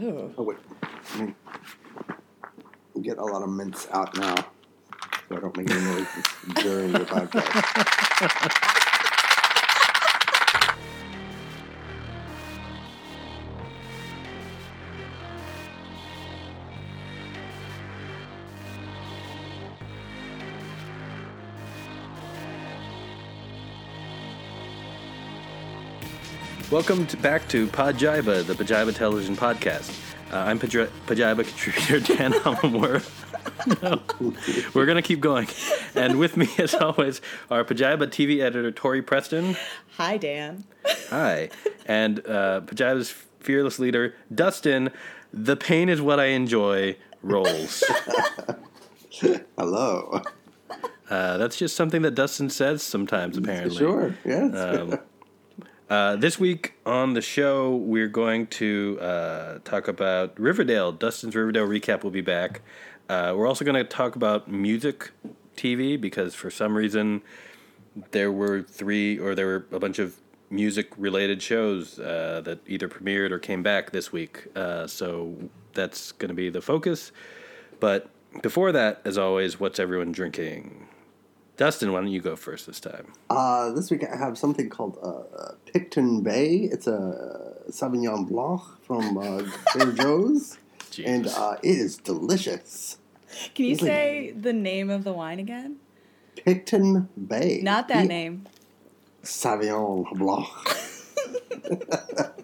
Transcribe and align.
Oh. 0.00 0.32
Oh 0.38 0.42
wait, 0.44 0.58
let 1.18 1.26
me 1.28 1.34
get 3.02 3.18
a 3.18 3.24
lot 3.24 3.42
of 3.42 3.48
mints 3.48 3.88
out 3.90 4.16
now, 4.16 4.34
so 5.28 5.36
I 5.36 5.40
don't 5.40 5.56
make 5.56 5.68
any 5.68 5.80
noises 5.80 6.24
during 6.62 6.92
the 6.92 7.00
podcast. 7.00 8.74
Welcome 26.70 27.06
to, 27.06 27.16
back 27.16 27.48
to 27.48 27.66
Podjiba, 27.68 28.46
the 28.46 28.52
Pajiba 28.52 28.94
Television 28.94 29.36
Podcast. 29.36 29.90
Uh, 30.30 30.36
I'm 30.38 30.58
Paji- 30.58 30.90
Pajiba 31.06 31.36
contributor 31.46 32.00
Dan 32.00 32.32
Hammerworth. 32.42 33.08
no. 33.82 34.02
We're 34.74 34.84
going 34.84 34.96
to 34.96 35.02
keep 35.02 35.20
going. 35.20 35.48
And 35.94 36.18
with 36.18 36.36
me, 36.36 36.48
as 36.58 36.74
always, 36.74 37.22
our 37.50 37.64
Pajiba 37.64 38.06
TV 38.08 38.40
editor, 38.40 38.70
Tori 38.70 39.00
Preston. 39.00 39.56
Hi, 39.96 40.18
Dan. 40.18 40.64
Hi. 41.08 41.48
And 41.86 42.18
uh, 42.26 42.60
Pajiba's 42.66 43.10
fearless 43.40 43.78
leader, 43.78 44.14
Dustin. 44.34 44.90
The 45.32 45.56
pain 45.56 45.88
is 45.88 46.02
what 46.02 46.20
I 46.20 46.26
enjoy. 46.26 46.96
Rowles. 47.22 47.82
Hello. 49.56 50.22
Uh, 51.08 51.38
that's 51.38 51.56
just 51.56 51.74
something 51.74 52.02
that 52.02 52.14
Dustin 52.14 52.50
says 52.50 52.82
sometimes, 52.82 53.38
apparently. 53.38 53.76
Sure. 53.76 54.14
Yes. 54.26 54.54
Um, 54.54 54.98
Uh, 55.88 56.16
this 56.16 56.38
week 56.38 56.74
on 56.84 57.14
the 57.14 57.22
show, 57.22 57.74
we're 57.74 58.08
going 58.08 58.46
to 58.46 58.98
uh, 59.00 59.58
talk 59.64 59.88
about 59.88 60.38
Riverdale. 60.38 60.92
Dustin's 60.92 61.34
Riverdale 61.34 61.66
recap 61.66 62.04
will 62.04 62.10
be 62.10 62.20
back. 62.20 62.60
Uh, 63.08 63.32
we're 63.34 63.46
also 63.46 63.64
going 63.64 63.74
to 63.74 63.84
talk 63.84 64.14
about 64.14 64.50
music 64.50 65.12
TV 65.56 65.98
because 65.98 66.34
for 66.34 66.50
some 66.50 66.76
reason 66.76 67.22
there 68.10 68.30
were 68.30 68.62
three 68.62 69.18
or 69.18 69.34
there 69.34 69.46
were 69.46 69.66
a 69.72 69.80
bunch 69.80 69.98
of 69.98 70.20
music 70.50 70.90
related 70.98 71.42
shows 71.42 71.98
uh, 71.98 72.42
that 72.44 72.60
either 72.66 72.86
premiered 72.86 73.30
or 73.30 73.38
came 73.38 73.62
back 73.62 73.90
this 73.90 74.12
week. 74.12 74.46
Uh, 74.54 74.86
so 74.86 75.34
that's 75.72 76.12
going 76.12 76.28
to 76.28 76.34
be 76.34 76.50
the 76.50 76.60
focus. 76.60 77.12
But 77.80 78.10
before 78.42 78.72
that, 78.72 79.00
as 79.06 79.16
always, 79.16 79.58
what's 79.58 79.78
everyone 79.80 80.12
drinking? 80.12 80.87
Dustin, 81.58 81.92
why 81.92 82.00
don't 82.00 82.08
you 82.10 82.20
go 82.20 82.36
first 82.36 82.66
this 82.68 82.78
time? 82.80 83.12
Uh, 83.28 83.72
this 83.72 83.90
week 83.90 84.04
I 84.10 84.16
have 84.16 84.38
something 84.38 84.70
called 84.70 84.96
uh, 85.02 85.52
Picton 85.66 86.22
Bay. 86.22 86.54
It's 86.72 86.86
a 86.86 87.54
Sauvignon 87.68 88.28
Blanc 88.28 88.62
from 88.82 89.18
uh, 89.18 89.42
Trader 89.72 89.92
Joe's, 90.02 90.56
and 91.04 91.26
uh, 91.26 91.56
it 91.62 91.70
is 91.78 91.96
delicious. 91.96 92.98
Can 93.56 93.64
you 93.66 93.72
It's 93.72 93.82
like- 93.82 93.90
say 93.90 94.30
the 94.40 94.52
name 94.52 94.88
of 94.88 95.02
the 95.04 95.12
wine 95.12 95.40
again? 95.40 95.76
Picton 96.36 97.08
Bay. 97.26 97.60
Not 97.62 97.88
that 97.88 98.02
P- 98.02 98.08
name. 98.08 98.46
Sauvignon 99.24 100.04
Blanc. 100.16 100.46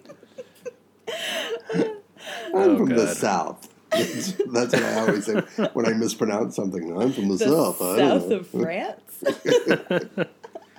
I'm 2.53 2.71
Oh, 2.71 2.77
from 2.77 2.89
the 2.89 3.07
south. 3.13 3.69
That's 3.97 4.31
that's 4.51 4.73
what 4.73 4.83
I 4.83 4.99
always 4.99 5.25
say 5.25 5.39
when 5.73 5.85
I 5.85 5.93
mispronounce 5.93 6.55
something. 6.55 6.99
I'm 7.01 7.11
from 7.13 7.27
the, 7.29 7.35
The 7.37 7.45
south. 7.45 7.81
I 7.81 7.97
don't 7.97 8.21
south 8.21 8.29
know. 8.29 8.35
of 8.37 8.47
France? 8.47 10.27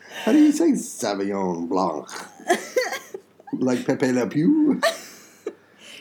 How 0.24 0.32
do 0.32 0.38
you 0.42 0.52
say 0.52 0.72
Sauvignon 0.72 1.68
Blanc? 1.68 2.08
like 3.52 3.86
Pepe 3.86 4.12
Le 4.12 4.26
Pew? 4.26 4.80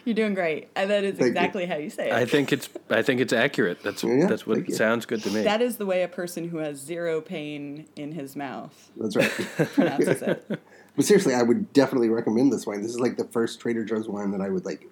You're 0.04 0.14
doing 0.16 0.36
great. 0.36 0.70
And 0.76 0.90
that 0.92 1.04
is 1.04 1.14
Thank 1.18 1.22
you. 1.22 1.28
exactly 1.28 1.66
how 1.66 1.78
you 1.78 1.90
say 1.90 2.10
it. 2.10 2.14
I 2.14 2.26
think 2.26 2.54
it's 2.54 2.70
I 2.92 3.02
think 3.02 3.22
it's 3.22 3.34
accurate. 3.34 3.82
That's 3.84 4.04
Yeah, 4.04 4.28
that's 4.28 4.46
what 4.46 4.72
sounds 4.72 5.06
good 5.08 5.24
to 5.24 5.32
me. 5.32 5.42
that 5.44 5.62
is 5.62 5.78
the 5.78 5.86
way 5.86 6.04
a 6.04 6.08
person 6.08 6.48
who 6.50 6.58
has 6.58 6.78
zero 6.80 7.22
pain 7.22 7.88
in 7.96 8.12
his 8.12 8.36
mouth 8.36 8.92
That's 8.98 9.16
right. 9.16 9.32
pronounces 9.74 10.22
it. 10.22 10.60
But 10.96 11.06
seriously, 11.06 11.34
I 11.34 11.42
would 11.42 11.74
definitely 11.74 12.10
recommend 12.10 12.54
this 12.54 12.66
wine. 12.68 12.82
This 12.84 12.92
is 12.92 13.00
like 13.00 13.18
the 13.18 13.26
first 13.26 13.60
Trader 13.60 13.84
Joe's 13.84 14.08
wine 14.08 14.32
that 14.32 14.42
I 14.42 14.50
would 14.50 14.64
like 14.66 14.88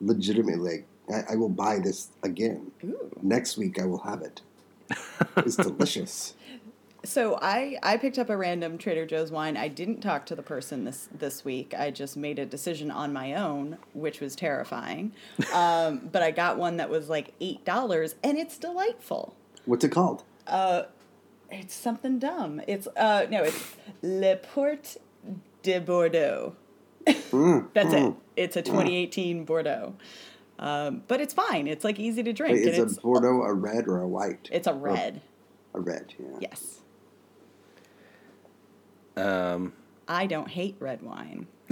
legitimately 0.00 0.70
like. 0.70 0.86
I, 1.10 1.32
I 1.32 1.36
will 1.36 1.48
buy 1.48 1.78
this 1.78 2.08
again. 2.22 2.70
Ooh. 2.84 3.10
Next 3.22 3.56
week 3.56 3.80
I 3.80 3.86
will 3.86 4.00
have 4.00 4.22
it. 4.22 4.42
It's 5.36 5.56
delicious. 5.56 6.34
So 7.04 7.38
I, 7.40 7.78
I 7.82 7.96
picked 7.96 8.18
up 8.18 8.28
a 8.28 8.36
random 8.36 8.76
Trader 8.76 9.06
Joe's 9.06 9.30
wine. 9.30 9.56
I 9.56 9.68
didn't 9.68 10.00
talk 10.00 10.26
to 10.26 10.34
the 10.34 10.42
person 10.42 10.84
this 10.84 11.08
this 11.16 11.44
week. 11.44 11.72
I 11.78 11.90
just 11.90 12.16
made 12.16 12.38
a 12.38 12.44
decision 12.44 12.90
on 12.90 13.12
my 13.12 13.34
own, 13.34 13.78
which 13.94 14.20
was 14.20 14.36
terrifying. 14.36 15.12
Um, 15.54 16.08
but 16.12 16.22
I 16.22 16.30
got 16.30 16.58
one 16.58 16.76
that 16.78 16.90
was 16.90 17.08
like 17.08 17.32
eight 17.40 17.64
dollars, 17.64 18.14
and 18.22 18.38
it's 18.38 18.58
delightful. 18.58 19.34
What's 19.64 19.84
it 19.84 19.90
called? 19.90 20.24
It's 21.50 21.74
something 21.74 22.18
dumb. 22.18 22.60
It's 22.66 22.86
uh 22.96 23.26
no, 23.30 23.42
it's 23.42 23.76
Le 24.02 24.36
Port 24.36 24.96
de 25.62 25.78
Bordeaux. 25.80 26.54
Mm, 27.06 27.68
That's 27.74 27.94
mm. 27.94 28.10
it. 28.10 28.16
It's 28.36 28.56
a 28.56 28.62
2018 28.62 29.44
Bordeaux. 29.44 29.94
Um, 30.60 31.02
but 31.08 31.22
it's 31.22 31.32
fine. 31.32 31.66
It's 31.66 31.84
like 31.84 31.98
easy 31.98 32.22
to 32.22 32.32
drink. 32.34 32.58
Wait, 32.58 32.68
is 32.68 32.78
it's 32.78 32.98
a 32.98 33.00
Bordeaux 33.00 33.42
a 33.42 33.54
red 33.54 33.88
or 33.88 34.02
a 34.02 34.08
white? 34.08 34.48
it's 34.52 34.66
a 34.66 34.74
red. 34.74 35.22
A 35.72 35.80
red, 35.80 36.12
yeah. 36.18 36.38
Yes. 36.40 36.80
um, 39.16 39.72
I 40.06 40.26
don't 40.26 40.48
hate 40.48 40.76
red 40.78 41.00
wine. 41.02 41.46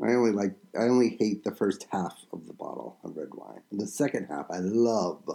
I 0.00 0.12
only 0.12 0.32
like. 0.32 0.52
I 0.78 0.82
only 0.82 1.16
hate 1.18 1.44
the 1.44 1.54
first 1.54 1.86
half 1.90 2.26
of 2.32 2.46
the 2.46 2.52
bottle 2.52 2.98
of 3.02 3.16
red 3.16 3.34
wine. 3.34 3.62
The 3.72 3.86
second 3.86 4.26
half, 4.26 4.50
I 4.50 4.58
love. 4.58 5.22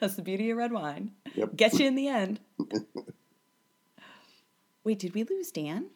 That's 0.00 0.16
the 0.16 0.22
beauty 0.22 0.50
of 0.50 0.56
red 0.56 0.72
wine. 0.72 1.12
Yep. 1.34 1.54
Gets 1.54 1.78
you 1.78 1.86
in 1.86 1.96
the 1.96 2.08
end. 2.08 2.40
Wait, 4.84 4.98
did 4.98 5.14
we 5.14 5.24
lose 5.24 5.50
Dan? 5.50 5.90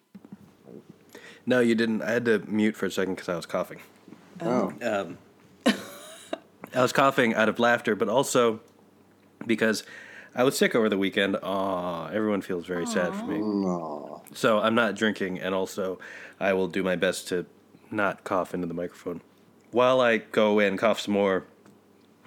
No, 1.47 1.61
you 1.61 1.75
didn't. 1.75 2.03
I 2.03 2.13
had 2.13 2.25
to 2.27 2.39
mute 2.47 2.77
for 2.77 2.87
a 2.87 2.91
second 2.91 3.15
because 3.15 3.29
I 3.29 3.37
was 3.37 3.47
coughing. 3.47 3.81
oh, 4.43 4.73
Um, 4.83 5.19
I 6.73 6.83
was 6.83 6.93
coughing 6.93 7.35
out 7.35 7.49
of 7.49 7.59
laughter, 7.59 7.97
but 7.97 8.09
also 8.09 8.61
because 9.47 9.83
I 10.35 10.45
was 10.45 10.57
sick 10.57 10.75
over 10.75 10.89
the 10.89 10.99
weekend. 10.99 11.37
Aw, 11.43 12.09
everyone 12.09 12.43
feels 12.43 12.67
very 12.67 12.87
sad 12.87 13.13
for 13.15 13.25
me. 13.25 13.39
no. 13.39 14.23
So 14.33 14.61
I'm 14.61 14.77
not 14.77 14.95
drinking, 14.95 15.41
and 15.41 15.55
also 15.55 15.99
I 16.39 16.53
will 16.53 16.69
do 16.69 16.83
my 16.85 16.95
best 16.95 17.27
to 17.29 17.47
not 17.91 18.23
cough 18.23 18.55
into 18.55 18.69
the 18.69 18.75
microphone. 18.75 19.21
While 19.73 20.01
I 20.01 20.19
go 20.19 20.61
and 20.61 20.79
cough 20.79 21.01
some 21.01 21.15
more, 21.15 21.45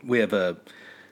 we 0.04 0.20
have 0.20 0.34
a 0.34 0.58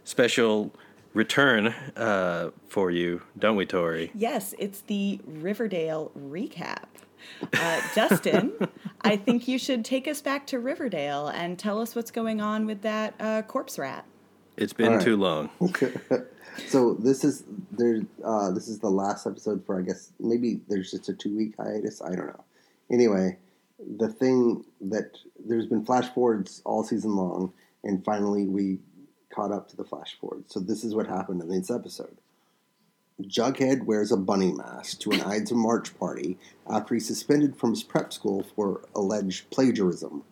special 0.04 0.74
return 1.14 1.68
uh, 1.96 2.50
for 2.68 2.92
you, 2.92 3.22
don't 3.40 3.56
we, 3.56 3.66
Tori? 3.66 4.12
Yes, 4.14 4.54
it's 4.60 4.82
the 4.82 5.22
Riverdale 5.26 6.12
recap. 6.18 6.86
Uh, 7.54 7.82
Dustin, 7.96 8.54
I 9.02 9.16
think 9.18 9.48
you 9.48 9.58
should 9.58 9.84
take 9.84 10.08
us 10.08 10.22
back 10.22 10.48
to 10.48 10.60
Riverdale 10.60 11.28
and 11.28 11.58
tell 11.58 11.82
us 11.82 11.96
what's 11.96 12.12
going 12.12 12.42
on 12.42 12.66
with 12.66 12.82
that 12.82 13.16
uh, 13.20 13.42
corpse 13.44 13.78
rat. 13.80 14.06
It's 14.58 14.74
been 14.74 14.88
All 14.88 14.96
right. 14.96 15.04
too 15.04 15.18
long. 15.18 15.50
so 16.68 16.94
this 16.96 17.24
is 17.24 17.44
there. 17.72 18.02
Uh, 18.24 18.52
this 18.52 18.68
is 18.68 18.80
the 18.80 18.90
last 18.90 19.26
episode 19.26 19.66
for 19.66 19.80
I 19.80 19.82
guess 19.82 20.12
maybe 20.20 20.62
there's 20.68 20.92
just 20.92 21.10
a 21.10 21.14
two 21.14 21.36
week 21.36 21.56
hiatus. 21.58 22.02
I 22.02 22.10
don't 22.10 22.28
know. 22.28 22.44
Anyway, 22.92 23.38
the 23.98 24.10
thing 24.10 24.66
that 24.82 25.18
there's 25.44 25.66
been 25.66 25.86
flash 25.86 26.10
forwards 26.10 26.62
all 26.66 26.84
season 26.84 27.16
long, 27.16 27.54
and 27.84 28.04
finally 28.04 28.46
we 28.46 28.80
caught 29.34 29.52
up 29.52 29.70
to 29.70 29.78
the 29.78 29.84
flash 29.84 30.18
forward. 30.20 30.44
So 30.48 30.60
this 30.60 30.84
is 30.84 30.94
what 30.94 31.08
happened 31.08 31.42
in 31.42 31.50
this 31.50 31.72
episode. 31.72 32.18
Jughead 33.22 33.86
wears 33.86 34.12
a 34.12 34.18
bunny 34.18 34.52
mask 34.52 35.00
to 35.02 35.12
an 35.12 35.22
Ides 35.22 35.52
of 35.52 35.58
March 35.58 35.98
party 35.98 36.38
after 36.70 36.94
he's 36.94 37.08
suspended 37.08 37.56
from 37.56 37.72
his 37.72 37.84
prep 37.84 38.14
school 38.14 38.46
for 38.56 38.82
alleged 38.96 39.50
plagiarism. 39.50 40.24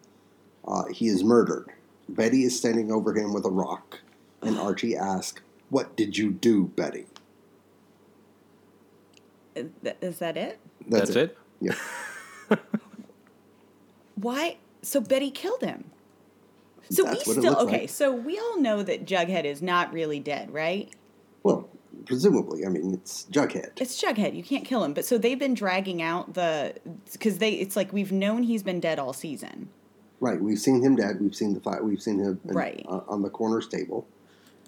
Uh, 0.68 0.86
he 0.86 1.08
is 1.08 1.24
murdered. 1.24 1.70
Betty 2.08 2.44
is 2.44 2.58
standing 2.58 2.92
over 2.92 3.14
him 3.16 3.34
with 3.34 3.46
a 3.46 3.50
rock, 3.50 4.00
and 4.42 4.58
Archie 4.60 4.96
asks, 4.96 5.42
What 5.70 5.96
did 5.96 6.18
you 6.18 6.32
do, 6.32 6.66
Betty? 6.66 7.06
Is 9.56 10.20
that 10.20 10.38
it? 10.38 10.60
That's, 10.88 11.10
it. 11.12 11.38
Yeah. 11.60 11.76
Why? 14.16 14.58
So 14.82 15.02
Betty 15.02 15.32
killed 15.32 15.62
him. 15.62 15.92
So 16.90 17.04
That's 17.04 17.28
we 17.28 17.32
what 17.32 17.38
it 17.38 17.42
still 17.42 17.52
looks 17.52 17.64
okay. 17.64 17.82
like. 17.82 17.90
So 17.90 18.12
we 18.12 18.40
all 18.40 18.60
know 18.60 18.82
that 18.84 19.06
Jughead 19.06 19.44
is 19.44 19.62
not 19.62 19.94
really 19.94 20.20
dead, 20.20 20.52
right? 20.52 20.90
Well, 21.44 21.70
presumably. 22.06 22.66
I 22.66 22.70
mean, 22.70 22.94
it's 22.94 23.26
Jughead. 23.32 23.72
It's 23.82 24.02
Jughead. 24.02 24.36
You 24.36 24.44
can't 24.44 24.66
kill 24.66 24.84
him. 24.84 24.94
But 24.94 25.06
so 25.06 25.18
they've 25.18 25.40
been 25.40 25.54
dragging 25.54 26.02
out 26.02 26.34
the 26.34 26.76
because 27.12 27.38
they. 27.40 27.52
It's 27.54 27.76
like 27.76 27.92
we've 27.94 28.12
known 28.12 28.44
he's 28.44 28.64
been 28.64 28.80
dead 28.80 29.00
all 29.00 29.14
season. 29.14 29.70
Right. 30.20 30.40
We've 30.42 30.60
seen 30.60 30.84
him 30.84 30.96
dead. 30.96 31.22
We've 31.22 31.36
seen 31.36 31.54
the 31.54 31.60
fight. 31.62 31.84
We've 31.84 32.02
seen 32.02 32.20
him 32.20 32.40
in- 32.44 32.56
Right. 32.56 32.86
uh, 32.90 33.02
on 33.08 33.22
the 33.22 33.30
coroner's 33.30 33.68
table. 33.68 34.06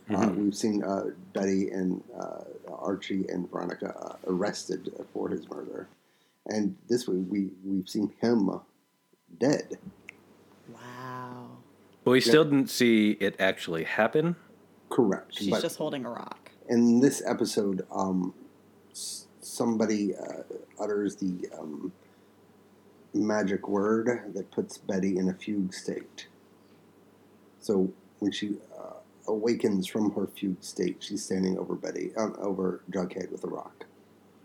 Uh, 0.10 0.30
we've 0.36 0.56
seen 0.56 0.84
uh, 0.84 1.06
Betty 1.34 1.70
and 1.70 2.04
uh, 2.20 2.44
Archie 2.70 3.26
and 3.30 3.50
Veronica 3.50 3.96
uh, 3.98 4.16
arrested 4.28 4.92
for 5.14 5.30
his 5.30 5.50
murder. 5.50 5.88
and 6.48 6.76
this 6.90 7.08
way 7.08 7.16
we 7.16 7.50
we've 7.64 7.88
seen 7.88 8.12
him 8.20 8.50
uh, 8.50 8.58
dead. 9.40 9.78
Wow. 10.74 11.48
But 12.04 12.12
we 12.12 12.22
still 12.22 12.44
didn't 12.44 12.70
see 12.70 13.12
it 13.20 13.36
actually 13.40 13.84
happen. 13.84 14.36
Correct. 14.90 15.36
She's 15.36 15.50
but 15.50 15.62
just 15.62 15.78
holding 15.78 16.06
a 16.06 16.10
rock. 16.10 16.41
In 16.72 17.02
this 17.02 17.22
episode, 17.26 17.86
um, 17.92 18.34
somebody 19.42 20.16
uh, 20.16 20.44
utters 20.82 21.18
the 21.18 21.50
um, 21.60 21.92
magic 23.14 23.68
word 23.68 24.32
that 24.34 24.50
puts 24.52 24.78
Betty 24.78 25.18
in 25.18 25.28
a 25.28 25.34
fugue 25.34 25.74
state. 25.74 26.28
So 27.60 27.92
when 28.20 28.32
she 28.32 28.56
uh, 28.80 28.94
awakens 29.28 29.86
from 29.86 30.14
her 30.14 30.28
fugue 30.28 30.64
state, 30.64 31.04
she's 31.04 31.24
standing 31.24 31.60
over 31.60 31.76
Betty, 31.76 32.14
um, 32.16 32.36
over 32.40 32.82
Jughead 32.90 33.32
with 33.32 33.44
a 33.44 33.50
rock. 33.50 33.86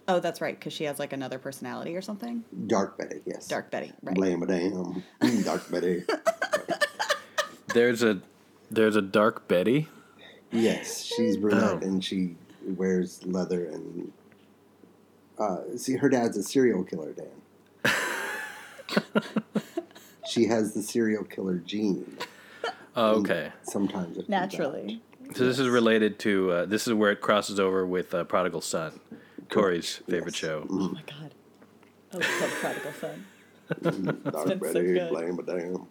Oh, 0.09 0.19
that's 0.19 0.41
right, 0.41 0.59
because 0.59 0.73
she 0.73 0.85
has 0.85 0.99
like 0.99 1.13
another 1.13 1.39
personality 1.39 1.95
or 1.95 2.03
something. 2.03 2.45
Dark 2.67 2.99
Betty, 2.99 3.21
yes. 3.25 3.47
Dark 3.47 3.71
Betty, 3.71 3.93
right? 4.03 4.17
Blame 4.17 4.43
a 4.43 4.47
damn. 4.47 5.03
Mm, 5.21 5.45
Dark 5.45 5.71
Betty. 5.71 6.05
There's 7.75 8.03
a 8.03 8.21
there's 8.71 8.97
a 8.97 9.03
dark 9.03 9.47
Betty. 9.49 9.89
Yes, 10.53 11.03
she's 11.05 11.37
brunette 11.37 11.63
Oh. 11.83 11.87
and 11.87 12.03
she 12.05 12.37
wears 12.67 13.25
leather 13.27 13.67
and. 13.67 14.13
Uh, 15.39 15.59
see, 15.77 15.97
her 15.97 16.09
dad's 16.09 16.37
a 16.37 16.43
serial 16.43 16.83
killer, 16.83 17.13
Dan. 17.13 17.93
she 20.27 20.47
has 20.47 20.73
the 20.75 20.83
serial 20.83 21.25
killer 21.25 21.57
gene. 21.59 22.17
Oh, 22.95 23.17
okay. 23.21 23.53
Sometimes 23.63 24.17
it 24.17 24.29
Naturally. 24.29 25.03
So 25.35 25.45
this 25.45 25.59
is 25.59 25.69
related 25.69 26.19
to 26.21 26.51
uh, 26.53 26.65
this 26.67 26.87
is 26.87 26.95
where 26.95 27.11
it 27.11 27.21
crosses 27.21 27.61
over 27.61 27.85
with 27.85 28.15
uh, 28.15 28.25
Prodigal 28.25 28.61
Son, 28.63 28.99
Tori's 29.51 29.97
favorite 30.09 30.35
Yes. 30.35 30.37
show. 30.41 30.67
Oh 30.71 30.75
my 30.89 31.03
god. 31.07 31.35
I 32.13 32.17
love 32.17 32.51
Prodigal 32.61 32.93
Son. 33.01 33.27
out. 33.71 33.83
Mm, 33.83 34.33
Dark 34.33 34.47
been 34.61 34.73
so 34.73 34.83
good. 34.83 35.09
blame 35.11 35.39
a 35.39 35.43
damn. 35.43 35.87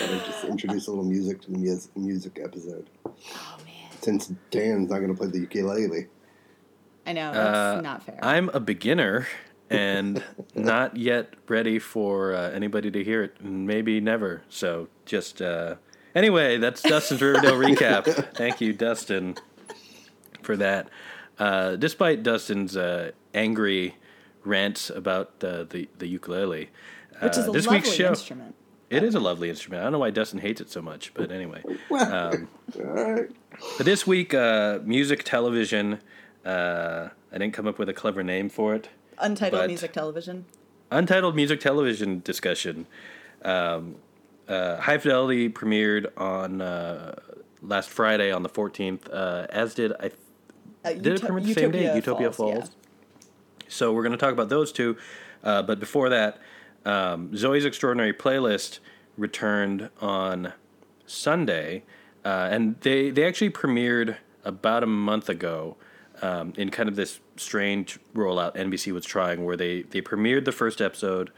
Gotta 0.00 0.16
just 0.18 0.44
introduce 0.44 0.86
a 0.86 0.90
little 0.90 1.04
music 1.04 1.40
to 1.42 1.50
the 1.50 1.58
mus- 1.58 1.88
music 1.96 2.40
episode. 2.42 2.88
Oh 3.06 3.12
man. 3.64 3.90
Since 4.00 4.32
Dan's 4.50 4.90
not 4.90 4.98
going 4.98 5.08
to 5.12 5.14
play 5.14 5.28
the 5.28 5.38
ukulele. 5.40 6.06
I 7.06 7.12
know 7.12 7.32
that's 7.32 7.78
Uh, 7.78 7.80
not 7.80 8.02
fair. 8.04 8.18
I'm 8.22 8.48
a 8.50 8.60
beginner 8.60 9.26
and 9.70 10.22
not 10.54 10.96
yet 10.96 11.34
ready 11.48 11.78
for 11.78 12.34
uh, 12.34 12.50
anybody 12.50 12.90
to 12.90 13.02
hear 13.04 13.22
it, 13.24 13.42
maybe 13.44 14.00
never. 14.00 14.42
So 14.48 14.88
just 15.04 15.40
uh, 15.42 15.76
anyway, 16.14 16.58
that's 16.58 16.82
Dustin's 16.82 17.20
Riverdale 17.22 17.58
recap. 17.58 18.34
Thank 18.36 18.60
you, 18.60 18.72
Dustin, 18.72 19.36
for 20.42 20.56
that. 20.56 20.88
Uh, 21.38 21.76
despite 21.76 22.22
Dustin's 22.22 22.76
uh, 22.76 23.12
angry 23.34 23.96
rants 24.44 24.90
about 24.90 25.32
uh, 25.42 25.64
the 25.64 25.88
the 25.98 26.06
ukulele, 26.06 26.70
Which 27.20 27.36
is 27.36 27.46
uh, 27.46 27.50
a 27.50 27.52
this 27.52 27.66
lovely 27.66 27.78
week's 27.78 27.92
show. 27.92 28.08
instrument. 28.10 28.54
It 28.92 29.02
is 29.02 29.14
a 29.14 29.20
lovely 29.20 29.48
instrument. 29.48 29.80
I 29.80 29.84
don't 29.84 29.92
know 29.92 29.98
why 29.98 30.10
Dustin 30.10 30.38
hates 30.38 30.60
it 30.60 30.70
so 30.70 30.82
much, 30.82 31.12
but 31.14 31.30
anyway. 31.30 31.62
Um, 31.90 32.48
all 32.76 32.82
right. 32.84 33.30
But 33.78 33.86
this 33.86 34.06
week, 34.06 34.34
uh, 34.34 34.80
music 34.84 35.24
television. 35.24 36.00
Uh, 36.44 37.08
I 37.32 37.38
didn't 37.38 37.54
come 37.54 37.66
up 37.66 37.78
with 37.78 37.88
a 37.88 37.94
clever 37.94 38.22
name 38.22 38.48
for 38.48 38.74
it. 38.74 38.88
Untitled 39.18 39.66
music 39.68 39.92
television. 39.92 40.44
Untitled 40.90 41.34
music 41.36 41.60
television 41.60 42.20
discussion. 42.24 42.86
Um, 43.44 43.96
uh, 44.48 44.76
High 44.78 44.98
Fidelity 44.98 45.48
premiered 45.48 46.06
on 46.18 46.60
uh, 46.60 47.14
last 47.62 47.88
Friday 47.88 48.30
on 48.30 48.42
the 48.42 48.48
14th, 48.48 49.08
uh, 49.12 49.46
as 49.50 49.74
did 49.74 49.92
I. 49.92 50.10
Uh, 50.84 50.92
Did 50.94 51.06
it 51.06 51.20
Uto- 51.20 51.26
premiere 51.28 51.54
the 51.54 51.60
same 51.60 51.70
day? 51.70 51.94
Utopia 51.94 52.32
Falls. 52.32 52.54
yeah. 52.64 53.64
So 53.68 53.92
we're 53.92 54.02
going 54.02 54.12
to 54.12 54.18
talk 54.18 54.32
about 54.32 54.48
those 54.48 54.72
two. 54.72 54.96
Uh, 55.44 55.62
but 55.62 55.78
before 55.80 56.08
that, 56.08 56.38
um, 56.84 57.30
Zoey's 57.30 57.64
Extraordinary 57.64 58.12
Playlist 58.12 58.78
returned 59.16 59.90
on 60.00 60.52
Sunday, 61.06 61.84
uh, 62.24 62.48
and 62.50 62.80
they 62.80 63.10
they 63.10 63.24
actually 63.24 63.50
premiered 63.50 64.16
about 64.44 64.82
a 64.82 64.86
month 64.86 65.28
ago 65.28 65.76
um, 66.20 66.52
in 66.56 66.70
kind 66.70 66.88
of 66.88 66.96
this 66.96 67.20
strange 67.36 67.98
rollout 68.14 68.54
NBC 68.56 68.92
was 68.92 69.04
trying, 69.04 69.44
where 69.44 69.56
they 69.56 69.82
they 69.82 70.00
premiered 70.00 70.44
the 70.44 70.52
first 70.52 70.80
episode 70.80 71.30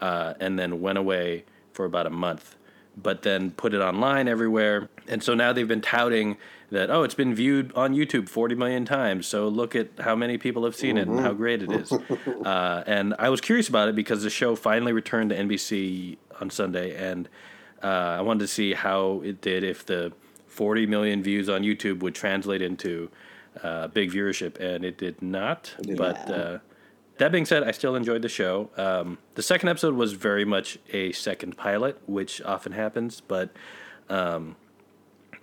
uh, 0.00 0.34
and 0.40 0.58
then 0.58 0.80
went 0.80 0.98
away 0.98 1.44
for 1.72 1.84
about 1.84 2.06
a 2.06 2.10
month, 2.10 2.56
but 2.96 3.22
then 3.22 3.50
put 3.50 3.74
it 3.74 3.80
online 3.80 4.28
everywhere, 4.28 4.88
and 5.06 5.22
so 5.22 5.34
now 5.34 5.52
they've 5.52 5.68
been 5.68 5.80
touting 5.80 6.36
that 6.70 6.90
oh 6.90 7.04
it's 7.04 7.14
been 7.14 7.34
viewed 7.34 7.72
on 7.74 7.94
YouTube 7.94 8.28
40 8.28 8.54
million 8.54 8.84
times, 8.84 9.26
so 9.26 9.48
look 9.48 9.76
at 9.76 9.88
how 10.00 10.16
many 10.16 10.38
people 10.38 10.64
have 10.64 10.74
seen 10.74 10.96
it 10.98 11.06
and 11.06 11.20
how 11.20 11.32
great 11.32 11.62
it 11.62 11.70
is, 11.70 11.92
uh, 12.44 12.82
and 12.86 13.14
I 13.18 13.28
was 13.28 13.40
curious 13.40 13.68
about 13.68 13.88
it 13.88 13.94
because 13.94 14.22
the 14.22 14.30
show 14.30 14.56
finally 14.56 14.92
returned 14.92 15.30
to 15.30 15.36
NBC 15.36 16.16
on 16.40 16.50
Sunday, 16.50 16.96
and 16.96 17.28
uh, 17.82 17.86
I 18.18 18.20
wanted 18.22 18.40
to 18.40 18.48
see 18.48 18.74
how 18.74 19.20
it 19.24 19.40
did 19.40 19.62
if 19.62 19.84
the 19.84 20.12
40 20.46 20.86
million 20.86 21.22
views 21.22 21.48
on 21.48 21.62
YouTube 21.62 22.00
would 22.00 22.14
translate 22.14 22.62
into 22.62 23.10
uh, 23.62 23.88
big 23.88 24.10
viewership, 24.10 24.58
and 24.58 24.84
it 24.84 24.98
did 24.98 25.20
not. 25.20 25.74
did 25.82 25.98
but 25.98 26.30
uh, 26.30 26.58
that 27.18 27.32
being 27.32 27.44
said, 27.44 27.62
I 27.62 27.70
still 27.70 27.96
enjoyed 27.96 28.22
the 28.22 28.28
show. 28.28 28.70
Um, 28.76 29.18
the 29.34 29.42
second 29.42 29.68
episode 29.68 29.94
was 29.94 30.12
very 30.12 30.44
much 30.44 30.78
a 30.92 31.12
second 31.12 31.56
pilot, 31.56 31.98
which 32.06 32.42
often 32.42 32.72
happens, 32.72 33.20
but 33.20 33.50
um, 34.08 34.56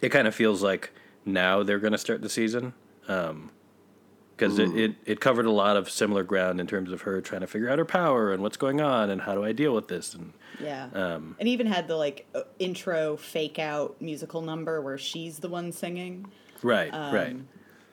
it 0.01 0.09
kind 0.09 0.27
of 0.27 0.35
feels 0.35 0.61
like 0.61 0.91
now 1.25 1.63
they're 1.63 1.79
going 1.79 1.93
to 1.93 1.97
start 1.97 2.21
the 2.21 2.29
season. 2.29 2.73
Because 3.01 4.59
it, 4.59 4.75
it, 4.75 4.95
it 5.05 5.19
covered 5.19 5.45
a 5.45 5.51
lot 5.51 5.77
of 5.77 5.89
similar 5.89 6.23
ground 6.23 6.59
in 6.59 6.67
terms 6.67 6.91
of 6.91 7.01
her 7.01 7.21
trying 7.21 7.41
to 7.41 7.47
figure 7.47 7.69
out 7.69 7.77
her 7.77 7.85
power 7.85 8.33
and 8.33 8.41
what's 8.41 8.57
going 8.57 8.81
on 8.81 9.09
and 9.09 9.21
how 9.21 9.35
do 9.35 9.43
I 9.43 9.51
deal 9.51 9.73
with 9.73 9.87
this. 9.87 10.13
And 10.13 10.33
Yeah. 10.59 10.89
Um, 10.93 11.35
and 11.39 11.47
even 11.47 11.67
had 11.67 11.87
the 11.87 11.95
like 11.95 12.27
uh, 12.33 12.41
intro 12.59 13.15
fake 13.15 13.59
out 13.59 14.01
musical 14.01 14.41
number 14.41 14.81
where 14.81 14.97
she's 14.97 15.39
the 15.39 15.49
one 15.49 15.71
singing. 15.71 16.25
right, 16.61 16.93
Um, 16.93 17.13
right. 17.15 17.35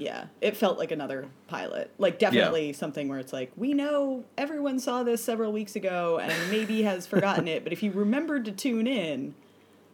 Yeah, 0.00 0.28
it 0.40 0.56
felt 0.56 0.78
like 0.78 0.92
another 0.92 1.28
pilot. 1.46 1.92
Like 1.98 2.18
definitely 2.18 2.72
something 2.72 3.06
where 3.08 3.18
it's 3.18 3.34
like 3.34 3.52
we 3.54 3.74
know 3.74 4.24
everyone 4.38 4.78
saw 4.78 5.02
this 5.02 5.22
several 5.22 5.52
weeks 5.52 5.76
ago 5.76 6.18
and 6.18 6.32
maybe 6.50 6.82
has 6.82 7.06
forgotten 7.06 7.46
it, 7.46 7.64
but 7.64 7.72
if 7.74 7.82
you 7.82 7.92
remembered 7.92 8.46
to 8.46 8.52
tune 8.52 8.86
in, 8.86 9.34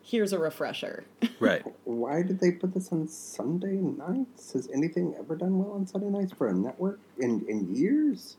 here's 0.03 0.33
a 0.33 0.39
refresher. 0.39 1.05
Right. 1.39 1.63
Why 1.85 2.23
did 2.23 2.41
they 2.41 2.51
put 2.53 2.73
this 2.73 2.91
on 2.93 3.09
Sunday 3.09 3.75
nights? 3.75 4.55
Has 4.55 4.71
anything 4.73 5.15
ever 5.19 5.37
done 5.37 5.59
well 5.59 5.73
on 5.73 5.87
Sunday 5.87 6.09
nights 6.09 6.33
for 6.33 6.49
a 6.49 6.55
network 6.55 6.99
in, 7.19 7.45
in 7.47 7.75
years? 7.75 8.39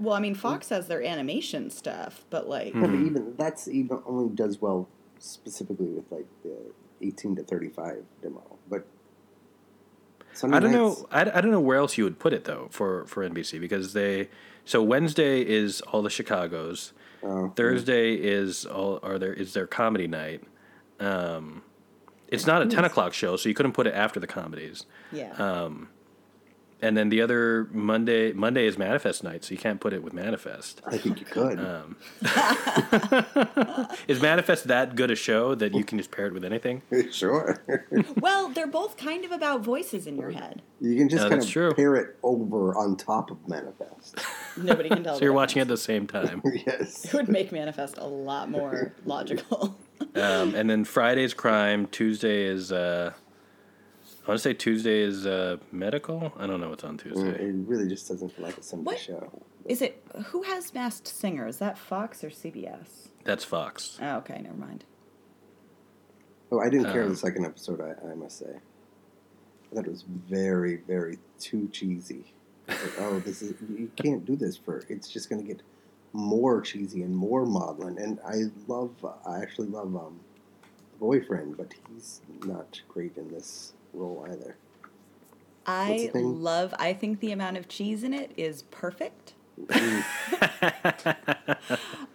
well, 0.00 0.14
I 0.14 0.20
mean, 0.20 0.34
Fox 0.34 0.70
has 0.70 0.88
their 0.88 1.02
animation 1.02 1.70
stuff, 1.70 2.24
but 2.28 2.48
like 2.48 2.74
Yeah, 2.74 2.80
but 2.80 2.90
hmm. 2.90 3.06
even 3.06 3.34
that's 3.36 3.68
even 3.68 4.00
only 4.04 4.34
does 4.34 4.60
well 4.60 4.88
specifically 5.18 5.86
with 5.86 6.10
like 6.10 6.26
the 6.42 6.56
eighteen 7.00 7.36
to 7.36 7.42
thirty 7.42 7.68
five 7.68 8.04
demo. 8.22 8.58
But 8.68 8.86
Sunday 10.32 10.56
I 10.56 10.60
don't 10.60 10.72
nights- 10.72 11.00
know. 11.00 11.06
I, 11.10 11.20
I 11.38 11.40
don't 11.40 11.50
know 11.50 11.60
where 11.60 11.76
else 11.78 11.98
you 11.98 12.04
would 12.04 12.18
put 12.18 12.32
it 12.32 12.44
though 12.44 12.68
for 12.70 13.04
for 13.06 13.28
NBC 13.28 13.60
because 13.60 13.92
they 13.92 14.28
so 14.64 14.82
Wednesday 14.82 15.42
is 15.42 15.80
all 15.82 16.02
the 16.02 16.10
Chicago's. 16.10 16.92
Oh, 17.22 17.50
Thursday 17.54 18.14
is 18.14 18.64
all 18.64 18.98
are 19.02 19.18
there 19.18 19.32
is 19.34 19.52
their 19.52 19.66
comedy 19.66 20.06
night. 20.06 20.42
Um, 20.98 21.62
it's 22.28 22.46
not 22.46 22.62
a 22.62 22.66
ten 22.66 22.84
o'clock 22.84 23.12
show, 23.12 23.36
so 23.36 23.48
you 23.48 23.54
couldn't 23.54 23.72
put 23.72 23.86
it 23.86 23.94
after 23.94 24.20
the 24.20 24.26
comedies. 24.26 24.86
yeah. 25.12 25.32
Um, 25.32 25.88
and 26.82 26.96
then 26.96 27.08
the 27.08 27.20
other 27.22 27.68
Monday 27.72 28.32
Monday 28.32 28.66
is 28.66 28.78
Manifest 28.78 29.22
night, 29.22 29.44
so 29.44 29.52
you 29.52 29.58
can't 29.58 29.80
put 29.80 29.92
it 29.92 30.02
with 30.02 30.12
Manifest. 30.12 30.80
I 30.86 30.96
think 30.98 31.20
you 31.20 31.26
could. 31.26 31.58
Um, 31.58 31.96
is 34.08 34.20
Manifest 34.22 34.68
that 34.68 34.96
good 34.96 35.10
a 35.10 35.16
show 35.16 35.54
that 35.54 35.74
you 35.74 35.84
can 35.84 35.98
just 35.98 36.10
pair 36.10 36.26
it 36.26 36.32
with 36.32 36.44
anything? 36.44 36.82
sure. 37.10 37.62
well, 38.16 38.48
they're 38.48 38.66
both 38.66 38.96
kind 38.96 39.24
of 39.24 39.32
about 39.32 39.60
voices 39.62 40.06
in 40.06 40.16
your 40.16 40.30
head. 40.30 40.62
you 40.80 40.96
can 40.96 41.08
just 41.08 41.24
No, 41.24 41.28
kind 41.30 41.42
of 41.42 41.48
true. 41.48 41.74
pair 41.74 41.96
it 41.96 42.16
over 42.22 42.74
on 42.76 42.96
top 42.96 43.30
of 43.30 43.36
Manifest. 43.48 44.18
Nobody 44.56 44.88
can 44.88 45.04
tell. 45.04 45.16
So 45.18 45.24
you're 45.24 45.32
watching 45.32 45.60
at 45.60 45.68
the 45.68 45.76
same 45.76 46.06
time. 46.06 46.42
yes. 46.66 47.04
It 47.06 47.14
would 47.14 47.28
make 47.28 47.52
Manifest 47.52 47.98
a 47.98 48.06
lot 48.06 48.50
more 48.50 48.94
logical. 49.04 49.76
Um, 50.14 50.54
and 50.54 50.68
then 50.68 50.84
Friday's 50.84 51.34
crime. 51.34 51.86
Tuesday 51.86 52.44
is 52.44 52.72
uh, 52.72 53.12
I 54.24 54.28
want 54.30 54.38
to 54.38 54.42
say 54.42 54.54
Tuesday 54.54 55.00
is 55.00 55.26
uh, 55.26 55.56
medical. 55.72 56.32
I 56.38 56.46
don't 56.46 56.60
know 56.60 56.68
what's 56.70 56.84
on 56.84 56.96
Mm, 56.98 57.02
Tuesday. 57.02 57.28
It 57.48 57.54
really 57.66 57.88
just 57.88 58.06
doesn't 58.08 58.30
feel 58.30 58.44
like 58.44 58.58
a 58.58 58.62
Sunday 58.62 58.84
What? 58.84 58.98
show. 58.98 59.42
Is 59.64 59.82
it 59.82 60.02
who 60.26 60.42
has 60.42 60.72
Masked 60.74 61.08
Singer? 61.08 61.46
Is 61.46 61.58
that 61.58 61.78
Fox 61.78 62.22
or 62.22 62.28
CBS? 62.30 63.08
That's 63.24 63.44
Fox. 63.44 63.98
Oh, 64.00 64.16
okay, 64.18 64.40
never 64.42 64.56
mind. 64.56 64.84
Oh, 66.52 66.58
I 66.60 66.68
didn't 66.68 66.92
care 66.92 67.04
Um, 67.04 67.10
the 67.10 67.16
second 67.16 67.44
episode. 67.44 67.80
I, 67.80 68.10
I 68.10 68.14
must 68.14 68.38
say, 68.38 68.46
I 68.50 69.74
thought 69.74 69.86
it 69.86 69.90
was 69.90 70.02
very, 70.28 70.76
very 70.86 71.18
too 71.38 71.68
cheesy. 71.72 72.32
Like, 72.68 72.78
oh, 73.00 73.20
this 73.20 73.42
is 73.42 73.54
you 73.76 73.90
can't 73.96 74.24
do 74.24 74.36
this 74.36 74.56
for. 74.56 74.84
It's 74.88 75.08
just 75.08 75.28
going 75.30 75.40
to 75.40 75.46
get 75.46 75.62
more 76.12 76.60
cheesy 76.60 77.02
and 77.02 77.16
more 77.16 77.46
maudlin. 77.46 77.98
And 77.98 78.18
I 78.26 78.44
love, 78.66 78.90
I 79.26 79.40
actually 79.40 79.68
love 79.68 79.94
um, 79.96 80.18
the 80.92 80.98
boyfriend, 80.98 81.56
but 81.56 81.72
he's 81.88 82.20
not 82.44 82.80
great 82.88 83.16
in 83.16 83.28
this 83.28 83.74
role 83.92 84.26
either. 84.30 84.56
I 85.66 86.10
love. 86.14 86.74
I 86.78 86.92
think 86.92 87.20
the 87.20 87.32
amount 87.32 87.56
of 87.56 87.68
cheese 87.68 88.02
in 88.02 88.12
it 88.14 88.32
is 88.36 88.62
perfect. 88.64 89.34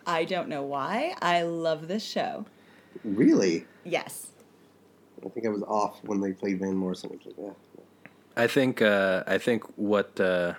I 0.06 0.26
don't 0.28 0.50
know 0.50 0.64
why. 0.64 1.16
I 1.22 1.44
love 1.44 1.88
this 1.88 2.04
show. 2.04 2.46
Really? 3.04 3.66
Yes. 3.84 4.32
I 5.26 5.30
think 5.30 5.46
I 5.46 5.50
was 5.50 5.64
off 5.64 6.04
when 6.04 6.22
they 6.22 6.34
played 6.34 6.60
Van 6.60 6.76
Morrison. 6.76 7.12
I 7.12 7.16
was 7.16 7.26
like, 7.26 7.36
yeah. 7.38 7.52
I 8.36 8.48
think 8.48 8.82
uh, 8.82 9.24
I 9.26 9.38
think 9.38 9.64
what 9.78 10.20
uh, 10.20 10.56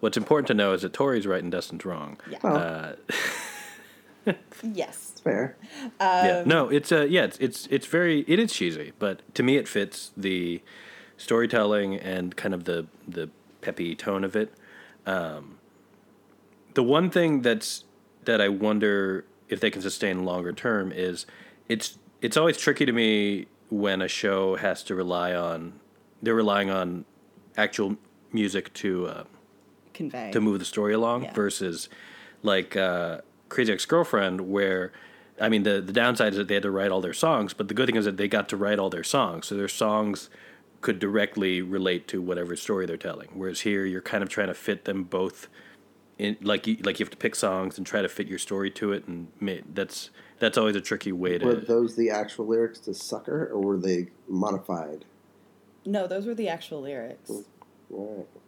what's 0.00 0.16
important 0.16 0.46
to 0.48 0.54
know 0.54 0.72
is 0.72 0.82
that 0.82 0.92
Tori's 0.92 1.26
right 1.26 1.42
and 1.42 1.50
Dustin's 1.50 1.84
wrong. 1.84 2.18
Yeah. 2.30 2.38
Oh. 2.44 2.48
Uh, 2.54 2.94
Yes. 4.62 5.10
It's 5.12 5.20
fair. 5.20 5.56
yeah. 6.00 6.42
No, 6.46 6.68
it's 6.68 6.92
uh, 6.92 7.06
yeah, 7.08 7.24
it's 7.24 7.38
it's 7.38 7.66
it's 7.70 7.86
very 7.86 8.24
it 8.28 8.38
is 8.38 8.52
cheesy, 8.52 8.92
but 8.98 9.22
to 9.34 9.42
me 9.42 9.56
it 9.56 9.66
fits 9.68 10.12
the 10.16 10.62
storytelling 11.16 11.96
and 11.96 12.36
kind 12.36 12.54
of 12.54 12.64
the 12.64 12.86
the 13.08 13.30
peppy 13.60 13.94
tone 13.94 14.24
of 14.24 14.36
it. 14.36 14.52
Um, 15.06 15.58
the 16.74 16.82
one 16.82 17.10
thing 17.10 17.42
that's 17.42 17.84
that 18.24 18.40
I 18.40 18.48
wonder 18.48 19.24
if 19.48 19.60
they 19.60 19.70
can 19.70 19.82
sustain 19.82 20.24
longer 20.24 20.52
term 20.52 20.92
is 20.92 21.26
it's 21.68 21.98
it's 22.20 22.36
always 22.36 22.56
tricky 22.56 22.86
to 22.86 22.92
me 22.92 23.46
when 23.70 24.02
a 24.02 24.08
show 24.08 24.56
has 24.56 24.82
to 24.84 24.94
rely 24.94 25.34
on 25.34 25.74
they're 26.22 26.34
relying 26.34 26.70
on 26.70 27.04
actual 27.56 27.96
music 28.32 28.72
to 28.74 29.06
uh, 29.06 29.24
Convey. 29.94 30.30
to 30.32 30.40
move 30.40 30.58
the 30.58 30.64
story 30.64 30.92
along 30.92 31.24
Yeah. 31.24 31.32
versus 31.34 31.88
like 32.42 32.76
uh, 32.76 33.20
Crazy 33.50 33.72
Ex 33.72 33.84
Girlfriend, 33.84 34.40
where 34.50 34.92
I 35.38 35.50
mean 35.50 35.64
the 35.64 35.82
the 35.82 35.92
downside 35.92 36.32
is 36.32 36.38
that 36.38 36.48
they 36.48 36.54
had 36.54 36.62
to 36.62 36.70
write 36.70 36.90
all 36.90 37.02
their 37.02 37.12
songs, 37.12 37.52
but 37.52 37.68
the 37.68 37.74
good 37.74 37.86
thing 37.86 37.96
is 37.96 38.06
that 38.06 38.16
they 38.16 38.28
got 38.28 38.48
to 38.48 38.56
write 38.56 38.78
all 38.78 38.88
their 38.88 39.04
songs, 39.04 39.46
so 39.48 39.54
their 39.56 39.68
songs 39.68 40.30
could 40.80 40.98
directly 40.98 41.60
relate 41.60 42.08
to 42.08 42.22
whatever 42.22 42.56
story 42.56 42.86
they're 42.86 42.96
telling. 42.96 43.28
Whereas 43.34 43.60
here, 43.60 43.84
you're 43.84 44.00
kind 44.00 44.22
of 44.22 44.30
trying 44.30 44.48
to 44.48 44.54
fit 44.54 44.86
them 44.86 45.04
both 45.04 45.48
in, 46.18 46.38
like 46.40 46.66
you 46.66 46.76
like 46.82 46.98
you 46.98 47.04
have 47.04 47.10
to 47.10 47.16
pick 47.18 47.34
songs 47.34 47.76
and 47.76 47.86
try 47.86 48.00
to 48.02 48.08
fit 48.08 48.26
your 48.28 48.38
story 48.38 48.70
to 48.72 48.92
it, 48.92 49.06
and 49.06 49.28
that's 49.74 50.10
that's 50.38 50.56
always 50.56 50.76
a 50.76 50.80
tricky 50.80 51.12
way 51.12 51.38
to. 51.38 51.46
Were 51.46 51.54
those 51.56 51.96
the 51.96 52.10
actual 52.10 52.46
lyrics 52.46 52.78
to 52.80 52.94
Sucker, 52.94 53.50
or 53.52 53.60
were 53.60 53.78
they 53.78 54.08
modified? 54.28 55.04
no, 55.86 56.06
those 56.06 56.26
were 56.26 56.34
the 56.34 56.48
actual 56.48 56.82
lyrics. 56.82 57.30
All 57.90 58.16
right. 58.18 58.42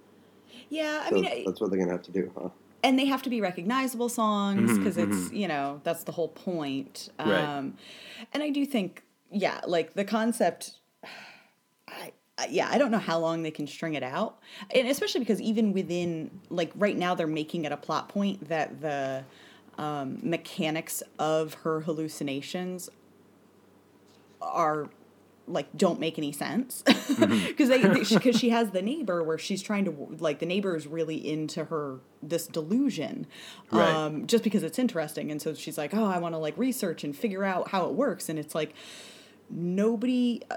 Yeah, 0.69 1.03
I 1.05 1.11
So 1.11 1.15
mean, 1.17 1.45
that's 1.47 1.61
what 1.61 1.71
they're 1.71 1.79
gonna 1.81 1.93
have 1.93 2.03
to 2.03 2.13
do, 2.13 2.31
huh? 2.37 2.51
And 2.83 2.99
they 2.99 3.07
have 3.07 3.23
to 3.23 3.31
be 3.31 3.41
recognizable 3.41 4.09
songs 4.09 4.77
because 4.79 4.97
it's 4.99 5.33
you 5.33 5.47
know 5.49 5.81
that's 5.85 6.05
the 6.05 6.12
whole 6.12 6.29
point. 6.29 7.09
Um, 7.19 7.29
Right. 7.31 7.73
And 8.35 8.43
I 8.43 8.51
do 8.51 8.65
think, 8.67 9.03
yeah, 9.31 9.61
like 9.67 9.95
the 9.95 10.05
concept. 10.05 10.79
I, 11.89 12.12
I- 12.39 12.47
yeah, 12.51 12.69
I 12.71 12.79
don't 12.79 12.91
know 12.91 12.99
how 12.99 13.19
long 13.19 13.43
they 13.43 13.51
can 13.51 13.67
string 13.67 13.95
it 13.95 14.03
out, 14.03 14.39
and 14.75 14.89
especially 14.89 15.21
because 15.21 15.41
even 15.41 15.73
within 15.73 16.31
like 16.51 16.73
right 16.75 16.97
now 16.97 17.15
they're 17.15 17.27
making 17.27 17.65
it 17.67 17.73
a 17.73 17.77
plot 17.77 18.09
point 18.09 18.49
that 18.49 18.81
the 18.81 19.25
um, 19.79 20.19
mechanics 20.23 21.03
of 21.19 21.55
her 21.55 21.81
hallucinations 21.83 22.89
are 24.41 24.89
like 25.49 25.67
don't 25.77 25.99
make 26.01 26.19
any 26.19 26.33
sense. 26.33 26.83
Because 27.19 27.69
they 27.69 27.83
because 27.83 28.39
she 28.39 28.51
has 28.51 28.71
the 28.71 28.81
neighbor 28.83 29.23
where 29.23 29.39
she's 29.39 29.63
trying 29.63 29.85
to 29.85 29.91
like 30.19 30.39
the 30.39 30.47
neighbor 30.47 30.75
is 30.77 30.87
really 30.87 31.17
into 31.29 31.65
her 31.65 32.01
this 32.23 32.47
delusion 32.47 33.27
Right. 33.71 33.89
um 33.95 34.27
just 34.27 34.43
because 34.45 34.63
it's 34.63 34.79
interesting. 34.79 35.31
And 35.31 35.41
so 35.43 35.55
she's 35.55 35.77
like 35.79 35.93
oh 35.95 36.05
i 36.07 36.19
want 36.19 36.35
to 36.35 36.39
like 36.39 36.57
research 36.57 37.05
and 37.05 37.15
figure 37.15 37.45
out 37.45 37.69
how 37.69 37.87
it 37.87 37.93
works. 37.95 38.29
And 38.29 38.39
it's 38.39 38.55
like 38.55 38.75
nobody 39.51 40.41
uh, 40.51 40.57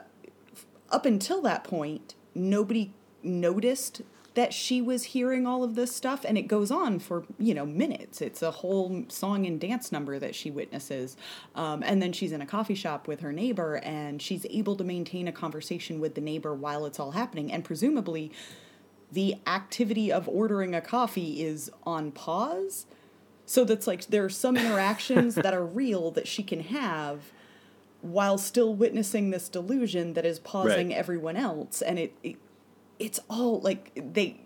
up 0.90 1.06
until 1.06 1.42
that 1.42 1.64
point 1.64 2.16
nobody 2.34 2.94
noticed 3.24 4.02
that 4.36 4.54
she 4.54 4.82
was 4.82 5.06
hearing 5.06 5.48
all 5.48 5.64
of 5.64 5.76
this 5.76 5.96
stuff 5.96 6.26
and 6.26 6.38
it 6.38 6.44
goes 6.44 6.70
on 6.70 7.00
for 7.00 7.26
you 7.40 7.54
know 7.54 7.66
minutes. 7.66 8.22
It's 8.22 8.42
a 8.42 8.52
whole 8.52 9.06
song 9.08 9.46
and 9.46 9.60
dance 9.60 9.92
number 9.92 10.20
that 10.20 10.36
she 10.36 10.52
witnesses. 10.52 11.18
Um, 11.56 11.82
and 11.84 12.02
then 12.02 12.14
she's 12.14 12.32
in 12.32 12.42
a 12.42 12.46
coffee 12.46 12.76
shop 12.76 13.08
with 13.08 13.22
her 13.22 13.32
neighbor 13.32 13.78
and 13.78 14.22
she's 14.22 14.46
able 14.50 14.76
to 14.76 14.84
maintain 14.84 15.28
a 15.28 15.32
conversation 15.32 16.00
with 16.00 16.16
the 16.16 16.22
neighbor 16.22 16.54
while 16.54 16.86
it's 16.86 17.00
all 17.00 17.12
happening. 17.12 17.52
And 17.52 17.64
presumably 17.64 18.32
the 19.12 19.36
activity 19.48 20.12
of 20.12 20.28
ordering 20.28 20.76
a 20.76 20.82
coffee 20.82 21.42
is 21.44 21.72
on 21.84 22.12
pause. 22.12 22.86
So 23.46 23.64
that's 23.64 23.88
like 23.88 24.08
there 24.08 24.26
are 24.26 24.30
some 24.30 24.58
interactions 24.58 25.36
that 25.44 25.54
are 25.54 25.66
real 25.66 26.12
that 26.12 26.28
she 26.28 26.44
can 26.44 26.60
have 26.62 27.32
while 28.02 28.38
still 28.38 28.76
witnessing 28.76 29.30
this 29.32 29.48
delusion 29.50 30.14
that 30.14 30.26
is 30.26 30.40
pausing 30.40 30.90
Right. 30.90 30.98
everyone 30.98 31.38
else. 31.38 31.82
And 31.82 31.98
it, 31.98 32.14
it 32.22 32.36
it's 33.00 33.20
all 33.30 33.60
like 33.62 33.92
they 33.96 34.40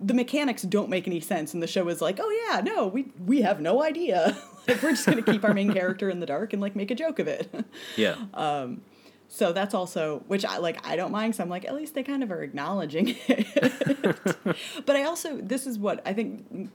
the 0.00 0.14
mechanics 0.14 0.62
don't 0.62 0.90
make 0.90 1.06
any 1.06 1.20
sense 1.20 1.54
and 1.54 1.62
the 1.62 1.66
show 1.66 1.88
is 1.88 2.00
like 2.02 2.18
oh 2.20 2.46
yeah 2.48 2.60
no 2.60 2.86
we 2.86 3.06
we 3.24 3.42
have 3.42 3.60
no 3.60 3.82
idea. 3.82 4.36
Like 4.66 4.82
we're 4.82 4.92
just 4.92 5.04
going 5.04 5.22
to 5.22 5.30
keep 5.30 5.44
our 5.44 5.52
main 5.52 5.74
character 5.74 6.08
in 6.08 6.20
the 6.20 6.26
dark 6.26 6.54
and 6.54 6.62
like 6.62 6.74
make 6.74 6.90
a 6.90 6.94
joke 6.94 7.18
of 7.18 7.28
it. 7.28 7.52
Yeah, 7.96 8.16
Um 8.32 8.80
so 9.28 9.52
that's 9.52 9.74
also 9.74 10.22
which 10.26 10.44
i 10.44 10.58
like 10.58 10.86
i 10.86 10.96
don't 10.96 11.10
mind 11.10 11.34
so 11.34 11.42
i'm 11.42 11.48
like 11.48 11.64
at 11.64 11.74
least 11.74 11.94
they 11.94 12.02
kind 12.02 12.22
of 12.22 12.30
are 12.30 12.42
acknowledging 12.42 13.16
it. 13.26 14.56
But 14.86 14.96
i 14.96 15.02
also 15.02 15.38
this 15.38 15.66
is 15.66 15.78
what 15.78 16.00
i 16.06 16.12
think 16.12 16.70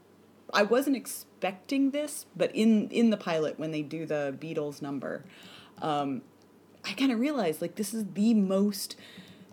i 0.54 0.64
wasn't 0.64 0.96
expecting 0.96 1.92
this 1.92 2.26
but 2.36 2.54
in 2.54 2.90
in 2.90 3.12
the 3.12 3.18
pilot 3.18 3.60
when 3.60 3.72
they 3.72 3.82
do 3.82 4.06
the 4.06 4.36
beatles 4.40 4.82
number 4.82 5.24
um 5.82 6.22
i 6.84 6.92
kind 6.94 7.12
of 7.12 7.20
realized 7.20 7.62
like 7.62 7.76
this 7.76 7.94
is 7.94 8.04
the 8.14 8.34
most 8.34 8.96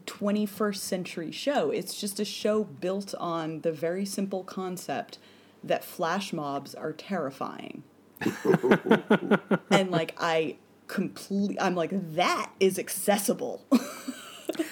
21st 0.07 0.77
century 0.77 1.31
show 1.31 1.71
it's 1.71 1.99
just 2.01 2.19
a 2.21 2.25
show 2.25 2.65
built 2.65 3.15
on 3.19 3.61
the 3.61 3.73
very 3.73 4.05
simple 4.05 4.45
concept 4.45 5.19
that 5.63 5.85
flash 5.85 6.33
mobs 6.33 6.75
are 6.75 6.93
terrifying 6.93 7.83
and 9.71 9.91
like 9.91 10.15
I 10.19 10.57
complete 10.87 11.57
I'm 11.61 11.75
like 11.75 11.91
that 12.15 12.51
is 12.61 12.79
accessible. 12.79 13.65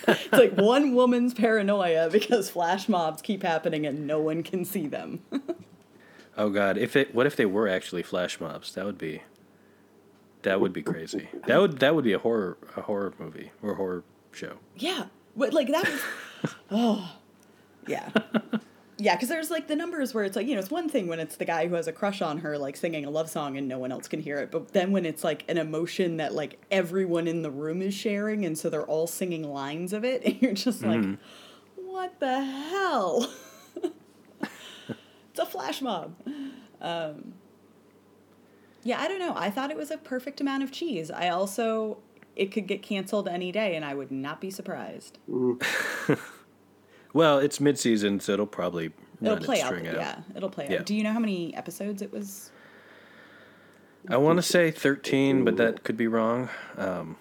it's 0.08 0.32
like 0.32 0.56
one 0.56 0.94
woman's 0.94 1.34
paranoia 1.34 2.08
because 2.10 2.50
flash 2.50 2.88
mobs 2.88 3.22
keep 3.22 3.42
happening 3.42 3.86
and 3.86 4.06
no 4.06 4.18
one 4.20 4.42
can 4.42 4.64
see 4.64 4.86
them. 4.86 5.20
Oh 6.36 6.50
God! 6.50 6.76
If 6.78 6.96
it, 6.96 7.14
what 7.14 7.26
if 7.26 7.36
they 7.36 7.46
were 7.46 7.68
actually 7.68 8.02
flash 8.02 8.40
mobs? 8.40 8.74
That 8.74 8.84
would 8.84 8.98
be. 8.98 9.22
That 10.42 10.60
would 10.60 10.72
be 10.72 10.82
crazy. 10.82 11.28
That 11.46 11.60
would 11.60 11.78
that 11.78 11.94
would 11.94 12.02
be 12.02 12.12
a 12.12 12.18
horror 12.18 12.58
a 12.76 12.80
horror 12.80 13.14
movie 13.20 13.52
or 13.62 13.70
a 13.70 13.74
horror 13.76 14.02
show. 14.32 14.54
yeah, 14.74 15.04
but 15.36 15.52
like 15.52 15.68
that 15.68 15.88
was 15.88 16.54
oh 16.70 17.16
yeah. 17.86 18.10
Yeah, 18.96 19.16
because 19.16 19.28
there's 19.28 19.50
like 19.50 19.66
the 19.66 19.74
numbers 19.74 20.14
where 20.14 20.24
it's 20.24 20.36
like, 20.36 20.46
you 20.46 20.54
know, 20.54 20.60
it's 20.60 20.70
one 20.70 20.88
thing 20.88 21.08
when 21.08 21.18
it's 21.18 21.36
the 21.36 21.44
guy 21.44 21.66
who 21.66 21.74
has 21.74 21.88
a 21.88 21.92
crush 21.92 22.22
on 22.22 22.38
her, 22.38 22.56
like 22.56 22.76
singing 22.76 23.04
a 23.04 23.10
love 23.10 23.28
song 23.28 23.58
and 23.58 23.66
no 23.66 23.78
one 23.78 23.90
else 23.90 24.06
can 24.06 24.20
hear 24.20 24.38
it. 24.38 24.52
But 24.52 24.72
then 24.72 24.92
when 24.92 25.04
it's 25.04 25.24
like 25.24 25.44
an 25.48 25.58
emotion 25.58 26.18
that 26.18 26.32
like 26.32 26.60
everyone 26.70 27.26
in 27.26 27.42
the 27.42 27.50
room 27.50 27.82
is 27.82 27.92
sharing 27.92 28.44
and 28.44 28.56
so 28.56 28.70
they're 28.70 28.86
all 28.86 29.08
singing 29.08 29.42
lines 29.42 29.92
of 29.92 30.04
it, 30.04 30.22
and 30.24 30.40
you're 30.40 30.52
just 30.52 30.82
like, 30.82 31.04
what 31.74 32.20
the 32.20 32.44
hell? 32.44 33.28
it's 34.40 35.40
a 35.40 35.46
flash 35.46 35.82
mob. 35.82 36.14
Um, 36.80 37.34
yeah, 38.84 39.00
I 39.00 39.08
don't 39.08 39.18
know. 39.18 39.34
I 39.34 39.50
thought 39.50 39.70
it 39.70 39.76
was 39.76 39.90
a 39.90 39.98
perfect 39.98 40.40
amount 40.40 40.62
of 40.62 40.70
cheese. 40.70 41.10
I 41.10 41.30
also, 41.30 41.98
it 42.36 42.52
could 42.52 42.66
get 42.66 42.82
canceled 42.82 43.28
any 43.28 43.52
day 43.52 43.76
and 43.76 43.84
I 43.84 43.94
would 43.94 44.10
not 44.10 44.40
be 44.40 44.50
surprised. 44.50 45.18
Well, 47.12 47.38
it's 47.38 47.60
mid 47.60 47.78
season, 47.78 48.18
so 48.18 48.32
it'll 48.32 48.44
probably 48.44 48.86
It'll 49.22 49.34
run 49.34 49.44
play 49.44 49.56
its 49.58 49.64
out. 49.64 49.68
string 49.68 49.86
out. 49.86 49.94
Yeah, 49.94 50.18
it'll 50.34 50.50
play 50.50 50.66
Yeah. 50.68 50.80
out. 50.80 50.86
Do 50.86 50.96
you 50.96 51.04
know 51.04 51.12
how 51.12 51.20
many 51.20 51.54
episodes 51.54 52.02
it 52.02 52.12
was? 52.12 52.50
I 54.08 54.16
want 54.16 54.38
to 54.38 54.42
say 54.42 54.72
thirteen, 54.72 55.44
but 55.44 55.56
that 55.58 55.84
could 55.84 55.96
be 55.96 56.08
wrong. 56.08 56.48
Um, 56.76 57.16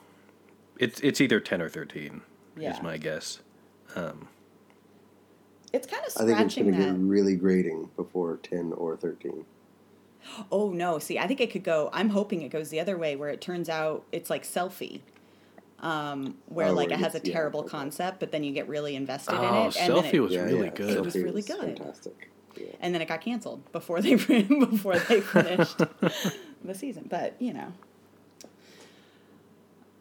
it's 0.80 1.00
it's 1.02 1.22
either 1.22 1.40
ten 1.40 1.62
or 1.62 1.70
thirteen. 1.70 2.22
Yeah. 2.58 2.76
Is 2.76 2.82
my 2.82 2.98
guess. 2.98 3.42
It's 5.72 5.88
kind 5.88 6.04
of 6.08 6.14
I 6.20 6.26
think 6.26 6.40
it's 6.40 6.56
going 6.56 6.72
to 6.72 6.78
get 6.78 6.96
really 6.98 7.36
grating 7.36 7.90
before 7.96 8.38
10 8.38 8.74
or 8.74 8.96
13. 8.98 9.46
Oh 10.52 10.70
no! 10.72 11.00
See, 11.00 11.20
I 11.20 11.28
think 11.28 11.42
it 11.42 11.52
could 11.52 11.64
go. 11.64 11.90
I'm 11.94 12.10
hoping 12.10 12.42
it 12.42 12.50
goes 12.50 12.70
the 12.70 12.80
other 12.80 12.98
way, 12.98 13.16
where 13.16 13.30
it 13.30 13.42
turns 13.42 13.70
out 13.70 14.04
it's 14.12 14.30
like 14.30 14.44
selfie, 14.44 15.02
um, 15.80 16.36
where 16.48 16.68
Oh, 16.68 16.74
like 16.74 16.90
it 16.90 16.94
it 16.94 17.00
has 17.00 17.14
a 17.16 17.20
gets- 17.20 17.30
yeah, 17.30 17.34
terrible 17.36 17.60
okay. 17.62 17.70
concept, 17.70 18.20
but 18.20 18.32
then 18.32 18.44
you 18.44 18.52
get 18.54 18.68
really 18.68 18.96
invested 18.96 19.36
Oh, 19.36 19.38
in 19.40 19.68
it. 19.68 19.78
And 19.78 19.96
then 19.96 20.04
selfie 20.04 20.14
it, 20.14 20.20
was 20.22 20.36
really 20.38 20.70
good. 20.70 20.90
It 20.92 21.04
was 21.04 21.16
really 21.16 21.40
is 21.40 21.46
good. 21.48 21.78
Fantastic. 21.78 22.30
Yeah. 22.56 22.68
and 22.82 22.94
then 22.94 23.02
it 23.02 23.08
got 23.08 23.22
canceled 23.22 23.70
before 23.72 24.00
they 24.02 24.14
before 24.16 24.98
they 25.00 25.22
finished 25.22 25.78
the 26.64 26.74
season. 26.76 27.08
But 27.10 27.36
you 27.40 27.52
know, 27.54 27.74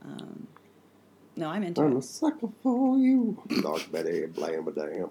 um, 0.05 0.47
no, 1.37 1.49
I'm 1.49 1.63
into 1.63 1.81
I'm 1.83 1.93
it. 1.93 1.99
a 1.99 2.03
sucker 2.03 2.49
for 2.63 2.99
you. 2.99 3.41
Dark 3.63 3.91
Betty, 3.91 4.27
blam 4.27 4.69
a 4.69 4.73
damn. 4.73 5.11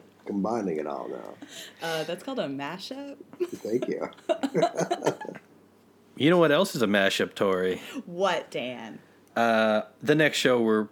Combining 0.26 0.78
it 0.78 0.86
all 0.86 1.08
now. 1.08 1.34
Uh, 1.82 2.04
that's 2.04 2.22
called 2.22 2.38
a 2.38 2.48
mashup. 2.48 3.16
Thank 3.48 3.88
you. 3.88 4.10
You 6.18 6.30
know 6.30 6.38
what 6.38 6.50
else 6.50 6.74
is 6.74 6.80
a 6.80 6.86
mashup, 6.86 7.34
Tori? 7.34 7.82
What, 8.06 8.50
Dan? 8.50 9.00
Uh, 9.36 9.82
the 10.02 10.14
next 10.14 10.38
show 10.38 10.58
we're 10.62 10.88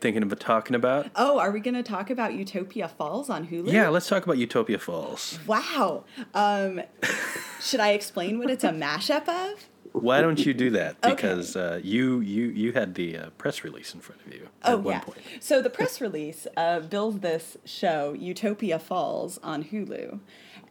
thinking 0.00 0.22
of 0.22 0.38
talking 0.38 0.76
about. 0.76 1.10
Oh, 1.16 1.40
are 1.40 1.50
we 1.50 1.58
going 1.58 1.74
to 1.74 1.82
talk 1.82 2.10
about 2.10 2.34
Utopia 2.34 2.86
Falls 2.86 3.28
on 3.28 3.48
Hulu? 3.48 3.72
Yeah, 3.72 3.88
let's 3.88 4.06
talk 4.06 4.24
about 4.24 4.38
Utopia 4.38 4.78
Falls. 4.78 5.40
Wow. 5.48 6.04
Um, 6.32 6.82
should 7.60 7.80
I 7.80 7.90
explain 7.90 8.38
what 8.38 8.50
it's 8.50 8.62
a 8.62 8.70
mashup 8.70 9.28
of? 9.28 9.66
Why 10.02 10.20
don't 10.20 10.44
you 10.44 10.54
do 10.54 10.70
that? 10.70 10.96
Okay. 11.02 11.14
Because 11.14 11.56
uh, 11.56 11.80
you 11.82 12.20
you 12.20 12.46
you 12.46 12.72
had 12.72 12.94
the 12.94 13.16
uh, 13.16 13.30
press 13.30 13.64
release 13.64 13.94
in 13.94 14.00
front 14.00 14.20
of 14.26 14.32
you 14.32 14.48
Oh 14.64 14.74
at 14.74 14.80
one 14.80 14.94
yeah. 14.94 15.00
point. 15.00 15.18
So 15.40 15.62
the 15.62 15.70
press 15.70 16.00
release 16.00 16.46
uh, 16.56 16.80
bills 16.80 17.20
this 17.20 17.56
show 17.64 18.12
Utopia 18.12 18.78
Falls 18.78 19.38
on 19.42 19.64
Hulu 19.64 20.20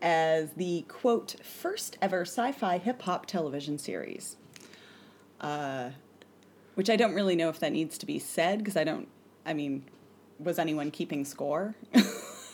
as 0.02 0.54
the 0.54 0.86
quote 0.88 1.36
first 1.44 1.98
ever 2.02 2.22
sci-fi 2.22 2.78
hip 2.78 3.02
hop 3.04 3.26
television 3.26 3.78
series. 3.78 4.38
Uh, 5.40 5.92
which 6.76 6.90
I 6.92 6.96
don't 6.96 7.16
really 7.16 7.36
know 7.36 7.50
if 7.50 7.60
that 7.60 7.72
needs 7.72 7.98
to 7.98 8.06
be 8.06 8.20
said 8.20 8.60
because 8.60 8.78
I 8.78 8.84
don't. 8.84 9.08
I 9.46 9.54
mean, 9.54 9.86
was 10.40 10.60
anyone 10.60 10.92
keeping 10.92 11.26
score? 11.26 11.76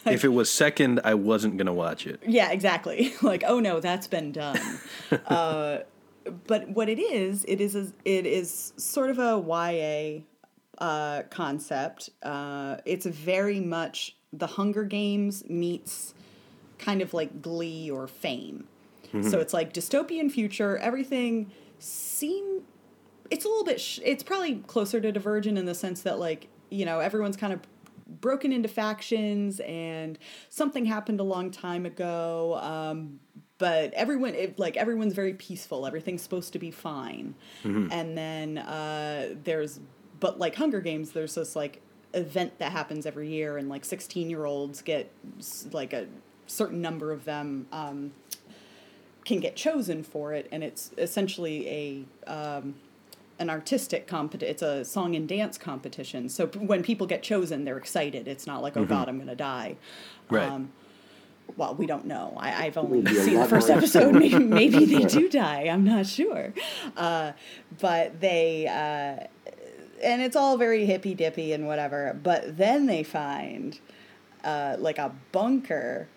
if 0.06 0.24
it 0.24 0.30
was 0.30 0.50
second, 0.50 1.02
I 1.04 1.14
wasn't 1.14 1.58
gonna 1.58 1.74
watch 1.74 2.08
it. 2.08 2.22
Yeah, 2.26 2.52
exactly. 2.52 3.14
like, 3.22 3.44
oh 3.46 3.60
no, 3.60 3.80
that's 3.80 4.08
been 4.08 4.32
done. 4.32 4.60
uh, 5.28 5.80
but 6.48 6.70
what 6.70 6.90
it 6.90 7.00
is, 7.00 7.46
it 7.48 7.62
is, 7.62 7.76
a, 7.76 7.88
it 8.06 8.26
is 8.26 8.74
sort 8.78 9.10
of 9.10 9.20
a 9.20 9.40
YA 9.40 10.84
uh, 10.84 11.24
concept. 11.30 12.10
Uh, 12.22 12.78
it's 12.86 13.06
very 13.06 13.60
much 13.60 14.16
the 14.32 14.48
Hunger 14.48 14.84
Games 14.84 15.48
meets 15.50 16.14
kind 16.80 17.02
of 17.02 17.14
like 17.14 17.42
Glee 17.42 17.90
or 17.90 18.08
Fame. 18.08 18.68
So 19.30 19.40
it's 19.40 19.54
like 19.54 19.74
dystopian 19.74 20.32
future. 20.32 20.78
Everything 20.78 21.52
seem. 21.78 22.64
It's 23.30 23.46
a 23.46 23.48
little 23.48 23.64
bit. 23.64 23.80
Sh- 23.80 24.00
it's 24.04 24.24
probably 24.24 24.56
closer 24.66 25.00
to 25.00 25.12
Divergent 25.12 25.56
in 25.58 25.66
the 25.66 25.76
sense 25.76 26.02
that 26.02 26.18
like 26.18 26.48
you 26.72 26.84
know 26.84 27.00
everyone's 27.00 27.38
kind 27.38 27.54
of 27.54 27.60
broken 28.08 28.52
into 28.52 28.68
factions 28.68 29.60
and 29.60 30.18
something 30.50 30.86
happened 30.86 31.20
a 31.20 31.24
long 31.24 31.52
time 31.52 31.86
ago 31.86 32.58
um, 32.62 33.20
but 33.64 33.94
everyone 33.94 34.36
it, 34.36 34.60
like 34.60 34.76
everyone's 34.76 35.14
very 35.14 35.34
peaceful 35.34 35.88
everything's 35.88 36.22
supposed 36.22 36.52
to 36.52 36.60
be 36.60 36.70
fine 36.70 37.34
and 37.94 38.18
then 38.18 38.58
uh, 38.58 39.34
there's 39.46 39.80
but 40.20 40.38
like 40.38 40.56
hunger 40.56 40.82
games 40.82 41.14
there's 41.14 41.36
this 41.36 41.56
like 41.56 41.80
event 42.14 42.60
that 42.60 42.74
happens 42.74 43.06
every 43.06 43.30
year 43.30 43.58
and 43.58 43.70
like 43.70 43.86
16 43.86 44.30
year 44.30 44.44
olds 44.44 44.82
get 44.82 45.10
like 45.72 45.94
a 45.94 46.08
certain 46.46 46.82
number 46.82 47.14
of 47.14 47.24
them 47.24 47.66
um, 47.72 48.12
can 49.24 49.40
get 49.40 49.56
chosen 49.56 50.04
for 50.04 50.34
it 50.34 50.50
and 50.52 50.62
it's 50.62 50.92
essentially 50.98 52.06
a 52.28 52.30
um, 52.30 52.76
an 53.40 53.50
artistic 53.50 54.08
competition. 54.08 54.52
It's 54.52 54.62
a 54.62 54.86
song 54.86 55.16
and 55.16 55.28
dance 55.28 55.58
competition. 55.58 56.30
So 56.30 56.48
p- 56.48 56.60
when 56.60 56.84
people 56.84 57.08
get 57.08 57.24
chosen, 57.24 57.66
they're 57.66 57.80
excited. 57.80 58.28
It's 58.28 58.46
not 58.46 58.62
like, 58.62 58.78
oh 58.78 58.86
God, 58.86 59.10
I'm 59.10 59.18
gonna 59.18 59.36
die. 59.36 59.78
Right. 60.30 60.48
Well, 61.58 61.76
we 61.76 61.86
don't 61.86 62.06
know. 62.06 62.34
I, 62.38 62.66
I've 62.66 62.78
only 62.78 63.06
seen 63.14 63.40
the 63.40 63.46
first 63.46 63.70
episode. 63.70 64.14
Maybe, 64.24 64.40
maybe 64.40 64.86
they 64.86 65.04
do 65.04 65.30
die. 65.30 65.64
I'm 65.64 65.84
not 65.84 66.08
sure. 66.08 66.54
Uh, 66.98 67.34
but 67.80 68.20
they, 68.20 68.68
uh, 68.68 69.28
and 70.04 70.22
it's 70.22 70.36
all 70.36 70.58
very 70.58 70.86
hippy 70.86 71.14
dippy 71.14 71.54
and 71.54 71.68
whatever. 71.68 72.20
But 72.22 72.58
then 72.58 72.86
they 72.88 73.04
find 73.04 73.80
uh, 74.44 74.78
like 74.80 74.98
a 74.98 75.14
bunker 75.32 76.08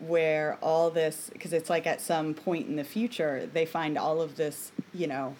where 0.00 0.58
all 0.62 0.90
this 0.90 1.30
because 1.32 1.52
it's 1.52 1.68
like 1.68 1.86
at 1.86 2.00
some 2.00 2.32
point 2.32 2.68
in 2.68 2.76
the 2.76 2.84
future 2.84 3.48
they 3.52 3.66
find 3.66 3.98
all 3.98 4.20
of 4.20 4.36
this 4.36 4.70
you 4.94 5.08
know 5.08 5.34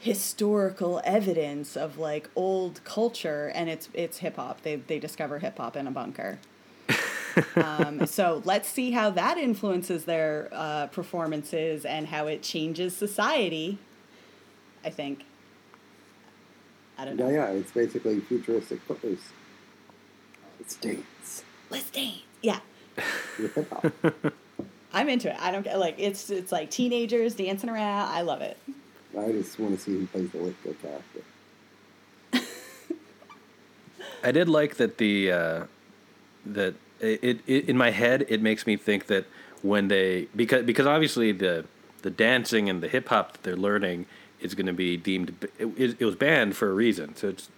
historical 0.00 1.00
evidence 1.04 1.76
of 1.76 1.96
like 1.96 2.28
old 2.36 2.82
culture 2.84 3.50
and 3.54 3.70
it's 3.70 3.88
it's 3.94 4.18
hip 4.18 4.36
hop 4.36 4.60
they 4.62 4.76
they 4.76 4.98
discover 4.98 5.38
hip 5.38 5.56
hop 5.56 5.76
in 5.76 5.86
a 5.86 5.90
bunker 5.90 6.38
um, 7.56 8.06
so 8.06 8.42
let's 8.44 8.68
see 8.68 8.90
how 8.90 9.10
that 9.10 9.38
influences 9.38 10.04
their 10.04 10.48
uh, 10.52 10.86
performances 10.88 11.84
and 11.84 12.06
how 12.06 12.26
it 12.26 12.42
changes 12.42 12.96
society 12.96 13.78
i 14.84 14.90
think. 14.90 15.24
I 16.98 17.04
don't 17.04 17.16
know. 17.16 17.28
Yeah, 17.28 17.50
yeah, 17.52 17.58
it's 17.58 17.72
basically 17.72 18.20
futuristic 18.20 18.80
footloose. 18.82 19.30
It's 20.60 20.76
dance. 20.76 21.42
let's 21.70 21.90
dance 21.90 22.22
yeah. 22.42 22.58
With 23.38 24.32
i'm 24.92 25.08
into 25.08 25.30
it. 25.30 25.36
I 25.40 25.50
don't 25.50 25.62
get 25.62 25.78
like 25.78 25.96
it's 25.98 26.30
it's 26.30 26.52
like 26.52 26.70
teenagers 26.70 27.34
dancing 27.34 27.70
around. 27.70 28.08
I 28.08 28.20
love 28.20 28.42
it. 28.42 28.58
I 29.18 29.32
just 29.32 29.58
want 29.58 29.76
to 29.76 29.80
see 29.80 29.92
who 29.92 30.06
plays 30.06 30.30
the 30.30 30.38
Lithgow 30.38 30.72
character. 30.82 31.22
I 34.22 34.32
did 34.32 34.48
like 34.48 34.76
that 34.76 34.98
the 34.98 35.32
uh, 35.32 35.64
that 36.46 36.74
it, 37.02 37.40
it 37.46 37.68
in 37.68 37.76
my 37.76 37.90
head 37.90 38.24
it 38.28 38.40
makes 38.40 38.66
me 38.66 38.76
think 38.76 39.06
that 39.06 39.26
when 39.62 39.88
they 39.88 40.28
because 40.34 40.64
because 40.64 40.86
obviously 40.86 41.32
the 41.32 41.64
the 42.02 42.10
dancing 42.10 42.68
and 42.68 42.82
the 42.82 42.88
hip 42.88 43.08
hop 43.08 43.32
that 43.32 43.42
they're 43.42 43.56
learning 43.56 44.06
is 44.40 44.54
going 44.54 44.66
to 44.66 44.72
be 44.72 44.96
deemed 44.96 45.34
it, 45.58 45.96
it 46.00 46.04
was 46.04 46.16
banned 46.16 46.56
for 46.56 46.70
a 46.70 46.74
reason 46.74 47.14
so 47.16 47.28
it's 47.28 47.48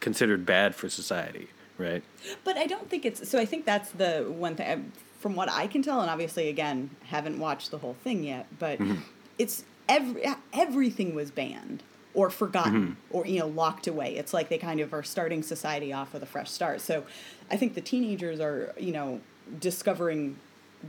considered 0.00 0.46
bad 0.46 0.74
for 0.74 0.88
society 0.88 1.48
right 1.78 2.02
But 2.44 2.56
I 2.56 2.66
don't 2.66 2.88
think 2.88 3.04
it's 3.04 3.28
so. 3.28 3.38
I 3.38 3.44
think 3.44 3.64
that's 3.64 3.90
the 3.90 4.24
one 4.28 4.56
thing 4.56 4.70
um, 4.70 4.92
from 5.18 5.36
what 5.36 5.50
I 5.50 5.66
can 5.66 5.82
tell, 5.82 6.00
and 6.00 6.10
obviously, 6.10 6.48
again, 6.48 6.90
haven't 7.04 7.38
watched 7.38 7.70
the 7.70 7.78
whole 7.78 7.94
thing 7.94 8.24
yet. 8.24 8.46
But 8.58 8.78
mm-hmm. 8.78 9.00
it's 9.38 9.64
every 9.88 10.24
everything 10.52 11.14
was 11.14 11.30
banned 11.30 11.82
or 12.14 12.30
forgotten 12.30 12.82
mm-hmm. 12.82 13.16
or 13.16 13.26
you 13.26 13.38
know 13.38 13.46
locked 13.46 13.86
away. 13.86 14.16
It's 14.16 14.32
like 14.32 14.48
they 14.48 14.58
kind 14.58 14.80
of 14.80 14.92
are 14.92 15.02
starting 15.02 15.42
society 15.42 15.92
off 15.92 16.12
with 16.12 16.22
a 16.22 16.26
fresh 16.26 16.50
start. 16.50 16.80
So 16.80 17.04
I 17.50 17.56
think 17.56 17.74
the 17.74 17.80
teenagers 17.80 18.40
are 18.40 18.74
you 18.78 18.92
know 18.92 19.20
discovering 19.58 20.36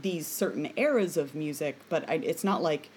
these 0.00 0.26
certain 0.26 0.72
eras 0.76 1.16
of 1.16 1.34
music, 1.34 1.76
but 1.88 2.08
I, 2.08 2.14
it's 2.14 2.44
not 2.44 2.62
like 2.62 2.90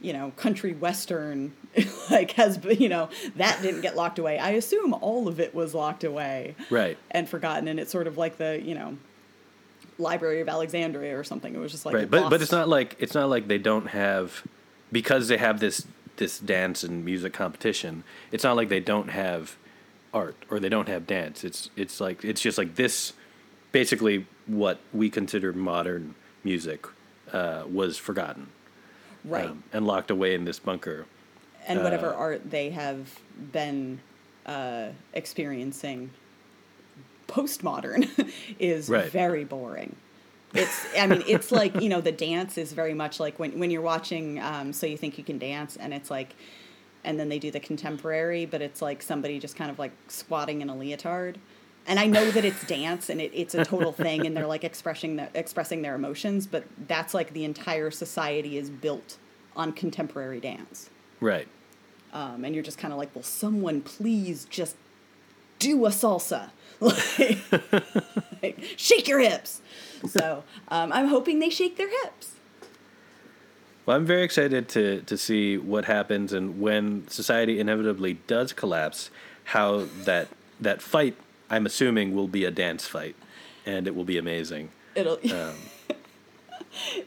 you 0.00 0.12
know 0.12 0.32
country 0.36 0.72
western 0.72 1.52
like 2.10 2.32
has 2.32 2.58
you 2.78 2.88
know 2.88 3.08
that 3.36 3.60
didn't 3.62 3.80
get 3.80 3.96
locked 3.96 4.18
away. 4.18 4.38
I 4.38 4.50
assume 4.50 4.94
all 4.94 5.28
of 5.28 5.40
it 5.40 5.54
was 5.54 5.74
locked 5.74 6.04
away 6.04 6.54
right 6.70 6.96
and 7.10 7.28
forgotten 7.28 7.68
and 7.68 7.80
it's 7.80 7.90
sort 7.90 8.06
of 8.06 8.16
like 8.16 8.38
the 8.38 8.60
you 8.62 8.74
know 8.74 8.96
library 9.98 10.42
of 10.42 10.48
alexandria 10.48 11.18
or 11.18 11.24
something 11.24 11.54
it 11.54 11.58
was 11.58 11.72
just 11.72 11.86
like 11.86 11.94
right 11.94 12.10
but 12.10 12.28
but 12.28 12.42
it's 12.42 12.52
not 12.52 12.68
like 12.68 12.94
it's 12.98 13.14
not 13.14 13.30
like 13.30 13.48
they 13.48 13.56
don't 13.56 13.86
have 13.86 14.46
because 14.92 15.28
they 15.28 15.38
have 15.38 15.58
this 15.58 15.86
this 16.16 16.38
dance 16.38 16.82
and 16.82 17.04
music 17.04 17.32
competition 17.32 18.02
it's 18.32 18.44
not 18.44 18.56
like 18.56 18.68
they 18.68 18.80
don't 18.80 19.10
have 19.10 19.56
art 20.14 20.36
or 20.50 20.58
they 20.58 20.68
don't 20.70 20.88
have 20.88 21.06
dance. 21.06 21.44
It's 21.44 21.70
it's 21.76 22.00
like 22.00 22.24
it's 22.24 22.40
just 22.40 22.56
like 22.58 22.74
this 22.76 23.12
basically 23.72 24.26
what 24.46 24.80
we 24.94 25.10
consider 25.10 25.52
modern 25.52 26.14
music 26.42 26.86
uh, 27.32 27.64
was 27.70 27.98
forgotten. 27.98 28.48
Right. 29.24 29.50
Um, 29.50 29.64
and 29.72 29.86
locked 29.86 30.10
away 30.10 30.34
in 30.34 30.44
this 30.44 30.58
bunker. 30.58 31.06
And 31.66 31.82
whatever 31.82 32.14
uh, 32.14 32.18
art 32.18 32.50
they 32.50 32.70
have 32.70 33.20
been 33.52 34.00
uh, 34.46 34.88
experiencing 35.12 36.10
postmodern 37.28 38.08
is 38.58 38.88
Right. 38.88 39.10
very 39.10 39.44
boring 39.44 39.96
it's 40.58 40.86
i 40.98 41.06
mean 41.06 41.22
it's 41.26 41.52
like 41.52 41.80
you 41.80 41.88
know 41.88 42.00
the 42.00 42.12
dance 42.12 42.58
is 42.58 42.72
very 42.72 42.94
much 42.94 43.20
like 43.20 43.38
when, 43.38 43.58
when 43.58 43.70
you're 43.70 43.82
watching 43.82 44.40
um, 44.40 44.72
so 44.72 44.86
you 44.86 44.96
think 44.96 45.18
you 45.18 45.24
can 45.24 45.38
dance 45.38 45.76
and 45.76 45.92
it's 45.94 46.10
like 46.10 46.34
and 47.04 47.18
then 47.18 47.28
they 47.28 47.38
do 47.38 47.50
the 47.50 47.60
contemporary 47.60 48.44
but 48.46 48.60
it's 48.60 48.82
like 48.82 49.02
somebody 49.02 49.38
just 49.38 49.56
kind 49.56 49.70
of 49.70 49.78
like 49.78 49.92
squatting 50.08 50.60
in 50.60 50.68
a 50.68 50.74
leotard. 50.74 51.38
And 51.86 52.00
i 52.00 52.06
know 52.06 52.30
that 52.32 52.44
it's 52.44 52.66
dance 52.66 53.08
and 53.08 53.20
it, 53.20 53.30
it's 53.32 53.54
a 53.54 53.64
total 53.64 53.92
thing 53.92 54.26
and 54.26 54.36
they're 54.36 54.46
like 54.46 54.64
expressing 54.64 55.16
the, 55.16 55.28
expressing 55.34 55.82
their 55.82 55.94
emotions 55.94 56.46
but 56.46 56.64
that's 56.88 57.14
like 57.14 57.32
the 57.32 57.44
entire 57.44 57.90
society 57.90 58.58
is 58.58 58.70
built 58.70 59.18
on 59.54 59.72
contemporary 59.72 60.40
dance. 60.40 60.90
Right. 61.20 61.48
Um, 62.12 62.44
and 62.44 62.54
you're 62.54 62.64
just 62.64 62.78
kind 62.78 62.92
of 62.92 62.98
like, 62.98 63.14
well 63.14 63.22
someone 63.22 63.80
please 63.80 64.46
just 64.46 64.76
do 65.58 65.86
a 65.86 65.90
salsa? 65.90 66.50
like, 66.80 67.38
like, 68.42 68.64
shake 68.76 69.08
your 69.08 69.20
hips. 69.20 69.62
So 70.08 70.44
um, 70.68 70.92
I'm 70.92 71.08
hoping 71.08 71.38
they 71.38 71.50
shake 71.50 71.76
their 71.76 71.88
hips. 72.02 72.34
well 73.86 73.96
i'm 73.96 74.04
very 74.04 74.22
excited 74.22 74.68
to 74.68 75.00
to 75.02 75.16
see 75.16 75.56
what 75.56 75.84
happens 75.86 76.32
and 76.32 76.60
when 76.60 77.06
society 77.08 77.58
inevitably 77.60 78.14
does 78.26 78.52
collapse 78.52 79.10
how 79.54 79.86
that 80.04 80.28
that 80.60 80.82
fight 80.82 81.14
i'm 81.48 81.64
assuming 81.66 82.14
will 82.14 82.28
be 82.28 82.44
a 82.44 82.50
dance 82.50 82.86
fight 82.86 83.14
and 83.64 83.86
it 83.86 83.94
will 83.94 84.04
be 84.04 84.18
amazing 84.18 84.68
It'll. 84.96 85.18
it 85.22 85.32
Um, 85.32 85.54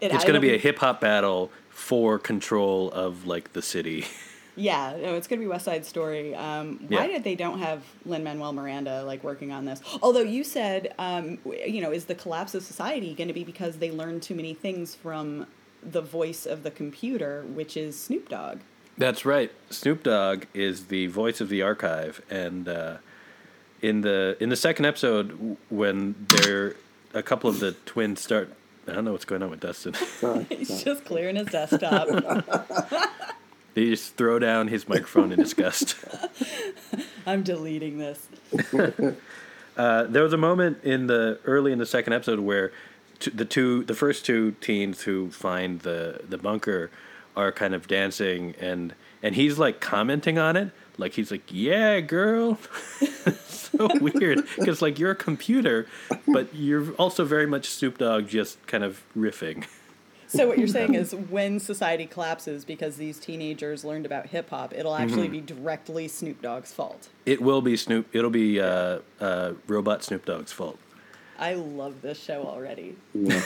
it's 0.01 0.23
going 0.23 0.35
to 0.35 0.39
be 0.39 0.53
a 0.53 0.57
hip 0.57 0.79
hop 0.79 1.01
battle 1.01 1.51
for 1.69 2.17
control 2.19 2.91
of 2.91 3.25
like 3.27 3.53
the 3.53 3.61
city. 3.61 4.05
Yeah, 4.59 4.97
no, 5.01 5.15
it's 5.15 5.25
gonna 5.27 5.39
be 5.39 5.47
West 5.47 5.63
Side 5.65 5.85
Story. 5.85 6.35
Um, 6.35 6.79
why 6.89 7.05
Yeah. 7.05 7.13
did 7.13 7.23
they 7.23 7.35
don't 7.35 7.59
have 7.59 7.81
Lin 8.05 8.23
Manuel 8.25 8.51
Miranda 8.51 9.03
like 9.03 9.23
working 9.23 9.51
on 9.53 9.63
this? 9.65 9.79
Although 10.01 10.19
you 10.21 10.43
said, 10.43 10.93
um, 10.99 11.37
you 11.65 11.81
know, 11.81 11.91
is 11.91 12.05
the 12.05 12.15
collapse 12.15 12.53
of 12.55 12.63
society 12.63 13.13
going 13.15 13.29
to 13.29 13.33
be 13.33 13.43
because 13.45 13.77
they 13.77 13.89
learned 13.89 14.21
too 14.21 14.35
many 14.35 14.53
things 14.53 14.95
from 14.95 15.47
the 15.81 16.01
voice 16.01 16.45
of 16.45 16.63
the 16.63 16.71
computer, 16.71 17.45
which 17.53 17.77
is 17.77 17.97
Snoop 17.97 18.27
Dogg? 18.27 18.59
That's 18.97 19.23
right. 19.23 19.49
Snoop 19.69 20.03
Dogg 20.03 20.43
is 20.53 20.87
the 20.87 21.07
voice 21.07 21.39
of 21.39 21.47
the 21.47 21.61
archive, 21.61 22.21
and 22.29 22.67
uh, 22.67 22.97
in 23.81 24.01
the 24.01 24.35
in 24.41 24.49
the 24.49 24.57
second 24.57 24.85
episode 24.85 25.55
when 25.69 26.15
they're 26.27 26.75
a 27.13 27.23
couple 27.23 27.49
of 27.49 27.61
the 27.61 27.71
twins 27.85 28.19
start. 28.21 28.51
I 28.87 28.91
don't 28.93 29.05
know 29.05 29.11
what's 29.13 29.23
going 29.25 29.41
on 29.43 29.51
with 29.51 29.59
Dustin. 29.61 29.93
Sorry, 29.93 30.43
He's 30.49 30.67
sorry. 30.67 30.83
just 30.83 31.05
clearing 31.05 31.35
his 31.37 31.47
desktop. 31.47 32.07
they 33.79 33.85
just 33.85 34.15
throw 34.15 34.39
down 34.39 34.67
his 34.67 34.89
microphone 34.89 35.31
in 35.31 35.39
disgust. 35.47 35.95
I'm 37.25 37.43
deleting 37.43 37.97
this. 37.97 38.27
Uh, 39.77 40.03
there 40.03 40.23
was 40.23 40.33
a 40.33 40.37
moment 40.37 40.77
in 40.83 41.07
the 41.07 41.39
early 41.45 41.71
in 41.71 41.77
the 41.79 41.85
second 41.85 42.11
episode 42.11 42.41
where 42.41 42.73
t- 43.19 43.31
the 43.31 43.45
two, 43.45 43.85
the 43.85 43.93
first 43.93 44.25
two 44.25 44.51
teens 44.59 45.03
who 45.03 45.31
find 45.31 45.79
the 45.81 46.19
the 46.27 46.37
bunker 46.37 46.91
are 47.37 47.49
kind 47.49 47.73
of 47.73 47.87
dancing, 47.87 48.55
and 48.59 48.93
and 49.23 49.35
he's 49.35 49.57
like 49.57 49.79
commenting 49.79 50.37
on 50.37 50.57
it, 50.57 50.71
like 50.97 51.13
he's 51.13 51.31
like, 51.31 51.43
"Yeah, 51.49 52.01
girl." 52.01 52.57
so 53.47 53.87
weird 54.01 54.45
because 54.57 54.81
like 54.81 54.99
you're 54.99 55.11
a 55.11 55.15
computer, 55.15 55.87
but 56.27 56.53
you're 56.53 56.91
also 56.95 57.23
very 57.23 57.45
much 57.45 57.69
Snoop 57.69 57.99
Dogg, 57.99 58.27
just 58.27 58.67
kind 58.67 58.83
of 58.83 59.01
riffing. 59.17 59.65
So 60.29 60.47
what 60.47 60.57
you're 60.59 60.67
saying 60.67 60.93
is 61.03 61.13
when 61.13 61.59
society 61.59 62.05
collapses 62.05 62.63
because 62.63 62.97
these 62.97 63.19
teenagers 63.19 63.83
learned 63.83 64.05
about 64.05 64.27
hip 64.27 64.49
hop, 64.51 64.73
it'll 64.73 64.95
actually 64.95 65.23
Mm-hmm. 65.27 65.31
be 65.31 65.41
directly 65.41 66.07
Snoop 66.07 66.41
Dogg's 66.41 66.71
fault. 66.71 67.09
It 67.25 67.41
will 67.41 67.61
be 67.61 67.75
Snoop. 67.75 68.07
It'll 68.13 68.29
be 68.29 68.59
uh, 68.61 68.99
uh, 69.19 69.53
robot 69.67 70.03
Snoop 70.03 70.25
Dogg's 70.25 70.51
fault. 70.51 70.77
I 71.39 71.55
love 71.55 72.01
this 72.01 72.21
show 72.21 72.43
already. 72.43 72.95
Yeah. 73.13 73.41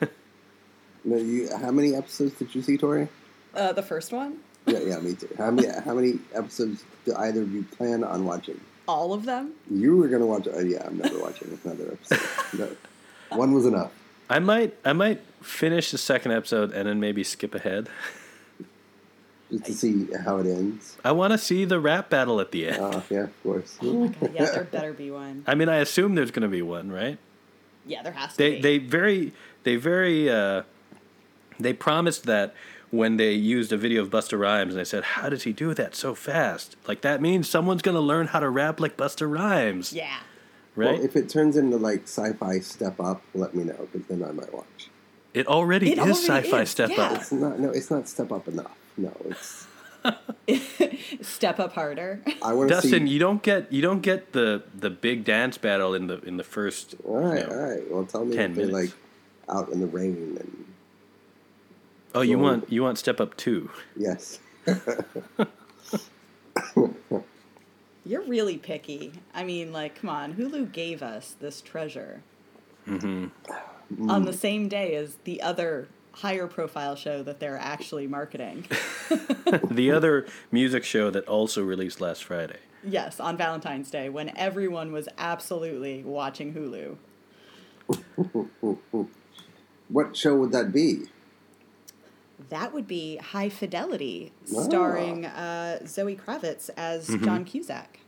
no, 1.04 1.16
you, 1.16 1.48
how 1.56 1.70
many 1.70 1.94
episodes 1.94 2.34
did 2.38 2.54
you 2.54 2.62
see, 2.62 2.76
Tori? 2.76 3.08
Uh, 3.54 3.72
the 3.72 3.82
first 3.82 4.12
one, 4.12 4.38
Yeah, 4.66 4.80
yeah, 4.80 4.98
me 4.98 5.14
too. 5.14 5.28
How 5.38 5.50
many 5.50 5.68
how 5.68 5.94
many 5.94 6.18
episodes 6.34 6.84
do 7.04 7.14
either 7.16 7.42
of 7.42 7.52
you 7.54 7.62
plan 7.62 8.02
on 8.04 8.24
watching? 8.26 8.60
all 8.88 9.12
of 9.12 9.24
them. 9.24 9.52
You 9.70 9.96
were 9.96 10.06
gonna 10.08 10.26
watch. 10.26 10.46
Uh, 10.46 10.58
yeah, 10.60 10.84
I'm 10.86 10.98
never 10.98 11.18
watching 11.18 11.58
another 11.64 11.92
episode. 11.92 12.20
No, 12.58 13.36
one 13.36 13.52
was 13.52 13.66
enough. 13.66 13.92
I 14.28 14.38
might, 14.38 14.74
I 14.84 14.92
might 14.92 15.20
finish 15.42 15.90
the 15.90 15.98
second 15.98 16.32
episode 16.32 16.72
and 16.72 16.88
then 16.88 16.98
maybe 17.00 17.22
skip 17.22 17.54
ahead. 17.54 17.88
just 19.50 19.64
to 19.66 19.72
see 19.72 20.08
how 20.24 20.38
it 20.38 20.46
ends. 20.46 20.96
I 21.04 21.12
want 21.12 21.32
to 21.32 21.38
see 21.38 21.64
the 21.64 21.78
rap 21.78 22.10
battle 22.10 22.40
at 22.40 22.50
the 22.50 22.68
end. 22.68 22.82
Uh, 22.82 23.00
yeah, 23.08 23.20
of 23.24 23.42
course. 23.42 23.78
Oh 23.82 23.92
my 23.92 24.08
god, 24.08 24.32
yeah, 24.34 24.50
there 24.50 24.64
better 24.64 24.92
be 24.92 25.10
one. 25.10 25.44
I 25.46 25.54
mean, 25.54 25.68
I 25.68 25.76
assume 25.76 26.14
there's 26.16 26.30
going 26.32 26.42
to 26.42 26.48
be 26.48 26.62
one, 26.62 26.90
right? 26.90 27.18
Yeah, 27.86 28.02
there 28.02 28.12
has 28.12 28.32
to 28.32 28.36
They 28.38 28.56
be. 28.56 28.62
they 28.62 28.78
very 28.78 29.32
they 29.62 29.76
very 29.76 30.28
uh, 30.28 30.62
they 31.60 31.72
promised 31.72 32.24
that 32.24 32.54
when 32.90 33.16
they 33.16 33.32
used 33.32 33.72
a 33.72 33.76
video 33.76 34.02
of 34.02 34.10
Busta 34.10 34.36
Rhymes 34.38 34.74
and 34.74 34.80
they 34.80 34.84
said, 34.84 35.04
"How 35.04 35.28
does 35.28 35.44
he 35.44 35.52
do 35.52 35.72
that 35.74 35.94
so 35.94 36.14
fast?" 36.16 36.74
Like 36.88 37.02
that 37.02 37.20
means 37.22 37.48
someone's 37.48 37.82
going 37.82 37.94
to 37.94 38.00
learn 38.00 38.26
how 38.28 38.40
to 38.40 38.50
rap 38.50 38.80
like 38.80 38.96
Busta 38.96 39.30
Rhymes, 39.30 39.92
yeah. 39.92 40.16
Right? 40.76 40.94
Well, 40.94 41.04
if 41.04 41.16
it 41.16 41.28
turns 41.28 41.56
into 41.56 41.76
like 41.76 42.02
sci-fi 42.04 42.60
step 42.60 43.00
up, 43.00 43.22
let 43.34 43.54
me 43.54 43.64
know 43.64 43.88
because 43.92 44.06
then 44.08 44.22
I 44.22 44.32
might 44.32 44.52
watch. 44.54 44.88
it 45.34 45.46
already 45.46 45.92
It 45.92 45.98
is 45.98 46.28
already 46.28 46.46
sci-fi 46.48 46.62
is, 46.62 46.70
step 46.70 46.90
yeah. 46.90 47.02
up. 47.02 47.16
It's 47.20 47.32
not. 47.32 47.58
No, 47.58 47.70
it's 47.70 47.90
not 47.90 48.08
step 48.08 48.32
up 48.32 48.48
enough. 48.48 48.76
No, 48.96 49.12
it's. 49.24 49.66
Step 51.20 51.58
up 51.58 51.72
harder. 51.72 52.22
I 52.40 52.52
want 52.52 52.68
to 52.68 52.80
see. 52.80 52.90
Dustin, 52.90 53.06
you 53.08 53.18
don't 53.18 53.42
get 53.42 53.72
you 53.72 53.82
don't 53.82 54.02
get 54.02 54.32
the 54.32 54.62
the 54.78 54.88
big 54.88 55.24
dance 55.24 55.58
battle 55.58 55.94
in 55.94 56.06
the 56.06 56.20
in 56.20 56.36
the 56.36 56.44
first. 56.44 56.94
all 57.04 57.16
right, 57.18 57.40
you 57.40 57.46
know- 57.48 57.52
all 57.52 57.70
right. 57.70 57.90
Well, 57.90 58.04
tell 58.06 58.24
me 58.24 58.36
10 58.36 58.50
if 58.52 58.56
they're 58.56 58.66
minutes. 58.66 58.94
like 59.48 59.56
out 59.56 59.68
in 59.70 59.80
the 59.80 59.86
rain 59.88 60.36
and 60.38 60.64
Oh, 62.14 62.20
you 62.20 62.38
Well- 62.38 62.52
want 62.52 62.70
you 62.72 62.82
want 62.84 62.98
step 62.98 63.20
up 63.20 63.36
two? 63.36 63.68
yes. 63.96 64.38
You're 68.06 68.22
really 68.22 68.56
picky. 68.56 69.12
I 69.34 69.42
mean, 69.44 69.72
like, 69.72 70.00
come 70.00 70.08
on. 70.10 70.34
Hulu 70.34 70.72
gave 70.72 71.02
us 71.02 71.34
this 71.40 71.60
treasure 71.60 72.22
Mm-hmm. 72.86 74.08
on 74.08 74.24
the 74.26 74.32
same 74.32 74.68
day 74.68 74.94
as 74.94 75.16
the 75.24 75.42
other 75.42 75.88
higher 76.12 76.46
profile 76.46 76.94
show 76.94 77.20
that 77.24 77.40
they're 77.40 77.58
actually 77.58 78.06
marketing. 78.06 78.64
the 79.70 79.90
other 79.90 80.24
music 80.52 80.84
show 80.84 81.10
that 81.10 81.26
also 81.26 81.64
released 81.64 82.00
last 82.00 82.22
Friday. 82.22 82.60
yes, 82.84 83.18
on 83.18 83.36
Valentine's 83.36 83.90
Day 83.90 84.08
when 84.08 84.34
everyone 84.36 84.92
was 84.92 85.08
absolutely 85.18 86.04
watching 86.04 86.54
Hulu. 86.54 86.96
What 89.88 90.16
show 90.16 90.34
would 90.36 90.52
that 90.52 90.72
be? 90.72 91.06
That 92.48 92.72
would 92.72 92.86
be 92.86 93.16
High 93.16 93.48
Fidelity, 93.48 94.32
starring 94.44 95.26
uh, 95.26 95.84
Zoe 95.86 96.16
Kravitz 96.16 96.70
as 96.76 97.08
Mm-hmm. 97.08 97.24
John 97.24 97.44
Cusack, 97.44 97.98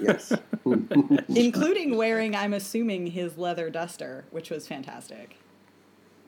Yes. 0.00 0.32
including 1.28 1.96
wearing, 1.96 2.34
I'm 2.34 2.52
assuming, 2.54 3.08
his 3.08 3.36
leather 3.38 3.70
duster, 3.70 4.24
which 4.30 4.50
was 4.50 4.66
fantastic. 4.66 5.36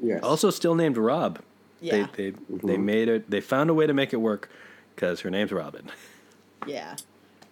yes. 0.03 0.23
Also, 0.23 0.51
still 0.51 0.75
named 0.75 0.97
Rob. 0.97 1.41
Yeah. 1.81 2.07
They 2.17 2.31
they, 2.31 2.39
they 2.65 2.77
made 2.77 3.09
it. 3.09 3.31
They 3.31 3.41
found 3.41 3.71
a 3.71 3.75
way 3.75 3.87
to 3.87 3.93
make 3.95 4.13
it 4.13 4.17
work 4.19 4.51
because 4.95 5.21
her 5.21 5.31
name's 5.31 5.53
Robin. 5.53 5.91
Yeah. 6.67 6.97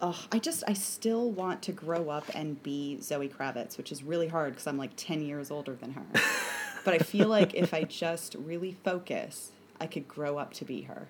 Oh, 0.07 0.23
I 0.31 0.38
just, 0.38 0.62
I 0.69 0.75
still 0.75 1.31
want 1.31 1.62
to 1.62 1.73
grow 1.73 2.11
up 2.11 2.27
and 2.35 2.62
be 2.62 3.01
Zoe 3.01 3.27
Kravitz, 3.27 3.79
which 3.79 3.90
is 3.90 4.03
really 4.03 4.29
hard 4.29 4.53
because 4.53 4.67
I'm 4.67 4.77
like 4.77 4.90
10 4.97 5.23
years 5.23 5.51
older 5.51 5.75
than 5.75 5.93
her. 5.93 6.05
but 6.85 6.93
I 6.93 6.99
feel 6.99 7.27
like 7.27 7.55
if 7.55 7.73
I 7.73 7.85
just 7.85 8.35
really 8.35 8.77
focus, 8.85 9.53
I 9.81 9.87
could 9.87 10.07
grow 10.07 10.37
up 10.37 10.53
to 10.55 10.67
be 10.67 10.83
her. 10.83 11.09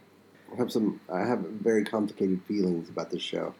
I 0.52 0.56
have 0.58 0.70
some. 0.70 1.00
I 1.12 1.22
have 1.22 1.40
very 1.40 1.82
complicated 1.84 2.40
feelings 2.46 2.88
about 2.88 3.10
this 3.10 3.20
show. 3.20 3.56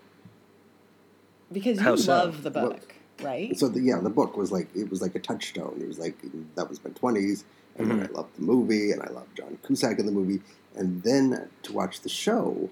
Because 1.51 1.81
you 1.81 1.97
so? 1.97 2.13
love 2.13 2.45
the 2.45 2.53
Well, 2.53 2.69
book, 2.69 2.95
right? 3.21 3.59
So 3.59 3.69
the, 3.69 3.81
yeah, 3.81 3.99
the 3.99 4.11
book 4.11 4.37
was 4.37 4.53
like 4.53 4.69
it 4.77 4.89
was 4.89 5.03
like 5.03 5.17
a 5.17 5.19
touchstone. 5.19 5.79
It 5.81 5.89
was 5.89 5.99
like 5.99 6.17
that 6.55 6.69
was 6.69 6.85
my 6.85 6.91
twenties, 6.91 7.45
and 7.77 7.91
then 7.91 7.99
mm-hmm. 7.99 8.15
I 8.15 8.19
loved 8.19 8.37
the 8.37 8.43
movie, 8.43 8.93
and 8.93 9.03
I 9.03 9.11
loved 9.11 9.37
John 9.37 9.59
Cusack 9.67 9.99
in 9.99 10.07
the 10.07 10.13
movie, 10.13 10.43
and 10.77 11.03
then 11.03 11.49
to 11.65 11.73
watch 11.73 12.03
the 12.03 12.09
show, 12.09 12.71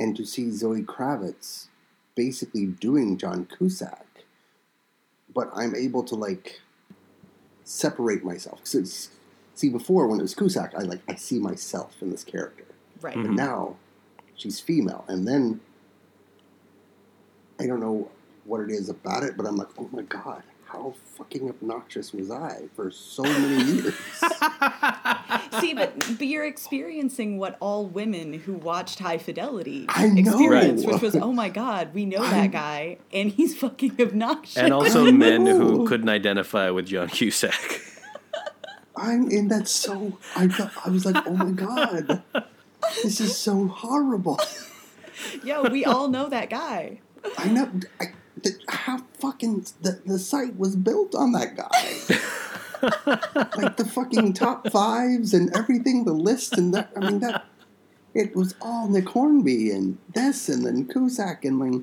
and 0.00 0.16
to 0.16 0.24
see 0.24 0.50
Zoe 0.50 0.82
Kravitz 0.82 1.66
basically 2.14 2.66
doing 2.66 3.16
John 3.18 3.46
Cusack, 3.46 4.06
but 5.34 5.50
I'm 5.54 5.74
able 5.74 6.02
to 6.04 6.14
like 6.14 6.60
separate 7.64 8.24
myself. 8.24 8.58
'Cause 8.64 8.74
it's- 8.74 9.08
see, 9.54 9.68
before 9.68 10.06
when 10.08 10.18
it 10.18 10.22
was 10.22 10.34
Cusack, 10.34 10.74
I 10.74 10.82
like 10.82 11.02
I 11.08 11.14
see 11.16 11.38
myself 11.38 11.96
in 12.02 12.10
this 12.10 12.24
character. 12.24 12.64
right. 13.02 13.16
Mm-hmm. 13.16 13.36
But 13.36 13.42
now 13.48 13.76
she's 14.36 14.58
female, 14.60 15.04
and 15.08 15.26
then 15.28 15.60
I 17.58 17.66
don't 17.66 17.80
know 17.80 18.10
what 18.44 18.60
it 18.62 18.70
is 18.70 18.88
about 18.88 19.22
it, 19.22 19.36
but 19.36 19.46
I'm 19.46 19.56
like, 19.56 19.68
oh 19.78 19.88
my 19.92 20.02
god, 20.02 20.42
how 20.66 20.94
fucking 21.16 21.48
obnoxious 21.48 22.12
was 22.12 22.30
I 22.30 22.68
for 22.74 22.90
so 22.90 23.22
many 23.22 23.62
years? 23.72 23.94
See, 25.60 25.74
but, 25.74 25.98
but 26.18 26.26
you're 26.26 26.44
experiencing 26.46 27.38
what 27.38 27.56
all 27.60 27.86
women 27.86 28.32
who 28.32 28.54
watched 28.54 28.98
High 28.98 29.18
Fidelity 29.18 29.86
I 29.88 30.08
know. 30.08 30.20
experienced, 30.20 30.86
which 30.86 31.00
was, 31.02 31.16
oh 31.16 31.32
my 31.32 31.48
god, 31.48 31.94
we 31.94 32.04
know 32.06 32.22
I- 32.22 32.30
that 32.30 32.52
guy, 32.52 32.98
and 33.12 33.30
he's 33.30 33.56
fucking 33.56 33.96
obnoxious. 34.00 34.56
And 34.56 34.72
also 34.72 35.10
men 35.10 35.46
who 35.46 35.86
couldn't 35.86 36.08
identify 36.08 36.70
with 36.70 36.86
John 36.86 37.08
Cusack. 37.08 37.82
I'm 38.96 39.30
in 39.30 39.48
that 39.48 39.66
so. 39.68 40.18
I 40.36 40.48
thought 40.48 40.72
I 40.84 40.90
was 40.90 41.06
like, 41.06 41.16
oh 41.26 41.34
my 41.34 41.50
god, 41.52 42.22
this 43.02 43.20
is 43.20 43.36
so 43.36 43.66
horrible. 43.68 44.38
Yo, 45.42 45.62
we 45.70 45.84
all 45.84 46.08
know 46.08 46.28
that 46.28 46.50
guy. 46.50 47.00
I 47.38 47.48
know. 47.48 47.70
I, 48.00 48.06
the, 48.42 48.58
how 48.68 49.02
fucking 49.18 49.66
the, 49.82 50.00
the 50.04 50.18
site 50.18 50.56
was 50.56 50.76
built 50.76 51.14
on 51.14 51.32
that 51.32 51.56
guy. 51.56 52.18
like 52.82 53.76
the 53.76 53.88
fucking 53.92 54.32
top 54.34 54.68
fives 54.70 55.34
and 55.34 55.54
everything, 55.56 56.04
the 56.04 56.12
list 56.12 56.56
and 56.58 56.72
that. 56.74 56.90
I 56.96 57.00
mean 57.10 57.20
that. 57.20 57.44
It 58.12 58.34
was 58.34 58.54
all 58.60 58.88
Nick 58.88 59.08
Hornby 59.10 59.70
and 59.70 59.96
this 60.14 60.48
and 60.48 60.64
then 60.66 60.86
Cusack 60.88 61.44
and 61.44 61.56
my 61.56 61.80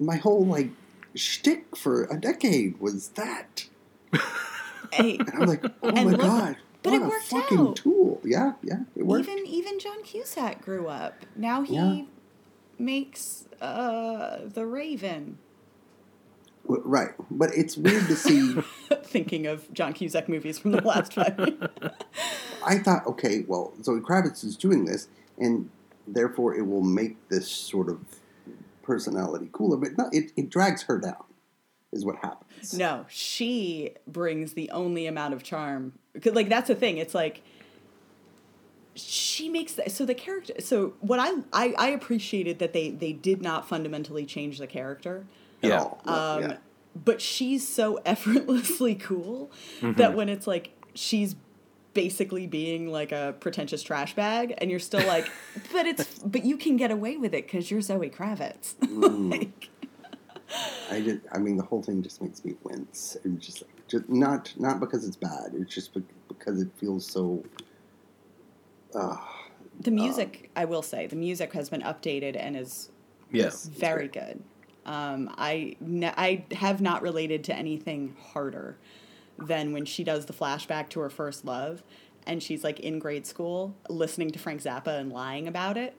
my 0.00 0.16
whole 0.16 0.44
like 0.44 0.70
shtick 1.14 1.76
for 1.76 2.04
a 2.06 2.18
decade 2.18 2.80
was 2.80 3.08
that. 3.10 3.66
Hey, 4.92 5.16
And 5.18 5.30
I'm 5.34 5.46
like, 5.48 5.64
oh 5.82 5.88
And 5.88 6.04
my 6.06 6.10
look- 6.12 6.20
god, 6.20 6.56
but 6.82 6.92
what 6.92 7.02
it 7.02 7.04
a 7.04 7.08
worked 7.08 7.24
fucking 7.26 7.58
out. 7.58 7.76
tool. 7.76 8.20
Yeah, 8.24 8.52
yeah, 8.62 8.80
it 8.96 9.06
worked. 9.06 9.28
even 9.28 9.46
even 9.46 9.78
John 9.78 10.02
Cusack 10.02 10.64
grew 10.64 10.88
up. 10.88 11.24
Now 11.36 11.62
he 11.62 11.74
Yeah. 11.76 12.02
makes 12.78 13.44
uh, 13.60 14.38
the 14.46 14.66
Raven. 14.66 15.38
Right, 16.66 17.10
but 17.30 17.50
it's 17.54 17.76
weird 17.76 18.06
to 18.06 18.16
see. 18.16 18.54
Thinking 19.04 19.46
of 19.46 19.70
John 19.72 19.92
Cusack 19.92 20.28
movies 20.28 20.58
from 20.58 20.72
the 20.72 20.80
last 20.80 21.16
years. 21.16 21.30
I 22.64 22.78
thought, 22.78 23.06
okay, 23.06 23.44
well, 23.46 23.74
Zoe 23.82 24.00
Kravitz 24.00 24.44
is 24.44 24.56
doing 24.56 24.86
this, 24.86 25.08
and 25.38 25.68
therefore 26.06 26.54
it 26.54 26.66
will 26.66 26.82
make 26.82 27.28
this 27.28 27.48
sort 27.48 27.88
of 27.88 27.98
personality 28.82 29.50
cooler. 29.52 29.76
But 29.76 29.98
no, 29.98 30.08
it, 30.10 30.32
it 30.36 30.48
drags 30.48 30.84
her 30.84 30.98
down, 30.98 31.24
is 31.92 32.04
what 32.04 32.16
happens. 32.16 32.72
No, 32.72 33.04
she 33.08 33.90
brings 34.06 34.54
the 34.54 34.70
only 34.70 35.06
amount 35.06 35.34
of 35.34 35.42
charm. 35.42 35.92
Like 36.24 36.48
that's 36.48 36.68
the 36.68 36.74
thing. 36.74 36.96
It's 36.96 37.14
like 37.14 37.42
she 38.94 39.48
makes 39.48 39.72
that 39.72 39.90
so 39.90 40.06
the 40.06 40.14
character 40.14 40.54
so 40.60 40.94
what 41.00 41.18
I, 41.18 41.32
I 41.52 41.74
i 41.76 41.88
appreciated 41.88 42.60
that 42.60 42.72
they 42.72 42.90
they 42.90 43.12
did 43.12 43.42
not 43.42 43.68
fundamentally 43.68 44.24
change 44.24 44.58
the 44.58 44.68
character 44.68 45.26
Yeah. 45.68 45.78
all. 45.80 46.00
Um 46.06 46.42
yeah. 46.42 46.56
but 47.04 47.20
she's 47.20 47.66
so 47.66 47.96
effortlessly 48.06 48.94
cool 48.94 49.50
that 49.82 50.14
when 50.14 50.28
it's 50.28 50.46
like 50.46 50.70
she's 50.94 51.36
basically 51.92 52.46
being 52.46 52.88
like 52.90 53.12
a 53.12 53.34
pretentious 53.38 53.80
trash 53.82 54.14
bag 54.16 54.52
and 54.58 54.68
you're 54.70 54.80
still 54.80 55.06
like 55.06 55.30
but 55.72 55.86
it's 55.86 56.18
but 56.20 56.44
you 56.44 56.56
can 56.56 56.76
get 56.76 56.90
away 56.90 57.16
with 57.16 57.32
it 57.34 57.46
because 57.46 57.70
you're 57.70 57.80
zoe 57.80 58.10
kravitz 58.10 58.74
like, 59.30 59.70
I 60.90 61.00
just, 61.00 61.20
I 61.32 61.38
mean, 61.38 61.56
the 61.56 61.64
whole 61.64 61.82
thing 61.82 62.02
just 62.02 62.22
makes 62.22 62.44
me 62.44 62.54
wince. 62.62 63.16
And 63.24 63.40
just, 63.40 63.62
like, 63.62 63.88
just 63.88 64.08
not, 64.08 64.52
not 64.56 64.78
because 64.78 65.04
it's 65.04 65.16
bad. 65.16 65.52
It's 65.54 65.74
just 65.74 65.90
because 66.28 66.62
it 66.62 66.68
feels 66.76 67.04
so. 67.06 67.42
Uh, 68.94 69.16
the 69.80 69.90
music 69.90 70.50
i 70.54 70.64
will 70.64 70.82
say 70.82 71.08
the 71.08 71.16
music 71.16 71.52
has 71.52 71.68
been 71.68 71.80
updated 71.82 72.36
and 72.38 72.56
is 72.56 72.90
Yeah. 73.32 73.44
Yes. 73.44 73.66
very 73.66 74.06
good. 74.06 74.40
Um, 74.86 75.34
I 75.36 75.76
ne- 75.80 76.14
I 76.16 76.44
have 76.52 76.80
not 76.80 77.02
related 77.02 77.44
to 77.44 77.54
anything 77.54 78.16
harder 78.32 78.76
than 79.38 79.72
when 79.72 79.84
she 79.84 80.04
does 80.04 80.26
the 80.26 80.32
flashback 80.32 80.88
to 80.90 81.00
her 81.00 81.10
first 81.10 81.44
love, 81.44 81.82
and 82.26 82.42
she's 82.42 82.64
like 82.64 82.80
in 82.80 82.98
grade 82.98 83.26
school 83.26 83.74
listening 83.88 84.30
to 84.32 84.38
Frank 84.38 84.62
Zappa 84.62 84.98
and 84.98 85.12
lying 85.12 85.48
about 85.48 85.76
it. 85.76 85.96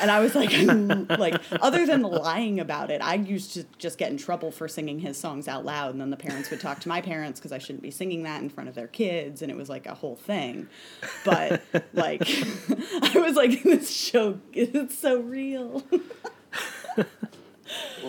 And 0.00 0.10
I 0.10 0.20
was 0.20 0.34
like, 0.34 0.50
like 1.18 1.40
other 1.62 1.86
than 1.86 2.02
lying 2.02 2.60
about 2.60 2.90
it, 2.90 3.00
I 3.02 3.14
used 3.14 3.54
to 3.54 3.64
just 3.78 3.98
get 3.98 4.10
in 4.10 4.16
trouble 4.16 4.50
for 4.50 4.68
singing 4.68 4.98
his 4.98 5.16
songs 5.16 5.48
out 5.48 5.64
loud, 5.64 5.92
and 5.92 6.00
then 6.00 6.10
the 6.10 6.16
parents 6.16 6.50
would 6.50 6.60
talk 6.60 6.80
to 6.80 6.88
my 6.88 7.00
parents 7.00 7.38
because 7.38 7.52
I 7.52 7.58
shouldn't 7.58 7.82
be 7.82 7.90
singing 7.90 8.24
that 8.24 8.42
in 8.42 8.48
front 8.48 8.68
of 8.68 8.74
their 8.74 8.88
kids, 8.88 9.42
and 9.42 9.50
it 9.50 9.56
was 9.56 9.68
like 9.68 9.86
a 9.86 9.94
whole 9.94 10.16
thing. 10.16 10.68
But 11.24 11.62
like, 11.92 12.22
I 12.28 13.12
was 13.16 13.36
like, 13.36 13.62
this 13.64 13.90
show 13.90 14.40
is 14.52 14.96
so 14.98 15.20
real. 15.20 15.84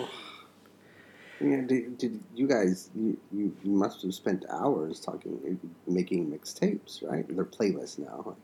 yeah, 1.41 1.61
did, 1.61 1.97
did 1.97 2.23
you 2.35 2.47
guys? 2.47 2.89
You, 2.95 3.17
you 3.31 3.55
must 3.63 4.01
have 4.03 4.13
spent 4.13 4.45
hours 4.49 4.99
talking, 4.99 5.59
making 5.87 6.31
mixtapes, 6.31 7.03
right? 7.09 7.25
They're 7.29 7.45
playlists 7.45 7.99
now, 7.99 8.35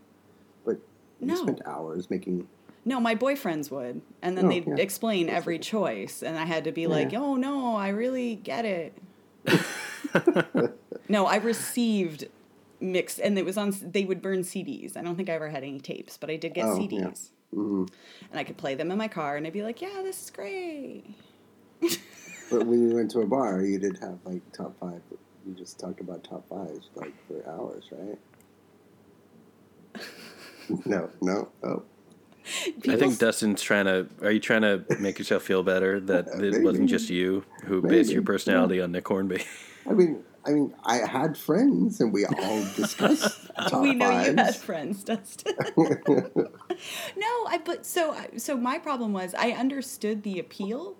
but 0.65 0.77
you 1.19 1.27
No. 1.27 1.35
spent 1.35 1.61
hours 1.65 2.09
making. 2.09 2.47
No, 2.87 2.99
my 2.99 3.15
boyfriends 3.15 3.71
would, 3.71 4.01
and 4.21 4.37
then 4.37 4.45
Oh, 4.45 4.49
they'd 4.49 4.67
yeah. 4.67 4.75
explain 4.77 5.27
every 5.27 5.57
choice, 5.57 6.21
and 6.21 6.37
I 6.37 6.45
had 6.45 6.65
to 6.65 6.71
be 6.71 6.85
like, 6.85 7.13
"Oh 7.15 7.35
no, 7.35 7.75
I 7.75 7.89
really 7.89 8.35
get 8.35 8.63
it." 8.65 8.97
no, 11.09 11.25
I 11.25 11.37
received 11.37 12.27
mixed, 12.79 13.19
and 13.19 13.37
it 13.39 13.45
was 13.45 13.57
on. 13.57 13.73
They 13.81 14.05
would 14.05 14.21
burn 14.21 14.41
CDs. 14.41 14.95
I 14.95 15.01
don't 15.01 15.15
think 15.15 15.29
I 15.29 15.33
ever 15.33 15.49
had 15.49 15.63
any 15.63 15.79
tapes, 15.79 16.17
but 16.17 16.29
I 16.29 16.35
did 16.35 16.53
get 16.53 16.65
Oh, 16.65 16.77
CDs, 16.77 17.31
yeah. 17.51 17.59
hmm 17.59 17.85
and 18.31 18.39
I 18.39 18.43
could 18.43 18.57
play 18.57 18.75
them 18.75 18.91
in 18.91 18.97
my 18.97 19.07
car, 19.07 19.37
and 19.37 19.45
I'd 19.47 19.53
be 19.53 19.63
like, 19.63 19.81
"Yeah, 19.81 20.01
this 20.03 20.23
is 20.23 20.29
great." 20.29 21.03
But 22.51 22.67
when 22.67 22.87
you 22.87 22.95
went 22.95 23.09
to 23.11 23.21
a 23.21 23.25
bar, 23.25 23.61
you 23.63 23.79
did 23.79 23.97
have 24.01 24.19
like 24.23 24.41
top 24.51 24.77
five. 24.79 25.01
You 25.47 25.53
just 25.55 25.79
talked 25.79 25.99
about 25.99 26.23
top 26.23 26.47
fives 26.47 26.89
like 26.95 27.13
for 27.27 27.43
hours, 27.49 27.85
right? 27.91 28.19
no, 30.85 31.09
no, 31.21 31.49
oh. 31.63 31.83
I 32.87 32.95
think 32.95 33.13
s- 33.13 33.17
Dustin's 33.17 33.63
trying 33.63 33.85
to. 33.85 34.07
Are 34.21 34.31
you 34.31 34.39
trying 34.39 34.61
to 34.61 34.85
make 34.99 35.17
yourself 35.17 35.41
feel 35.41 35.63
better 35.63 35.99
that 36.01 36.27
it 36.35 36.39
Maybe. 36.51 36.63
wasn't 36.63 36.89
just 36.89 37.09
you 37.09 37.43
who 37.63 37.81
based 37.81 38.11
your 38.11 38.21
Maybe, 38.21 38.25
personality 38.27 38.79
on 38.81 38.91
Nick 38.91 39.07
Hornby? 39.07 39.43
I 39.89 39.93
mean, 39.93 40.23
I 40.45 40.51
mean, 40.51 40.71
I 40.83 40.97
had 40.97 41.35
friends, 41.37 41.99
and 42.01 42.13
we 42.13 42.25
all 42.25 42.63
discussed 42.75 43.47
top 43.55 43.81
we 43.81 43.95
know 43.95 44.11
you 44.11 44.35
had 44.35 44.55
friends, 44.55 45.03
Dustin. 45.03 45.55
No, 47.17 47.27
I 47.47 47.59
but 47.63 47.85
so 47.85 48.15
so 48.37 48.57
my 48.57 48.77
problem 48.79 49.13
was 49.13 49.33
I 49.33 49.51
understood 49.51 50.23
the 50.23 50.39
appeal. 50.39 50.95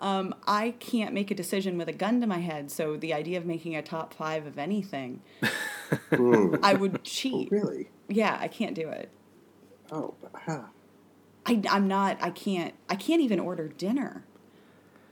Um, 0.00 0.34
I 0.46 0.74
can't 0.80 1.14
make 1.14 1.30
a 1.30 1.34
decision 1.34 1.78
with 1.78 1.88
a 1.88 1.92
gun 1.92 2.20
to 2.20 2.26
my 2.26 2.38
head, 2.40 2.70
so 2.70 2.96
the 2.96 3.14
idea 3.14 3.38
of 3.38 3.46
making 3.46 3.74
a 3.74 3.80
top 3.82 4.12
five 4.12 4.44
of 4.46 4.58
anything. 4.58 5.22
I 6.62 6.76
would 6.78 6.96
Oh, 6.96 7.00
cheat. 7.02 7.50
really? 7.50 7.88
Yeah, 8.08 8.36
I 8.38 8.48
can't 8.48 8.74
do 8.74 8.88
it. 8.88 9.08
Oh, 9.90 10.14
huh. 10.34 10.64
I, 11.46 11.62
I'm 11.70 11.88
not. 11.88 12.18
I 12.20 12.28
can't. 12.30 12.74
I 12.90 12.96
can't 12.96 13.22
even 13.22 13.40
order 13.40 13.68
dinner. 13.68 14.24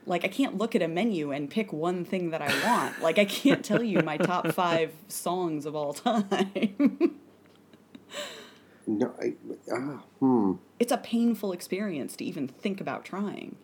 Like 0.05 0.25
I 0.25 0.29
can't 0.29 0.59
look 0.59 0.75
at 0.77 0.83
a 0.83 0.89
menu 0.89 1.33
and 1.33 1.49
pick 1.51 1.73
one 1.73 2.05
thing 2.05 2.31
that 2.31 2.43
I 2.43 2.49
want. 2.65 3.01
Like 3.01 3.19
I 3.19 3.25
can't 3.25 3.65
tell 3.65 3.83
you 3.83 4.01
my 4.03 4.19
top 4.19 4.49
five 4.53 4.93
songs 5.09 5.65
of 5.65 5.75
all 5.75 5.95
time. 5.95 7.17
no, 8.87 9.13
I, 9.21 9.35
ah, 9.73 10.03
hmm. 10.21 10.53
it's 10.79 10.93
a 10.93 10.97
painful 10.99 11.53
experience 11.53 12.17
to 12.17 12.25
even 12.25 12.47
think 12.49 12.81
about 12.81 13.05
trying. 13.05 13.57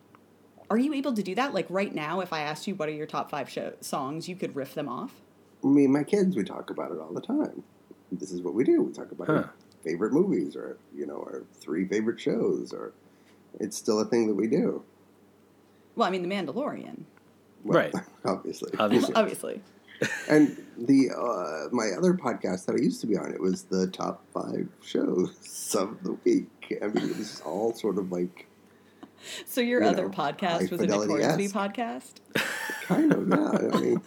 Are 0.69 0.77
you 0.77 0.93
able 0.93 1.13
to 1.13 1.23
do 1.23 1.35
that? 1.35 1.53
Like 1.53 1.67
right 1.69 1.93
now, 1.93 2.19
if 2.21 2.33
I 2.33 2.41
asked 2.41 2.67
you 2.67 2.75
what 2.75 2.89
are 2.89 2.93
your 2.93 3.05
top 3.05 3.29
five 3.29 3.49
show- 3.49 3.73
songs, 3.81 4.27
you 4.27 4.35
could 4.35 4.55
riff 4.55 4.73
them 4.73 4.89
off. 4.89 5.21
Me 5.63 5.85
and 5.85 5.93
my 5.93 6.03
kids, 6.03 6.35
we 6.35 6.43
talk 6.43 6.69
about 6.69 6.91
it 6.91 6.99
all 6.99 7.13
the 7.13 7.21
time. 7.21 7.63
This 8.11 8.31
is 8.31 8.41
what 8.41 8.53
we 8.53 8.63
do. 8.63 8.81
We 8.81 8.91
talk 8.91 9.11
about 9.11 9.27
Huh. 9.27 9.33
our 9.33 9.53
favorite 9.83 10.13
movies, 10.13 10.55
or 10.55 10.77
you 10.95 11.05
know, 11.05 11.17
our 11.17 11.43
three 11.53 11.85
favorite 11.87 12.19
shows, 12.19 12.73
or 12.73 12.93
it's 13.59 13.77
still 13.77 13.99
a 13.99 14.05
thing 14.05 14.27
that 14.27 14.35
we 14.35 14.47
do. 14.47 14.83
Well, 15.95 16.07
I 16.07 16.11
mean, 16.11 16.27
The 16.27 16.33
Mandalorian, 16.33 17.03
Well, 17.63 17.79
Right. 17.79 17.93
Obviously. 18.25 18.71
Obviously. 18.79 19.13
obviously. 19.15 19.61
And 20.29 20.57
the 20.77 21.09
uh, 21.11 21.69
my 21.75 21.89
other 21.97 22.13
podcast 22.13 22.65
that 22.65 22.75
I 22.75 22.79
used 22.79 22.99
to 23.01 23.07
be 23.07 23.17
on, 23.17 23.31
it 23.33 23.39
was 23.41 23.63
the 23.63 23.87
top 23.87 24.23
five 24.33 24.67
shows 24.83 25.75
of 25.77 26.01
the 26.03 26.13
week. 26.23 26.49
I 26.81 26.87
mean, 26.87 27.09
it 27.09 27.17
was 27.17 27.41
all 27.45 27.73
sort 27.73 27.97
of 27.97 28.11
like 28.11 28.47
So 29.45 29.61
your 29.61 29.81
You 29.83 29.89
other 29.89 30.03
know, 30.09 30.09
podcast 30.09 30.71
was 30.71 30.81
a 30.81 30.85
Nick 30.87 30.95
Hornby 30.95 31.47
podcast. 31.49 32.13
kind 32.83 33.13
of 33.13 33.27
yeah. 33.27 33.77
I 33.77 33.79
mean, 33.81 34.01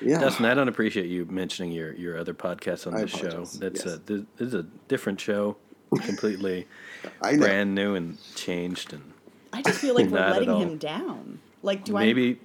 yeah. 0.00 0.18
Dustin, 0.20 0.46
I 0.46 0.54
don't 0.54 0.68
appreciate 0.68 1.06
you 1.06 1.24
mentioning 1.26 1.70
your, 1.72 1.92
your 1.94 2.18
other 2.18 2.34
podcasts 2.34 2.86
on 2.86 2.94
this 2.94 3.10
show. 3.10 3.26
apologize. 3.28 3.58
That's 3.58 3.84
Yes. 3.84 3.94
a 3.94 3.98
this 3.98 4.22
this 4.36 4.48
is 4.48 4.54
a 4.54 4.64
different 4.88 5.20
show, 5.20 5.56
completely 6.00 6.66
I 7.22 7.36
brand 7.36 7.74
new 7.74 7.94
and 7.94 8.18
changed 8.34 8.92
and 8.92 9.12
I 9.52 9.62
just 9.62 9.78
feel 9.78 9.94
like 9.94 10.06
we're 10.10 10.18
letting 10.18 10.56
him 10.56 10.78
down. 10.78 11.38
Like, 11.62 11.84
do 11.84 11.96
I? 11.96 12.00
maybe 12.06 12.40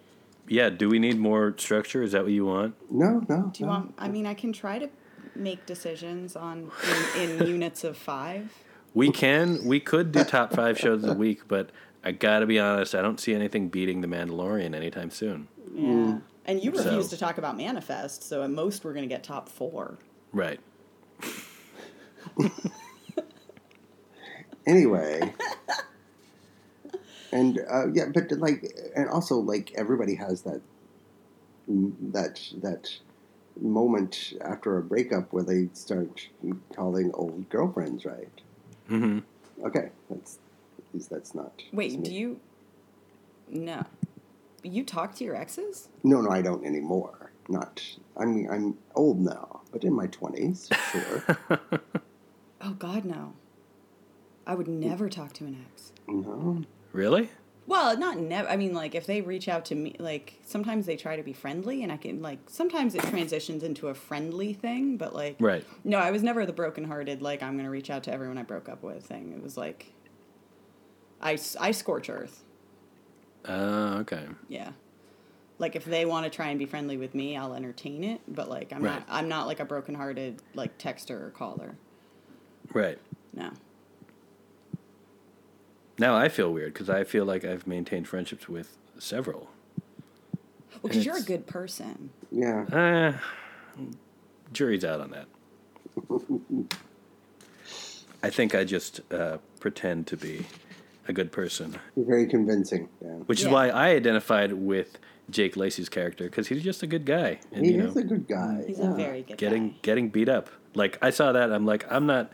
yeah. 0.47 0.69
Do 0.69 0.89
we 0.89 0.99
need 0.99 1.17
more 1.17 1.55
structure? 1.57 2.01
Is 2.03 2.11
that 2.13 2.23
what 2.23 2.31
you 2.31 2.45
want? 2.45 2.75
No, 2.91 3.23
no. 3.27 3.51
Do 3.53 3.59
you 3.59 3.65
no. 3.65 3.71
want? 3.71 3.93
I 3.97 4.07
mean, 4.07 4.25
I 4.25 4.33
can 4.33 4.53
try 4.53 4.79
to 4.79 4.89
make 5.35 5.65
decisions 5.65 6.35
on 6.35 6.71
in, 7.17 7.41
in 7.41 7.47
units 7.53 7.83
of 7.83 7.97
five. 7.97 8.53
We 8.93 9.11
can. 9.11 9.63
We 9.65 9.79
could 9.79 10.11
do 10.11 10.23
top 10.23 10.53
five 10.53 10.79
shows 10.79 11.03
a 11.03 11.13
week, 11.13 11.47
but 11.47 11.69
I 12.03 12.11
got 12.11 12.39
to 12.39 12.45
be 12.45 12.59
honest. 12.59 12.95
I 12.95 13.01
don't 13.01 13.19
see 13.19 13.35
anything 13.35 13.69
beating 13.69 14.01
The 14.01 14.07
Mandalorian 14.07 14.73
anytime 14.73 15.11
soon. 15.11 15.47
Yeah. 15.73 16.19
And 16.45 16.63
you 16.63 16.71
mm. 16.71 16.77
So- 16.77 16.85
refuse 16.85 17.09
to 17.09 17.17
talk 17.17 17.37
about 17.37 17.57
Manifest, 17.57 18.23
so 18.23 18.43
at 18.43 18.49
most 18.49 18.83
we're 18.83 18.93
going 18.93 19.07
to 19.07 19.13
get 19.13 19.23
top 19.23 19.49
four. 19.49 19.99
Right. 20.31 20.59
anyway 24.67 25.33
and 27.31 27.59
uh, 27.69 27.87
yeah 27.93 28.05
but 28.13 28.31
like 28.33 28.65
and 28.95 29.09
also 29.09 29.35
like 29.37 29.71
everybody 29.75 30.15
has 30.15 30.41
that 30.43 30.61
that 31.67 32.39
that 32.61 32.89
moment 33.59 34.33
after 34.41 34.77
a 34.77 34.83
breakup 34.83 35.33
where 35.33 35.43
they 35.43 35.67
start 35.73 36.27
calling 36.75 37.11
old 37.13 37.49
girlfriends 37.49 38.05
right 38.05 38.29
hmm 38.87 39.19
okay 39.65 39.89
that's 40.09 40.37
at 40.77 40.85
least 40.93 41.09
that's 41.09 41.33
not 41.35 41.51
Wait, 41.73 42.03
do 42.03 42.13
you? 42.13 42.39
No. 43.49 43.83
You 44.63 44.83
talk 44.83 45.15
to 45.15 45.23
your 45.23 45.35
exes? 45.35 45.89
no 46.03 46.21
no 46.21 46.29
i 46.29 46.41
don't 46.41 46.65
anymore 46.65 47.31
not 47.49 47.81
i 48.15 48.25
mean 48.25 48.47
i'm 48.51 48.77
old 48.95 49.19
now 49.19 49.61
but 49.71 49.83
in 49.83 49.93
my 49.93 50.07
20s 50.07 50.71
sure 50.91 51.59
Oh 52.59 52.71
God, 52.73 53.05
no. 53.05 53.33
I 54.47 54.55
would 54.55 54.67
never 54.67 55.09
talk 55.09 55.31
to 55.33 55.45
an 55.45 55.63
ex. 55.71 55.91
no 56.07 56.63
Really? 56.97 57.29
Well, 57.67 57.95
not 57.95 58.17
never. 58.17 58.49
I 58.49 58.55
mean, 58.57 58.73
like 58.73 58.95
if 58.95 59.05
they 59.05 59.21
reach 59.21 59.47
out 59.47 59.65
to 59.65 59.75
me, 59.75 59.95
like 59.99 60.39
sometimes 60.43 60.87
they 60.87 60.95
try 60.95 61.15
to 61.15 61.21
be 61.21 61.31
friendly, 61.33 61.83
and 61.83 61.91
I 61.91 61.97
can 61.97 62.23
like 62.23 62.39
sometimes 62.47 62.95
it 62.95 63.03
transitions 63.03 63.61
into 63.61 63.89
a 63.89 63.93
friendly 63.93 64.53
thing. 64.53 64.97
But 64.97 65.13
like, 65.13 65.35
Right. 65.39 65.63
no, 65.83 65.99
I 65.99 66.09
was 66.09 66.23
never 66.23 66.43
the 66.47 66.53
brokenhearted. 66.53 67.21
Like 67.21 67.43
I'm 67.43 67.55
gonna 67.55 67.69
reach 67.69 67.91
out 67.91 68.01
to 68.03 68.11
everyone 68.11 68.39
I 68.39 68.43
broke 68.43 68.67
up 68.67 68.81
with 68.81 69.05
thing. 69.05 69.31
It 69.31 69.43
was 69.43 69.57
like, 69.57 69.93
I 71.21 71.37
I 71.59 71.69
scorch 71.69 72.09
earth. 72.09 72.43
Uh, 73.47 73.97
okay. 74.01 74.25
Yeah. 74.49 74.71
Like 75.59 75.75
if 75.75 75.85
they 75.85 76.05
want 76.05 76.23
to 76.23 76.31
try 76.31 76.47
and 76.49 76.57
be 76.57 76.65
friendly 76.65 76.97
with 76.97 77.13
me, 77.13 77.37
I'll 77.37 77.53
entertain 77.53 78.03
it. 78.03 78.21
But 78.27 78.49
like 78.49 78.73
I'm 78.73 78.81
Right. 78.81 78.95
not 78.95 79.03
I'm 79.07 79.27
not 79.29 79.45
like 79.45 79.59
a 79.59 79.65
brokenhearted 79.65 80.41
like 80.55 80.79
texter 80.79 81.21
or 81.21 81.29
caller. 81.29 81.75
Right. 82.73 82.97
No. 83.33 83.51
Now 85.99 86.15
I 86.15 86.29
feel 86.29 86.51
weird 86.53 86.73
because 86.73 86.89
I 86.89 87.03
feel 87.03 87.25
like 87.25 87.43
I've 87.43 87.65
maintained 87.67 88.07
friendships 88.07 88.47
with 88.47 88.77
several. 88.99 89.49
Well, 90.73 90.81
because 90.83 91.05
you're 91.05 91.17
a 91.17 91.21
good 91.23 91.47
person. 91.47 92.11
yeah 92.31 92.65
Uh, 92.71 93.13
jury's 94.53 94.85
out 94.85 95.01
on 95.01 95.11
that. 95.11 95.27
I 98.23 98.29
think 98.29 98.55
I 98.55 98.63
just 98.63 99.01
uh, 99.11 99.37
pretend 99.59 100.07
to 100.07 100.17
be 100.17 100.45
a 101.07 101.13
good 101.13 101.31
person, 101.31 101.77
You're 101.95 102.05
very 102.05 102.27
convincing, 102.27 102.89
Dan. 103.01 103.23
which 103.27 103.39
is 103.41 103.47
why 103.47 103.69
I 103.69 103.89
identified 103.91 104.51
with 104.51 104.97
Jake 105.29 105.55
Lacy's 105.55 105.87
character 105.87 106.25
because 106.25 106.47
he's 106.49 106.63
just 106.63 106.83
a 106.83 106.87
good 106.87 107.05
guy, 107.05 107.39
and 107.53 107.65
He 107.65 107.71
you 107.73 107.77
know, 107.77 107.85
is 107.85 107.95
a 107.95 108.03
good 108.03 108.27
guy. 108.27 108.63
He's 108.67 108.77
yeah. 108.79 108.91
a 108.91 108.95
very 108.95 109.21
good 109.23 109.37
getting 109.37 109.69
guy. 109.69 109.75
getting 109.83 110.09
beat 110.09 110.27
up. 110.29 110.49
Like 110.75 110.97
I 111.01 111.09
saw 111.11 111.31
that, 111.31 111.51
I'm 111.51 111.65
like, 111.65 111.85
I'm 111.89 112.05
not, 112.05 112.29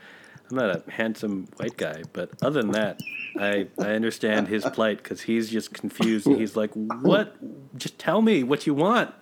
I'm 0.50 0.58
not 0.58 0.76
a 0.88 0.92
handsome 0.92 1.48
white 1.58 1.78
guy, 1.78 2.04
but 2.14 2.32
other 2.42 2.62
than 2.62 2.72
that, 2.72 3.00
I 3.38 3.68
I 3.80 3.92
understand 3.92 4.48
his 4.48 4.66
plight 4.66 4.98
because 5.02 5.22
he's 5.22 5.50
just 5.50 5.74
confused. 5.74 6.28
and 6.28 6.38
He's 6.38 6.56
like, 6.56 6.72
what? 6.74 7.36
Just 7.78 7.98
tell 7.98 8.22
me 8.22 8.44
what 8.44 8.68
you 8.68 8.74
want, 8.74 9.14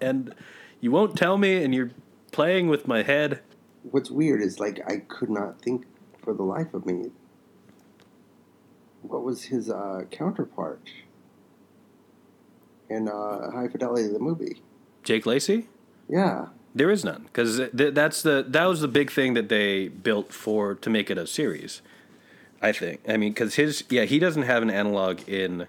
and 0.00 0.34
you 0.80 0.90
won't 0.90 1.16
tell 1.16 1.38
me, 1.38 1.62
and 1.62 1.74
you're 1.74 1.90
playing 2.32 2.68
with 2.68 2.86
my 2.86 3.02
head. 3.02 3.40
What's 3.90 4.10
weird 4.10 4.42
is 4.42 4.58
like 4.58 4.80
I 4.86 4.98
could 4.98 5.30
not 5.30 5.62
think 5.62 5.86
for 6.22 6.34
the 6.34 6.42
life 6.42 6.74
of 6.74 6.84
me 6.84 7.10
what 9.02 9.22
was 9.22 9.44
his 9.44 9.70
uh, 9.70 10.02
counterpart 10.10 10.80
in 12.90 13.08
uh, 13.08 13.50
High 13.50 13.68
Fidelity, 13.68 14.08
the 14.08 14.18
movie. 14.18 14.62
Jake 15.02 15.26
Lacy. 15.26 15.68
Yeah, 16.08 16.46
There 16.76 16.90
is 16.90 17.06
none 17.06 17.22
because 17.22 17.56
th- 17.74 17.94
that's 17.94 18.20
the 18.20 18.44
that 18.48 18.66
was 18.66 18.82
the 18.82 18.88
big 18.88 19.10
thing 19.10 19.32
that 19.32 19.48
they 19.48 19.88
built 19.88 20.30
for 20.30 20.74
to 20.74 20.90
make 20.90 21.10
it 21.10 21.16
a 21.16 21.26
series. 21.26 21.80
I 22.60 22.72
think. 22.72 23.00
I 23.08 23.16
mean, 23.16 23.32
because 23.32 23.54
his 23.54 23.84
yeah 23.88 24.04
he 24.04 24.18
doesn't 24.18 24.42
have 24.42 24.62
an 24.62 24.68
analog 24.68 25.26
in 25.26 25.68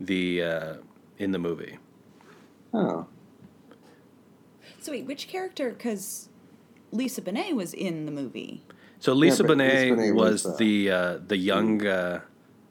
the 0.00 0.42
uh, 0.42 0.74
in 1.18 1.32
the 1.32 1.40
movie. 1.40 1.78
oh, 2.72 3.08
So 4.80 4.92
wait, 4.92 5.06
which 5.06 5.26
character? 5.26 5.70
Because 5.70 6.28
Lisa 6.92 7.20
Bonet 7.20 7.56
was 7.56 7.74
in 7.74 8.06
the 8.06 8.12
movie. 8.12 8.62
So 9.00 9.12
Lisa 9.12 9.42
but 9.42 9.58
Bonet, 9.58 9.90
Lisa 9.90 9.96
Bonet 9.96 10.14
was, 10.14 10.44
was, 10.44 10.46
uh, 10.46 10.56
the 10.56 10.90
uh, 10.90 11.18
the 11.26 11.36
young. 11.36 11.84
Uh, 11.84 12.20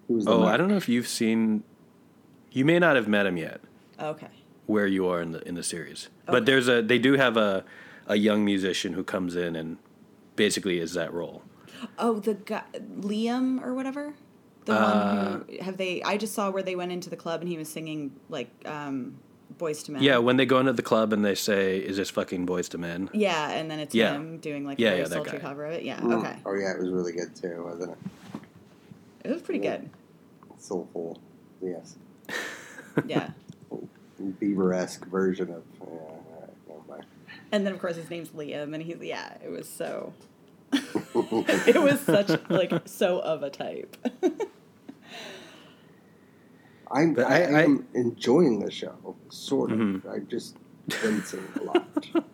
he 0.08 0.24
the 0.24 0.32
oh, 0.32 0.39
Mac- 0.39 0.54
I 0.54 0.58
don't 0.58 0.69
know 0.69 0.78
if 0.78 0.88
you've 0.88 1.10
seen. 1.10 1.65
You 2.50 2.63
may 2.63 2.80
not 2.80 2.96
have 2.96 3.10
met 3.10 3.26
him 3.26 3.36
yet. 3.36 3.60
Okay. 4.00 4.30
Where 4.65 4.88
you 4.88 5.08
are 5.08 5.21
in 5.21 5.32
the 5.34 5.45
in 5.47 5.56
the 5.56 5.63
series, 5.63 6.08
Okay. 6.23 6.32
but 6.32 6.45
there's 6.45 6.67
a 6.69 6.82
they 6.82 6.97
do 6.99 7.13
have 7.13 7.36
a 7.36 7.65
a 8.08 8.15
young 8.15 8.45
musician 8.45 8.93
who 8.93 9.04
comes 9.04 9.36
in 9.36 9.56
and 9.56 9.78
basically 10.36 10.80
is 10.80 10.93
that 10.93 11.13
role. 11.13 11.43
Oh, 11.99 12.19
the 12.19 12.36
guy 12.36 12.63
Liam 13.02 13.62
or 13.63 13.73
whatever. 13.73 14.13
The 14.65 14.73
Uh, 14.73 14.82
one 15.39 15.45
who 15.49 15.63
have 15.63 15.76
they? 15.78 16.02
I 16.04 16.15
just 16.15 16.34
saw 16.34 16.49
where 16.49 16.63
they 16.63 16.76
went 16.78 16.93
into 16.93 17.10
the 17.10 17.17
club 17.17 17.41
and 17.41 17.49
he 17.49 17.58
was 17.58 17.67
singing 17.67 18.13
like 18.30 18.49
um, 18.65 19.15
"Boyz 19.60 19.88
II 19.89 19.95
Men." 19.95 20.04
Yeah, 20.04 20.19
when 20.19 20.38
they 20.38 20.45
go 20.45 20.60
into 20.60 20.71
the 20.71 20.82
club 20.82 21.12
and 21.12 21.26
they 21.26 21.36
say, 21.36 21.80
"Is 21.80 21.97
this 21.97 22.10
fucking 22.10 22.45
Boyz 22.47 22.73
II 22.73 22.80
Men?" 22.80 23.10
Yeah, 23.13 23.49
and 23.52 23.69
then 23.69 23.80
it's 23.80 23.93
Yeah. 23.93 24.13
him 24.13 24.38
doing 24.38 24.63
like 24.65 24.80
Yeah, 24.80 24.88
a 24.88 24.91
very 24.91 25.02
yeah, 25.02 25.08
sultry 25.10 25.39
cover 25.39 25.65
of 25.65 25.73
it. 25.73 25.84
Yeah. 25.84 25.99
Mm. 25.99 26.19
Okay. 26.19 26.36
Oh 26.45 26.54
yeah, 26.54 26.71
it 26.71 26.80
was 26.80 26.89
really 26.91 27.12
good 27.12 27.36
too, 27.36 27.63
wasn't 27.65 27.91
it? 27.91 27.97
It 29.26 29.32
was 29.34 29.41
pretty 29.41 29.60
good. 29.60 29.89
Soulful, 30.58 31.19
yes. 31.62 31.97
Yeah. 33.06 33.32
Bieber-esque 34.32 35.06
version 35.06 35.50
of. 35.52 35.64
Yeah, 35.80 35.86
all 35.88 36.26
right, 36.42 36.50
never 36.68 36.82
mind. 36.90 37.06
And 37.52 37.66
then 37.66 37.74
of 37.74 37.80
course 37.80 37.96
his 37.96 38.10
name's 38.10 38.30
Liam, 38.30 38.74
and 38.74 38.82
he's 38.84 38.98
yeah. 39.02 39.34
It 39.44 39.50
was 39.50 39.68
so. 39.70 40.14
it 40.74 41.82
was 41.82 42.00
such 42.02 42.30
like 42.50 42.74
so 42.86 43.20
of 43.20 43.44
a 43.44 43.50
type. 43.50 43.96
I'm, 46.92 47.14
But 47.14 47.26
I, 47.26 47.44
I- 47.44 47.60
I 47.60 47.64
am 47.64 47.88
enjoying 47.94 48.60
the 48.60 48.70
show, 48.72 49.16
sort 49.30 49.72
of. 49.72 49.80
Mhm. 49.80 50.06
I'm 50.12 50.28
just 50.28 50.58
wincing 51.04 51.44
a 51.60 51.64
lot. 51.64 52.08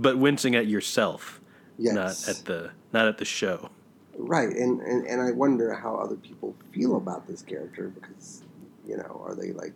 But 0.00 0.16
wincing 0.18 0.54
at 0.54 0.68
yourself, 0.68 1.40
Yes. 1.76 1.94
not 1.94 2.28
at 2.28 2.44
the 2.44 2.70
not 2.92 3.08
at 3.08 3.18
the 3.18 3.24
show. 3.24 3.70
Right, 4.16 4.48
and, 4.48 4.80
and, 4.80 5.04
and 5.06 5.20
I 5.20 5.32
wonder 5.32 5.72
how 5.74 5.96
other 5.96 6.14
people 6.14 6.54
feel 6.72 6.96
about 6.96 7.26
this 7.26 7.42
character 7.42 7.88
because, 7.88 8.42
you 8.86 8.96
know, 8.96 9.20
are 9.26 9.34
they 9.34 9.50
like 9.52 9.74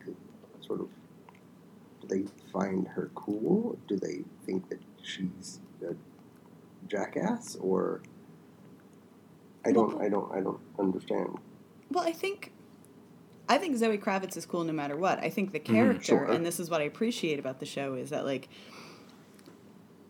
sort 0.64 0.78
of, 0.80 0.86
do 0.86 0.92
they 2.12 2.24
find 2.52 2.86
her 2.88 3.10
cool? 3.14 3.78
Do 3.88 3.96
they 3.96 4.22
think 4.44 4.68
that 4.68 4.80
she's 5.02 5.60
a 5.88 5.94
jackass? 6.88 7.56
Or, 7.56 8.02
I 9.64 9.72
don't, 9.72 10.00
I 10.00 10.08
don't, 10.08 10.30
I 10.32 10.40
don't 10.40 10.60
understand. 10.78 11.38
Well, 11.90 12.04
I 12.04 12.12
think 12.12 12.52
I 13.48 13.58
think 13.58 13.76
Zoe 13.76 13.98
Kravitz 13.98 14.36
is 14.36 14.46
cool 14.46 14.64
no 14.64 14.72
matter 14.72 14.96
what. 14.96 15.18
I 15.18 15.28
think 15.30 15.52
the 15.52 15.60
Mm-hmm, 15.60 15.74
character, 15.74 16.04
sure. 16.04 16.24
and 16.24 16.44
this 16.46 16.58
is 16.60 16.70
what 16.70 16.80
I 16.80 16.84
appreciate 16.84 17.38
about 17.38 17.60
the 17.60 17.66
show, 17.66 17.94
is 17.94 18.10
that 18.10 18.24
like 18.24 18.48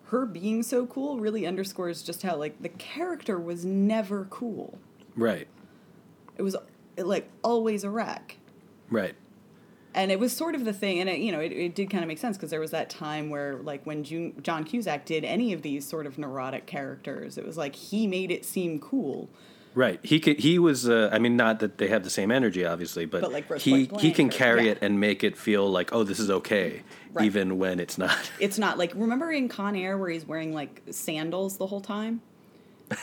her 0.04 0.26
being 0.26 0.62
so 0.62 0.86
cool 0.86 1.18
really 1.18 1.46
underscores 1.46 2.02
just 2.02 2.22
how 2.22 2.36
like 2.36 2.60
the 2.62 2.68
character 2.68 3.38
was 3.40 3.64
never 3.64 4.26
cool. 4.30 4.78
Right, 5.16 5.48
It 6.38 6.42
was 6.42 6.56
like 6.96 7.28
always 7.42 7.84
a 7.84 7.90
wreck. 7.90 8.36
right. 8.90 9.14
And 9.94 10.10
it 10.10 10.18
was 10.18 10.34
sort 10.34 10.54
of 10.54 10.64
the 10.64 10.72
thing, 10.72 11.00
and 11.00 11.08
it, 11.10 11.18
you 11.18 11.30
know, 11.32 11.40
it, 11.40 11.52
it 11.52 11.74
did 11.74 11.90
kind 11.90 12.02
of 12.02 12.08
make 12.08 12.18
sense 12.18 12.36
because 12.36 12.50
there 12.50 12.60
was 12.60 12.70
that 12.70 12.88
time 12.88 13.28
where, 13.28 13.56
like, 13.56 13.84
when 13.84 14.04
June, 14.04 14.32
John 14.42 14.64
Cusack 14.64 15.04
did 15.04 15.24
any 15.24 15.52
of 15.52 15.60
these 15.62 15.86
sort 15.86 16.06
of 16.06 16.16
neurotic 16.18 16.64
characters, 16.66 17.36
it 17.36 17.44
was 17.46 17.58
like 17.58 17.74
he 17.76 18.06
made 18.06 18.30
it 18.30 18.44
seem 18.44 18.78
cool. 18.80 19.28
Right. 19.74 20.00
He 20.02 20.20
could, 20.20 20.38
he 20.40 20.58
was. 20.58 20.88
Uh, 20.88 21.08
I 21.12 21.18
mean, 21.18 21.36
not 21.36 21.60
that 21.60 21.78
they 21.78 21.88
have 21.88 22.04
the 22.04 22.10
same 22.10 22.30
energy, 22.30 22.64
obviously, 22.64 23.06
but, 23.06 23.22
But, 23.22 23.32
like, 23.32 23.58
he 23.58 23.88
he 24.00 24.12
can 24.12 24.28
or- 24.28 24.30
carry 24.32 24.64
yeah. 24.66 24.72
it 24.72 24.78
and 24.82 25.00
make 25.00 25.24
it 25.24 25.36
feel 25.36 25.66
like, 25.70 25.92
oh, 25.94 26.04
this 26.04 26.18
is 26.20 26.30
okay, 26.30 26.82
Right. 27.12 27.24
even 27.24 27.58
when 27.58 27.80
it's 27.80 27.96
not. 27.98 28.16
It's 28.40 28.58
not 28.58 28.76
like 28.78 28.92
remember 28.94 29.30
in 29.32 29.48
Con 29.48 29.74
Air 29.76 29.96
where 29.98 30.10
he's 30.10 30.26
wearing 30.26 30.52
like 30.54 30.82
sandals 30.90 31.56
the 31.56 31.66
whole 31.66 31.80
time? 31.80 32.20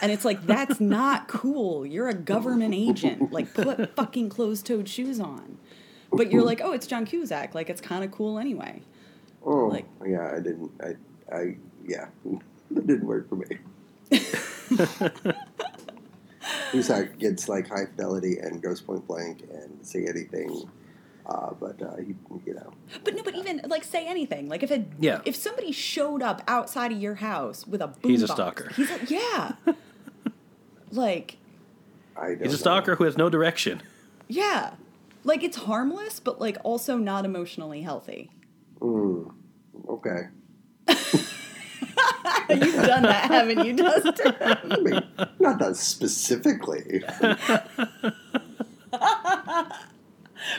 And 0.03 0.11
it's 0.11 0.23
like 0.25 0.45
that's 0.45 0.79
not 0.79 1.27
cool. 1.27 1.83
You're 1.87 2.09
a 2.09 2.13
government 2.13 2.75
agent. 2.75 3.31
Like 3.31 3.53
put 3.55 3.95
fucking 3.95 4.29
closed-toed 4.29 4.87
shoes 4.87 5.19
on. 5.19 5.57
But 6.11 6.31
you're 6.31 6.43
like, 6.43 6.61
"Oh, 6.63 6.71
it's 6.71 6.87
John 6.87 7.05
Cusack. 7.05 7.53
Like 7.55 7.69
it's 7.69 7.81
kind 7.81 8.03
of 8.03 8.11
cool 8.11 8.39
anyway." 8.39 8.81
Oh, 9.45 9.67
Like- 9.67 9.85
yeah, 10.05 10.31
I 10.35 10.39
didn't, 10.39 10.71
I, 10.81 10.95
I, 11.35 11.55
yeah, 11.87 12.07
that 12.71 12.87
didn't 12.87 13.05
work 13.07 13.29
for 13.29 13.35
me. 13.35 13.57
Cusack 16.71 17.17
gets 17.19 17.47
like 17.49 17.67
high 17.67 17.85
fidelity 17.85 18.37
and 18.39 18.61
Grosse 18.61 18.81
Pointe 18.81 19.07
Blank 19.07 19.43
and 19.51 19.77
say 19.85 20.05
anything, 20.07 20.69
uh, 21.25 21.51
but 21.59 21.81
uh, 21.81 21.95
he, 21.97 22.15
you 22.45 22.53
know, 22.53 22.71
But 23.03 23.15
no, 23.15 23.23
but 23.23 23.35
even 23.35 23.61
like 23.67 23.83
say 23.83 24.07
anything. 24.07 24.49
Like 24.49 24.63
if 24.63 24.71
a 24.71 24.85
Yeah. 24.99 25.21
if 25.25 25.35
somebody 25.35 25.71
showed 25.71 26.21
up 26.21 26.41
outside 26.47 26.91
of 26.91 26.99
your 26.99 27.15
house 27.15 27.65
with 27.67 27.81
a 27.81 27.87
boombox, 27.87 28.09
He's 28.09 28.23
a 28.23 28.27
stalker. 28.27 28.71
He's 28.75 28.89
a, 28.91 28.99
yeah. 29.07 29.51
like 30.91 31.37
I 32.17 32.29
don't 32.29 32.39
He's 32.43 32.47
a 32.47 32.51
know. 32.51 32.55
stalker 32.57 32.95
who 32.95 33.03
has 33.05 33.17
no 33.17 33.29
direction. 33.29 33.81
yeah. 34.27 34.71
Like 35.29 35.43
it's 35.43 35.57
harmless, 35.57 36.19
but 36.19 36.41
like 36.41 36.57
also 36.63 36.97
not 36.97 37.23
emotionally 37.23 37.83
healthy. 37.83 38.31
Mm, 38.79 39.31
okay. 39.87 40.29
You've 42.49 42.83
done 42.83 43.03
that, 43.03 43.29
haven't 43.29 43.63
you, 43.63 43.75
Dustin? 43.75 44.33
I 44.41 44.79
mean, 44.79 45.03
not 45.39 45.59
that 45.59 45.75
specifically. 45.75 47.03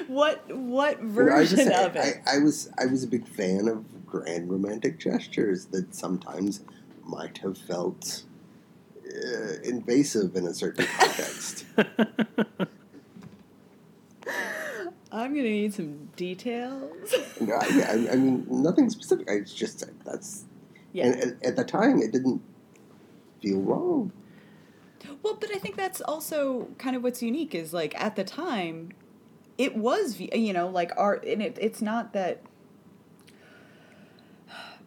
what 0.07 0.49
what 0.55 1.01
I, 1.01 1.03
version 1.03 1.59
say, 1.59 1.85
of 1.85 1.97
it? 1.97 2.23
I, 2.25 2.37
I 2.37 2.39
was 2.39 2.71
I 2.79 2.87
was 2.87 3.03
a 3.03 3.09
big 3.09 3.27
fan 3.27 3.67
of 3.67 4.07
grand 4.07 4.53
romantic 4.53 5.01
gestures 5.01 5.65
that 5.73 5.97
sometimes 5.97 6.61
might 7.05 7.39
have 7.39 7.59
felt 7.59 8.23
uh, 9.05 9.55
invasive 9.65 10.37
in 10.37 10.47
a 10.47 10.55
certain 10.55 10.87
context. 10.87 11.65
I'm 15.13 15.35
gonna 15.35 15.49
need 15.49 15.75
some 15.75 16.09
details. 16.17 17.15
no, 17.41 17.55
I, 17.55 17.85
I, 17.89 18.13
I 18.13 18.17
mean, 18.17 18.47
nothing 18.49 18.91
specific. 18.91 19.31
I 19.31 19.41
just 19.41 19.81
said 19.81 19.95
that's 20.05 20.45
yeah. 20.93 21.07
and 21.07 21.21
at, 21.21 21.45
at 21.45 21.57
the 21.57 21.65
time 21.65 22.01
it 22.01 22.13
didn't 22.13 22.43
feel 23.43 23.61
wrong. 23.61 24.13
Well, 25.23 25.37
but 25.41 25.51
I 25.55 25.59
think 25.59 25.77
that's 25.77 26.01
also 26.01 26.69
kind 26.79 26.95
of 26.95 27.03
what's 27.03 27.23
unique 27.23 27.55
is 27.55 27.73
like 27.73 27.99
at 28.01 28.17
the 28.17 28.25
time, 28.25 28.91
it 29.59 29.77
was 29.77 30.21
you 30.21 30.53
know 30.53 30.69
like 30.69 30.93
art, 30.97 31.25
and 31.25 31.43
it, 31.43 31.59
it's 31.61 31.83
not 31.83 32.13
that 32.13 32.43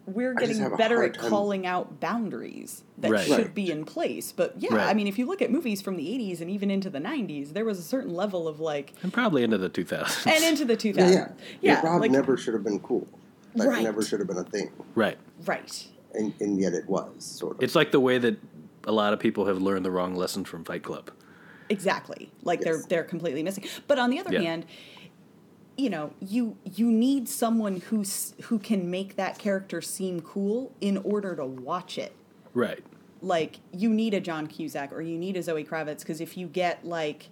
we're 0.06 0.34
getting 0.34 0.58
better 0.76 0.96
hard 0.96 1.14
at 1.16 1.20
time- 1.20 1.30
calling 1.30 1.66
out 1.66 1.98
boundaries 2.00 2.82
that 2.98 3.10
Right. 3.10 3.26
should 3.26 3.38
Right. 3.38 3.54
be 3.54 3.70
in 3.70 3.84
place. 3.84 4.32
But 4.32 4.54
yeah, 4.58 4.74
Right. 4.74 4.88
I 4.88 4.94
mean, 4.94 5.06
if 5.06 5.18
you 5.18 5.26
look 5.26 5.40
at 5.42 5.50
movies 5.50 5.80
from 5.82 5.96
the 5.96 6.08
'80s 6.08 6.40
and 6.40 6.50
even 6.50 6.70
into 6.70 6.90
the 6.90 7.00
'90s, 7.00 7.52
there 7.52 7.64
was 7.64 7.78
a 7.78 7.82
certain 7.82 8.14
level 8.14 8.46
of 8.46 8.60
like, 8.60 8.92
And 9.02 9.12
probably 9.12 9.42
into 9.42 9.58
the 9.58 9.68
2000s. 9.68 10.26
and 10.26 10.44
into 10.44 10.64
the 10.64 10.76
2000s. 10.76 11.14
Yeah, 11.14 11.28
yeah. 11.62 11.80
yeah, 11.82 11.86
Rob 11.86 12.00
like, 12.00 12.10
never 12.10 12.36
should 12.36 12.54
have 12.54 12.64
been 12.64 12.80
cool. 12.80 13.06
That 13.56 13.68
Right. 13.68 13.82
never 13.84 14.02
should 14.02 14.18
have 14.20 14.26
been 14.28 14.36
a 14.38 14.44
thing, 14.44 14.70
right. 14.94 15.16
right. 15.46 15.86
and, 16.12 16.32
and 16.40 16.58
yet 16.60 16.74
it 16.74 16.88
was 16.88 17.24
sort 17.24 17.56
of. 17.56 17.62
It's 17.62 17.74
like 17.74 17.90
the 17.92 18.00
way 18.00 18.18
that 18.18 18.36
a 18.86 18.92
lot 18.92 19.12
of 19.12 19.18
people 19.20 19.46
have 19.46 19.60
learned 19.62 19.84
the 19.84 19.90
wrong 19.90 20.14
lesson 20.14 20.44
from 20.44 20.64
Fight 20.64 20.82
Club. 20.82 21.10
Exactly. 21.70 22.30
Like 22.42 22.60
they're 22.60 22.82
they're 22.88 23.04
completely 23.04 23.42
missing. 23.42 23.64
But 23.88 23.98
on 23.98 24.10
the 24.10 24.18
other 24.20 24.32
Yeah. 24.32 24.40
hand, 24.42 24.66
you 25.76 25.90
know, 25.90 26.12
you 26.20 26.56
you 26.64 26.90
need 26.90 27.28
someone 27.28 27.80
who's 27.80 28.34
who 28.44 28.58
can 28.58 28.90
make 28.90 29.16
that 29.16 29.38
character 29.38 29.80
seem 29.82 30.20
cool 30.20 30.72
in 30.80 30.98
order 30.98 31.34
to 31.36 31.44
watch 31.44 31.98
it. 31.98 32.14
Right. 32.52 32.84
like 33.20 33.58
you 33.72 33.90
need 33.90 34.14
a 34.14 34.20
John 34.20 34.46
Cusack 34.46 34.92
or 34.92 35.00
you 35.00 35.18
need 35.18 35.36
a 35.36 35.42
Zoe 35.42 35.64
Kravitz 35.64 36.00
because 36.00 36.20
if 36.20 36.36
you 36.36 36.46
get 36.46 36.84
like, 36.84 37.30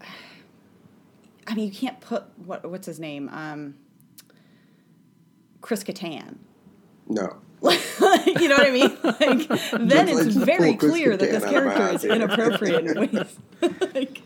I 1.46 1.54
mean, 1.54 1.66
you 1.66 1.72
can't 1.72 2.00
put 2.00 2.24
what 2.38 2.68
what's 2.68 2.86
his 2.86 2.98
name, 2.98 3.28
um, 3.28 3.76
Chris 5.60 5.84
Kattan. 5.84 6.38
No. 7.06 7.36
you 7.62 8.48
know 8.48 8.56
what 8.56 8.66
I 8.66 8.70
mean? 8.70 8.96
Like, 9.02 9.48
then 9.72 10.06
Just 10.06 10.26
it's 10.26 10.36
like 10.36 10.46
very 10.46 10.70
pull 10.72 10.78
Chris 10.78 10.92
clear 10.92 11.16
that 11.16 11.30
this 11.30 11.44
Kattan 11.44 11.54
out 11.54 11.56
of 11.56 11.64
my 11.64 11.74
character 11.74 11.96
is 11.96 12.04
inappropriate 12.04 12.86
in 12.86 13.00
ways. 13.00 13.38
like, 13.94 14.22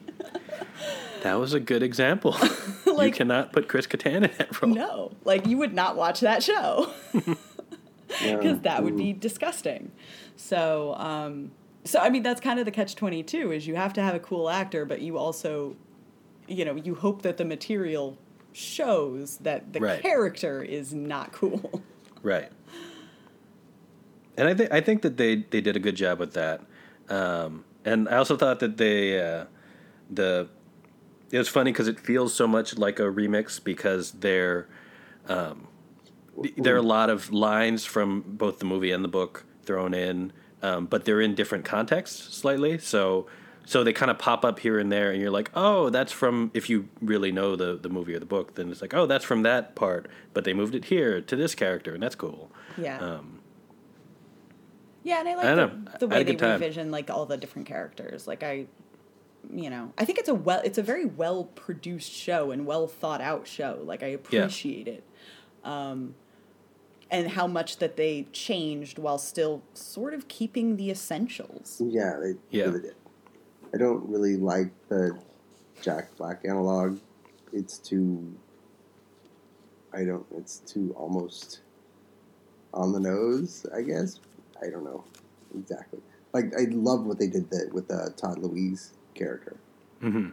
That 1.22 1.34
was 1.40 1.54
a 1.54 1.60
good 1.60 1.82
example. 1.82 2.36
you 2.86 3.10
cannot 3.12 3.52
put 3.52 3.68
Chris 3.68 3.86
Kattan 3.86 4.16
in 4.16 4.30
that 4.38 4.60
role. 4.62 4.74
no, 4.74 5.12
like 5.24 5.46
you 5.46 5.56
would 5.58 5.72
not 5.74 5.96
watch 5.96 6.20
that 6.20 6.42
show. 6.42 6.92
Yeah. 8.22 8.36
because 8.36 8.60
that 8.60 8.84
would 8.84 8.94
be 8.98 9.14
disgusting. 9.14 9.90
So, 10.36 10.94
um, 10.96 11.50
so 11.84 11.98
I 11.98 12.10
mean, 12.10 12.22
that's 12.22 12.42
kind 12.42 12.58
of 12.58 12.66
the 12.66 12.70
catch 12.70 12.94
twenty 12.94 13.22
two 13.22 13.52
is 13.52 13.66
you 13.66 13.74
have 13.74 13.94
to 13.94 14.02
have 14.02 14.14
a 14.14 14.18
cool 14.20 14.50
actor, 14.50 14.84
but 14.84 15.00
you 15.00 15.16
also, 15.16 15.76
you 16.46 16.66
know, 16.66 16.74
you 16.76 16.94
hope 16.94 17.22
that 17.22 17.38
the 17.38 17.44
material 17.46 18.18
shows 18.52 19.38
that 19.38 19.72
the 19.72 19.80
Right. 19.80 20.02
character 20.02 20.62
is 20.62 20.92
not 20.92 21.32
cool. 21.32 21.82
Right. 22.22 22.50
And 24.36 24.46
I 24.46 24.52
think 24.54 24.70
I 24.72 24.80
think 24.82 25.00
that 25.02 25.16
they 25.16 25.36
they 25.50 25.62
did 25.62 25.74
a 25.76 25.80
good 25.80 25.96
job 25.96 26.18
with 26.18 26.34
that. 26.34 26.60
Um, 27.08 27.64
and 27.84 28.08
I 28.10 28.16
also 28.16 28.36
thought 28.36 28.60
that 28.60 28.76
they 28.76 29.18
uh, 29.20 29.46
the 30.10 30.48
it 31.32 31.38
was 31.38 31.48
funny 31.48 31.72
because 31.72 31.88
it 31.88 31.98
feels 31.98 32.32
so 32.34 32.46
much 32.46 32.76
like 32.76 33.00
a 33.00 33.04
remix 33.04 33.62
because 33.62 34.12
there 34.12 34.68
um, 35.28 35.66
there 36.56 36.74
are 36.74 36.78
a 36.78 36.82
lot 36.82 37.10
of 37.10 37.32
lines 37.32 37.84
from 37.84 38.22
both 38.26 38.58
the 38.58 38.64
movie 38.64 38.92
and 38.92 39.02
the 39.02 39.08
book 39.08 39.44
thrown 39.64 39.94
in, 39.94 40.32
um, 40.62 40.86
but 40.86 41.04
they're 41.04 41.20
in 41.20 41.34
different 41.34 41.64
contexts 41.64 42.34
slightly. 42.36 42.78
So 42.78 43.26
so 43.64 43.82
they 43.82 43.92
kind 43.92 44.10
of 44.10 44.18
pop 44.18 44.44
up 44.44 44.58
here 44.58 44.78
and 44.78 44.92
there, 44.92 45.10
and 45.10 45.20
you're 45.20 45.30
like, 45.30 45.50
oh, 45.54 45.88
that's 45.88 46.12
from. 46.12 46.50
If 46.52 46.68
you 46.68 46.88
really 47.00 47.32
know 47.32 47.56
the 47.56 47.76
the 47.76 47.88
movie 47.88 48.14
or 48.14 48.18
the 48.18 48.26
book, 48.26 48.54
then 48.54 48.70
it's 48.70 48.82
like, 48.82 48.92
oh, 48.92 49.06
that's 49.06 49.24
from 49.24 49.42
that 49.42 49.74
part, 49.74 50.08
but 50.34 50.44
they 50.44 50.52
moved 50.52 50.74
it 50.74 50.86
here 50.86 51.20
to 51.22 51.36
this 51.36 51.54
character, 51.54 51.94
and 51.94 52.02
that's 52.02 52.14
cool. 52.14 52.50
Yeah. 52.76 52.98
Um, 52.98 53.38
yeah, 55.04 55.20
and 55.20 55.28
I 55.28 55.34
like 55.34 55.46
I 55.46 55.54
the, 55.54 55.98
the 56.00 56.08
way 56.08 56.22
they 56.24 56.36
revision 56.36 56.90
like 56.90 57.10
all 57.10 57.26
the 57.26 57.36
different 57.36 57.66
characters. 57.66 58.26
Like 58.26 58.42
I, 58.42 58.66
you 59.50 59.70
know, 59.70 59.92
I 59.98 60.04
think 60.04 60.18
it's 60.18 60.28
a 60.28 60.34
well, 60.34 60.60
it's 60.64 60.78
a 60.78 60.82
very 60.82 61.04
well 61.04 61.44
produced 61.44 62.12
show 62.12 62.50
and 62.50 62.66
well 62.66 62.86
thought 62.86 63.20
out 63.20 63.46
show. 63.46 63.80
Like 63.84 64.02
I 64.02 64.08
appreciate 64.08 64.88
it, 64.88 65.04
um, 65.64 66.14
and 67.10 67.28
how 67.28 67.46
much 67.46 67.78
that 67.78 67.96
they 67.96 68.26
changed 68.32 68.98
while 68.98 69.18
still 69.18 69.62
sort 69.74 70.14
of 70.14 70.28
keeping 70.28 70.76
the 70.76 70.90
essentials. 70.90 71.80
Yeah, 71.84 72.18
they 72.22 72.34
Yeah. 72.50 72.64
really 72.66 72.80
did. 72.82 72.94
I 73.74 73.78
don't 73.78 74.08
really 74.08 74.36
like 74.36 74.70
the 74.88 75.18
Jack 75.82 76.16
Black 76.16 76.44
analog. 76.44 76.98
It's 77.52 77.78
too. 77.78 78.34
I 79.92 80.04
don't. 80.04 80.24
It's 80.36 80.58
too 80.58 80.94
almost 80.96 81.60
on 82.72 82.92
the 82.92 83.00
nose. 83.00 83.66
I 83.74 83.82
guess. 83.82 84.20
I 84.62 84.70
don't 84.70 84.84
know 84.84 85.04
exactly. 85.58 86.00
Like 86.32 86.52
I 86.58 86.64
love 86.70 87.04
what 87.04 87.18
they 87.18 87.26
did 87.26 87.50
that 87.50 87.70
with 87.74 87.88
the 87.88 88.12
Todd 88.16 88.38
Louiso 88.38 88.92
character. 89.14 89.56
hmm 90.00 90.28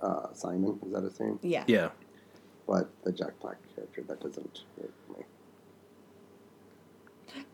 Uh, 0.00 0.32
Simon 0.34 0.78
is 0.84 0.92
that 0.92 1.04
his 1.04 1.18
name? 1.20 1.38
Yeah. 1.42 1.64
Yeah. 1.66 1.90
But 2.66 2.90
the 3.04 3.12
Jack 3.12 3.38
Black 3.40 3.56
character 3.74 4.02
that 4.08 4.20
doesn't 4.20 4.60
work 4.78 4.90
for 5.06 5.18
me. 5.18 5.24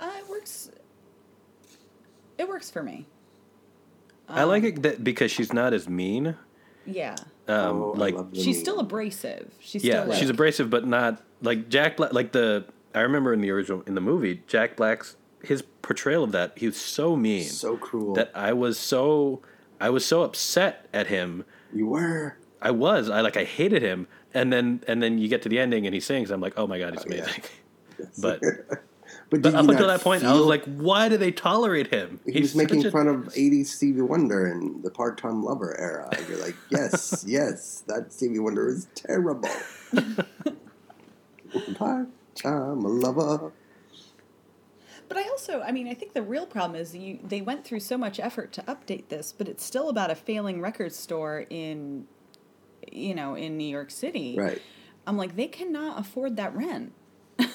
Uh, 0.01 0.13
it 0.19 0.29
works. 0.29 0.71
It 2.37 2.49
works 2.49 2.71
for 2.71 2.83
me. 2.83 3.07
I 4.29 4.45
like 4.45 4.63
Um, 4.63 4.69
it 4.69 4.83
that 4.83 5.05
because 5.05 5.31
she's 5.31 5.53
not 5.53 5.73
as 5.73 5.89
mean. 5.89 6.37
Yeah. 6.87 7.17
Um, 7.49 7.83
Oh, 7.83 7.95
like 7.97 8.15
She's 8.35 8.47
meme. 8.47 8.55
still 8.55 8.79
abrasive. 8.81 9.53
She's 9.61 9.83
yeah, 9.85 10.01
still 10.01 10.09
like, 10.11 10.19
she's 10.19 10.31
abrasive, 10.31 10.69
but 10.71 10.87
not 10.87 11.23
like 11.43 11.69
Jack 11.69 11.97
Black. 11.97 12.13
Like 12.13 12.33
the 12.33 12.67
I 12.95 13.01
remember 13.01 13.33
in 13.33 13.41
the 13.41 13.51
original 13.51 13.83
in 13.87 13.95
the 13.95 14.01
movie, 14.01 14.43
Jack 14.47 14.77
Black's 14.77 15.17
his 15.43 15.63
portrayal 15.83 16.25
of 16.25 16.33
that 16.33 16.53
he 16.59 16.67
was 16.67 16.77
so 16.77 17.17
mean 17.17 17.45
so 17.45 17.77
cruel. 17.77 18.13
that 18.15 18.31
I 18.35 18.53
was 18.53 18.79
so 18.79 19.41
I 19.81 19.91
was 19.91 20.05
so 20.05 20.23
upset 20.23 20.87
at 20.93 21.07
him. 21.09 21.45
you 21.73 21.87
were. 21.87 22.37
I 22.61 22.71
was 22.73 23.09
I 23.09 23.21
like 23.21 23.37
I 23.37 23.45
hated 23.45 23.83
him, 23.83 24.09
and 24.35 24.53
then 24.53 24.83
and 24.89 25.01
then 25.03 25.19
you 25.19 25.29
get 25.29 25.43
to 25.43 25.49
the 25.49 25.59
ending 25.61 25.87
and 25.87 25.95
he 25.95 26.01
sings. 26.01 26.31
I'm 26.31 26.41
like, 26.41 26.55
oh 26.57 26.67
my 26.67 26.79
god, 26.79 26.95
he's 26.95 27.03
Oh, 27.03 27.07
amazing. 27.07 27.43
Yes. 27.99 28.19
But- 28.21 28.41
but, 29.31 29.43
But 29.43 29.55
up 29.55 29.69
until 29.69 29.89
that 29.89 30.01
point, 30.01 30.25
I 30.25 30.33
was 30.33 30.47
like, 30.47 30.65
why 30.65 31.09
do 31.11 31.17
they 31.19 31.31
tolerate 31.33 31.89
him? 31.89 32.19
He 32.27 32.41
was 32.41 32.55
making 32.55 32.85
a- 32.87 32.91
fun 32.91 33.09
of 33.09 33.17
80s 33.35 33.67
Stevie 33.67 34.01
Wonder 34.01 34.47
and 34.47 34.83
the 34.83 34.91
part 34.91 35.19
time 35.19 35.43
lover 35.45 35.79
era. 35.79 36.09
And 36.17 36.27
you're 36.29 36.39
like, 36.39 36.57
yes, 36.71 37.25
yes, 37.27 37.83
that 37.89 38.11
Stevie 38.13 38.39
Wonder 38.39 38.69
is 38.69 38.87
terrible. 38.95 39.49
part 41.75 42.09
time 42.35 42.81
lover. 42.81 43.53
But 45.09 45.17
I 45.17 45.23
also, 45.29 45.63
I 45.63 45.73
mean, 45.73 45.89
I 45.89 45.95
think 45.95 46.13
the 46.13 46.23
real 46.23 46.47
problem 46.47 46.79
is 46.81 46.95
you 46.95 47.19
they 47.27 47.41
went 47.41 47.65
through 47.65 47.81
so 47.81 47.97
much 47.97 48.21
effort 48.21 48.53
to 48.53 48.63
update 48.63 49.09
this, 49.09 49.33
but 49.33 49.49
it's 49.49 49.65
still 49.65 49.89
about 49.89 50.11
a 50.11 50.15
failing 50.15 50.61
record 50.61 50.93
store 50.93 51.47
in, 51.49 52.07
you 52.93 53.15
know, 53.15 53.35
in 53.35 53.57
New 53.57 53.69
York 53.69 53.91
City. 53.91 54.37
Right. 54.37 54.61
I'm 55.07 55.17
like, 55.17 55.37
they 55.37 55.47
cannot 55.47 55.99
afford 55.99 56.37
that 56.37 56.55
rent. 56.55 56.93
No, 57.39 57.47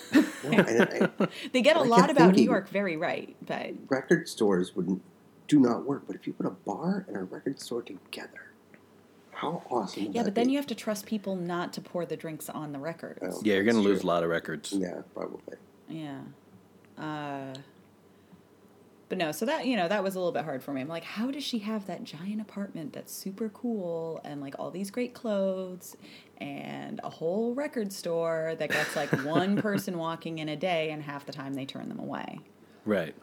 and 0.44 0.82
I- 1.20 1.28
They 1.54 1.62
get 1.62 1.78
a 1.78 1.82
I 1.82 1.84
lot 1.84 2.00
kept 2.02 2.12
about 2.12 2.36
New 2.36 2.44
York 2.44 2.68
very 2.70 2.98
right, 2.98 3.36
but 3.46 3.74
record 3.90 4.28
stores 4.28 4.76
would 4.76 5.00
do 5.48 5.60
not 5.60 5.86
work. 5.86 6.04
But 6.08 6.16
if 6.16 6.26
you 6.26 6.34
put 6.34 6.46
a 6.46 6.52
bar 6.52 7.06
and 7.08 7.16
a 7.16 7.24
record 7.24 7.60
store 7.60 7.82
together, 7.82 8.52
how 9.32 9.62
awesome 9.70 10.06
yeah, 10.06 10.24
that 10.24 10.26
but 10.26 10.36
then 10.36 10.50
you 10.50 10.58
have 10.58 10.68
to 10.68 10.76
trust 10.76 11.06
people 11.06 11.36
not 11.36 11.74
to 11.74 11.82
pour 11.82 12.06
the 12.06 12.18
drinks 12.18 12.50
on 12.50 12.72
the 12.72 12.80
records. 12.80 13.20
Oh. 13.22 13.42
yeah, 13.44 13.56
you're 13.56 13.64
gonna 13.64 13.80
lose 13.80 14.04
a 14.04 14.08
lot 14.08 14.24
of 14.24 14.30
records. 14.30 14.74
Yeah, 14.74 15.02
probably. 15.14 15.58
Yeah. 15.88 16.22
Uh, 16.98 17.54
but 19.10 19.18
no, 19.18 19.32
so 19.32 19.46
that, 19.46 19.68
you 19.68 19.76
know, 19.76 19.88
that 19.88 20.04
was 20.04 20.16
a 20.16 20.20
little 20.20 20.32
bit 20.32 20.44
hard 20.44 20.64
for 20.64 20.74
me. 20.74 20.82
I'm 20.82 20.88
like, 20.88 21.04
how 21.04 21.30
does 21.30 21.44
she 21.44 21.60
have 21.60 21.86
that 21.88 22.04
giant 22.04 22.42
apartment 22.42 22.94
that's 22.94 23.14
super 23.14 23.50
cool 23.50 24.20
and 24.24 24.42
like 24.42 24.56
all 24.58 24.72
these 24.72 24.90
great 24.90 25.14
clothes 25.14 25.96
and 26.38 27.00
a 27.04 27.10
whole 27.10 27.54
record 27.54 27.94
store 27.94 28.56
that 28.58 28.70
gets 28.72 28.96
like 28.96 29.10
one 29.24 29.62
person 29.62 29.98
walking 29.98 30.40
in 30.40 30.50
a 30.50 30.56
day 30.56 30.90
and 30.90 31.04
half 31.04 31.26
the 31.26 31.32
time 31.32 31.54
they 31.54 31.66
turn 31.66 31.90
them 31.90 32.00
away? 32.00 32.40
Right. 32.86 33.14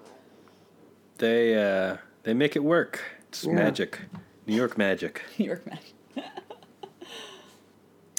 They 1.19 1.57
uh, 1.57 1.97
they 2.23 2.35
make 2.35 2.57
it 2.57 2.65
work. 2.65 3.01
It's 3.29 3.45
Yeah. 3.45 3.55
magic, 3.55 3.99
New 4.47 4.55
York 4.55 4.79
magic. 4.79 5.23
New 5.39 5.47
York 5.47 5.67
Magic. 5.67 5.93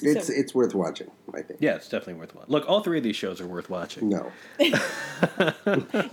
It's 0.02 0.28
So- 0.28 0.34
it's 0.34 0.54
worth 0.56 0.74
watching. 0.76 1.10
I 1.34 1.42
think. 1.42 1.60
Yeah, 1.62 1.76
it's 1.76 1.88
definitely 1.90 2.16
worth 2.16 2.34
watching. 2.36 2.52
Look, 2.52 2.66
all 2.68 2.82
three 2.82 2.98
of 2.98 3.04
these 3.04 3.16
shows 3.16 3.40
are 3.42 3.48
worth 3.48 3.70
watching. 3.70 4.10
No. 4.10 4.32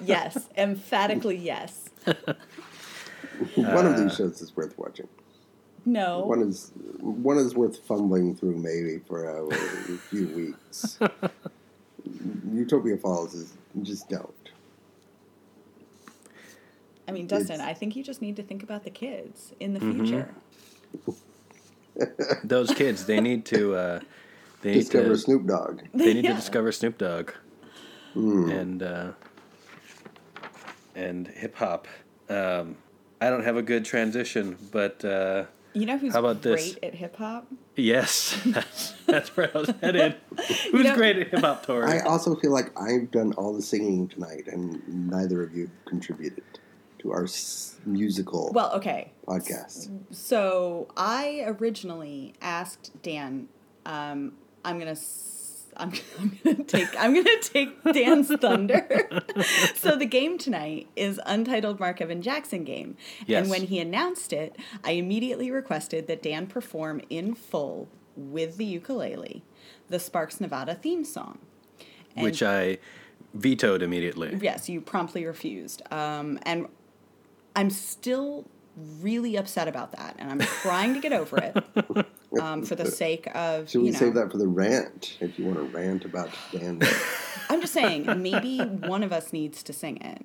Yes, 0.05 0.49
emphatically 0.57 1.36
yes. 1.36 1.89
One 3.55 3.86
of 3.86 3.97
these 3.99 4.14
shows 4.16 4.41
is 4.43 4.55
worth 4.57 4.76
watching. 4.78 5.09
No. 5.86 6.20
One 6.20 6.43
is 6.43 6.72
one 7.01 7.39
is 7.39 7.55
worth 7.55 7.78
fumbling 7.86 8.34
through 8.36 8.57
maybe 8.59 8.99
for 8.99 9.28
a, 9.28 9.47
a 9.47 9.55
few 10.11 10.28
weeks. 10.28 10.99
Utopia 12.53 12.97
Falls 12.99 13.34
is 13.34 13.53
just 13.82 14.09
don't. 14.09 14.34
I 17.07 17.12
mean, 17.12 17.26
Dustin, 17.26 17.55
it's- 17.55 17.66
I 17.68 17.72
think 17.74 17.97
you 17.97 18.03
just 18.05 18.20
need 18.20 18.36
to 18.36 18.43
think 18.43 18.62
about 18.62 18.84
the 18.84 18.91
kids 18.91 19.53
in 19.61 19.72
the 19.72 19.80
Mm-hmm. 19.80 20.05
future. 20.05 20.28
Those 22.44 22.72
kids, 22.74 23.05
they 23.07 23.20
need 23.20 23.44
to 23.46 23.74
uh, 23.74 24.01
they 24.62 24.72
need 24.72 24.80
Discover 24.80 25.09
to 25.11 25.16
Snoop 25.18 25.46
Dogg. 25.46 25.82
they 25.94 26.14
need 26.14 26.24
Yeah. 26.24 26.30
to 26.30 26.36
discover 26.36 26.72
Snoop 26.72 26.99
Dogg 26.99 27.30
Hmm. 28.14 28.51
and 28.51 28.82
uh, 28.82 29.11
and 30.94 31.28
hip 31.28 31.57
hop. 31.57 31.86
Um, 32.28 32.76
I 33.20 33.30
don't 33.30 33.44
have 33.44 33.57
a 33.57 33.62
good 33.62 33.84
transition, 33.84 34.57
but 34.72 35.05
uh, 35.05 35.44
You 35.74 35.86
know 35.86 35.99
who's 35.99 36.12
How 36.12 36.20
about 36.20 36.42
great 36.42 36.57
this? 36.57 36.78
at 36.82 36.94
hip 36.94 37.16
hop? 37.16 37.46
yes, 37.76 38.40
that's, 38.46 38.92
that's 39.07 39.36
where 39.36 39.51
I 39.55 39.59
was 39.61 39.70
headed. 39.82 40.16
Who's 40.72 40.84
know- 40.84 40.96
great 40.96 41.16
at 41.18 41.28
hip 41.28 41.40
hop, 41.40 41.66
Tori? 41.66 41.86
I 41.86 42.01
also 42.01 42.34
feel 42.36 42.53
like 42.53 42.70
I've 42.78 43.11
done 43.11 43.32
all 43.34 43.55
the 43.55 43.62
singing 43.62 44.09
tonight, 44.09 44.44
and 44.46 44.82
neither 45.11 45.42
of 45.42 45.55
you 45.57 45.70
contributed 45.86 46.42
to 46.99 47.12
our 47.12 47.26
musical 47.86 48.51
Well, 48.55 48.72
okay. 48.74 49.12
podcast. 49.26 49.90
So 50.11 50.88
I 50.96 51.44
originally 51.46 52.34
asked 52.42 52.90
Dan. 53.03 53.49
Um, 53.86 54.32
I'm 54.64 54.78
gonna. 54.78 54.92
s- 54.92 55.66
I'm, 55.76 55.92
I'm 56.18 56.38
gonna 56.44 56.64
take. 56.64 56.88
I'm 57.01 57.14
gonna 57.14 57.40
take 57.40 57.82
Dan's 57.92 58.28
thunder. 58.34 59.09
so 59.76 59.96
the 59.96 60.07
game 60.07 60.38
tonight 60.38 60.88
is 60.96 61.20
Untitled 61.24 61.78
Marc 61.78 62.01
Evan 62.01 62.20
Jackson 62.20 62.64
game, 62.64 62.96
Yes. 63.26 63.42
and 63.42 63.51
when 63.51 63.62
he 63.62 63.78
announced 63.78 64.32
it, 64.32 64.57
I 64.84 64.92
immediately 64.92 65.51
requested 65.51 66.07
that 66.09 66.22
Dan 66.22 66.46
perform 66.49 67.01
in 67.09 67.34
full 67.34 67.88
with 68.16 68.57
the 68.57 68.64
ukulele, 68.64 69.44
the 69.88 70.01
Sparks 70.01 70.40
Nevada 70.40 70.74
theme 70.74 71.05
song. 71.05 71.38
And- 72.16 72.24
which 72.24 72.42
I 72.42 72.78
vetoed 73.34 73.82
immediately. 73.82 74.36
Yes, 74.42 74.68
you 74.68 74.80
promptly 74.80 75.24
refused. 75.24 75.82
Um, 75.92 76.38
and 76.42 76.66
I'm 77.59 77.71
still 77.71 78.47
really 79.01 79.35
upset 79.35 79.67
about 79.67 79.91
that, 79.91 80.15
and 80.21 80.31
I'm 80.31 80.39
trying 80.39 80.95
to 80.95 81.01
get 81.01 81.13
over 81.13 81.39
it 81.39 82.07
um, 82.41 82.65
for 82.65 82.77
the 82.77 82.87
sake 82.87 83.27
of 83.35 83.69
Should 83.69 83.81
we 83.81 83.89
you 83.89 83.93
know. 83.95 83.99
save 83.99 84.15
that 84.15 84.31
for 84.31 84.39
the 84.39 84.47
rant? 84.47 85.17
If 85.19 85.41
you 85.41 85.47
want 85.47 85.57
to 85.59 85.65
rant 85.77 86.05
about 86.05 86.31
Dan, 86.53 86.81
I'm 87.51 87.61
just 87.61 87.73
saying, 87.73 88.23
maybe 88.23 88.61
one 88.61 89.03
of 89.03 89.13
us 89.13 89.33
needs 89.33 89.65
to 89.65 89.73
sing 89.73 89.97
it. 90.01 90.25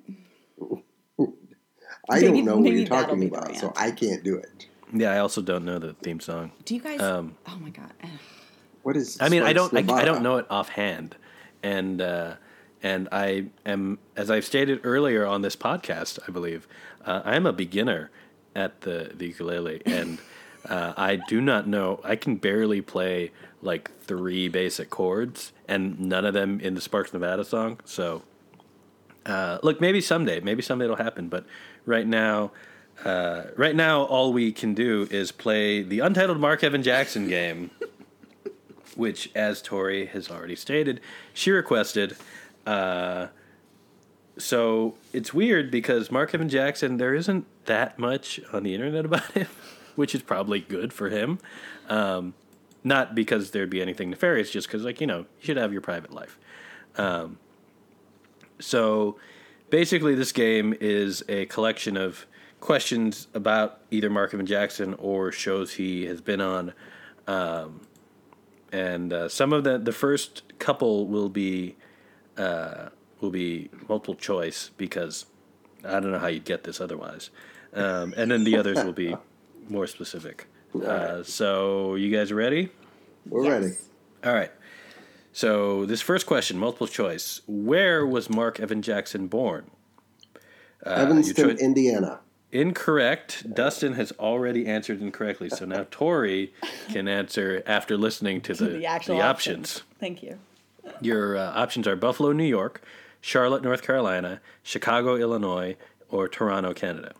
I 2.08 2.20
Maybe- 2.20 2.26
don't 2.26 2.44
know 2.44 2.56
what 2.58 2.70
you're 2.72 2.86
talking 2.86 3.24
about, 3.26 3.56
so. 3.56 3.72
I 3.76 3.90
can't 3.90 4.22
do 4.22 4.36
it. 4.36 4.68
Yeah, 4.92 5.10
I 5.10 5.18
also 5.18 5.42
don't 5.42 5.64
know 5.64 5.80
the 5.80 5.94
theme 5.94 6.20
song. 6.20 6.52
Do 6.64 6.76
you 6.76 6.80
guys? 6.80 7.00
Um, 7.00 7.34
oh 7.48 7.58
my 7.60 7.70
god. 7.70 7.92
What 8.84 8.96
is? 8.96 9.18
I 9.20 9.28
mean, 9.28 9.42
I 9.42 9.52
don't, 9.52 9.74
I, 9.74 9.92
I 9.92 10.04
don't 10.04 10.22
know 10.22 10.36
it 10.36 10.46
offhand, 10.50 11.16
and 11.64 12.00
uh, 12.00 12.34
and 12.84 13.08
I 13.10 13.46
am, 13.64 13.98
as 14.14 14.30
I've 14.30 14.44
stated 14.44 14.80
earlier 14.84 15.24
on 15.26 15.40
this 15.40 15.56
podcast, 15.56 16.18
I 16.28 16.30
believe, 16.30 16.68
uh, 17.04 17.22
I 17.24 17.36
am 17.36 17.46
a 17.46 17.52
beginner 17.52 18.10
at 18.54 18.82
the 18.82 19.12
the 19.14 19.26
ukulele, 19.26 19.82
and 19.86 20.18
uh, 20.68 20.94
I 20.96 21.16
do 21.16 21.40
not 21.40 21.66
know. 21.66 22.00
I 22.04 22.16
can 22.16 22.36
barely 22.36 22.80
play 22.80 23.32
like 23.62 23.90
three 24.00 24.48
basic 24.48 24.90
chords, 24.90 25.52
and 25.68 25.98
none 25.98 26.24
of 26.24 26.34
them 26.34 26.60
in 26.60 26.74
the 26.74 26.80
Sparks 26.80 27.12
Nevada 27.12 27.44
song. 27.44 27.80
So, 27.84 28.22
uh, 29.26 29.58
look, 29.62 29.80
maybe 29.80 30.00
someday, 30.00 30.40
maybe 30.40 30.62
someday 30.62 30.84
it'll 30.84 30.96
happen, 30.96 31.28
but 31.28 31.44
right 31.86 32.06
now. 32.06 32.52
Uh, 33.04 33.46
right 33.56 33.74
now, 33.74 34.04
all 34.04 34.32
we 34.32 34.52
can 34.52 34.72
do 34.72 35.08
is 35.10 35.32
play 35.32 35.82
the 35.82 35.98
untitled 35.98 36.38
Marc 36.38 36.62
Evan 36.62 36.80
Jackson 36.80 37.26
game, 37.26 37.72
which, 38.94 39.32
as 39.34 39.60
Tori 39.60 40.06
has 40.06 40.30
already 40.30 40.54
stated, 40.54 41.00
she 41.32 41.50
requested. 41.50 42.16
Uh, 42.64 43.26
so 44.36 44.94
it's 45.12 45.32
weird 45.32 45.70
because 45.70 46.10
Marc 46.10 46.34
Evan 46.34 46.48
Jackson, 46.48 46.96
there 46.96 47.14
isn't 47.14 47.46
that 47.66 47.98
much 47.98 48.40
on 48.52 48.62
the 48.62 48.74
internet 48.74 49.04
about 49.04 49.30
him, 49.32 49.48
which 49.94 50.14
is 50.14 50.22
probably 50.22 50.60
good 50.60 50.92
for 50.92 51.08
him. 51.08 51.38
Um, 51.88 52.34
not 52.82 53.14
because 53.14 53.52
there'd 53.52 53.70
be 53.70 53.80
anything 53.80 54.10
nefarious, 54.10 54.50
just 54.50 54.66
because, 54.66 54.84
like, 54.84 55.00
you 55.00 55.06
know, 55.06 55.20
you 55.20 55.26
should 55.40 55.56
have 55.56 55.72
your 55.72 55.80
private 55.80 56.12
life. 56.12 56.38
Um, 56.96 57.38
so 58.58 59.18
basically, 59.70 60.14
this 60.14 60.32
game 60.32 60.74
is 60.80 61.22
a 61.28 61.46
collection 61.46 61.96
of 61.96 62.26
questions 62.60 63.28
about 63.34 63.80
either 63.90 64.10
Marc 64.10 64.34
Evan 64.34 64.46
Jackson 64.46 64.94
or 64.94 65.32
shows 65.32 65.74
he 65.74 66.04
has 66.06 66.20
been 66.20 66.40
on. 66.40 66.72
Um, 67.26 67.80
and 68.72 69.12
uh, 69.12 69.28
some 69.28 69.52
of 69.52 69.64
the 69.64 69.78
the 69.78 69.92
first 69.92 70.42
couple 70.58 71.06
will 71.06 71.28
be 71.28 71.76
uh, 72.36 72.88
will 73.24 73.30
be 73.30 73.70
multiple 73.88 74.14
choice 74.14 74.70
because 74.76 75.26
I 75.84 75.92
don't 76.00 76.12
know 76.12 76.18
how 76.18 76.28
you'd 76.28 76.44
get 76.44 76.62
this 76.64 76.80
otherwise, 76.80 77.30
um, 77.72 78.14
and 78.16 78.30
then 78.30 78.44
the 78.44 78.56
others 78.56 78.84
will 78.84 78.92
be 78.92 79.16
more 79.68 79.86
specific. 79.86 80.46
Uh, 80.84 81.22
so 81.22 81.94
you 81.94 82.14
guys 82.14 82.32
ready? 82.32 82.68
We're 83.28 83.44
Yes. 83.44 83.52
ready. 83.62 83.74
All 84.24 84.34
right. 84.34 84.52
So 85.32 85.84
this 85.86 86.00
first 86.00 86.26
question, 86.26 86.58
multiple 86.58 86.86
choice: 86.86 87.40
Where 87.46 88.06
was 88.06 88.28
Marc 88.30 88.60
Evan 88.60 88.82
Jackson 88.82 89.26
born? 89.26 89.70
Uh, 90.86 90.90
your 90.90 90.98
Evanston, 90.98 91.56
choi- 91.56 91.64
Indiana. 91.64 92.20
Incorrect. 92.52 93.52
Dustin 93.52 93.94
has 93.94 94.12
already 94.12 94.66
answered 94.66 95.00
incorrectly, 95.02 95.48
so 95.50 95.64
now 95.64 95.86
Tori 95.90 96.52
can 96.92 97.08
answer 97.08 97.62
after 97.66 97.96
listening 97.96 98.40
to 98.42 98.54
the, 98.54 98.66
the 98.66 98.86
actual 98.86 99.16
the 99.16 99.22
options. 99.22 99.78
options. 99.78 99.82
Thank 99.98 100.22
you. 100.22 100.38
Your 101.00 101.36
uh, 101.36 101.50
options 101.52 101.88
are 101.88 101.96
Buffalo, 101.96 102.30
New 102.32 102.44
York, 102.44 102.80
Charlotte, 103.28 103.62
North 103.62 103.80
Carolina, 103.80 104.42
Chicago, 104.62 105.16
Illinois, 105.16 105.76
or 106.10 106.28
Toronto, 106.28 106.74
Canada. 106.74 107.14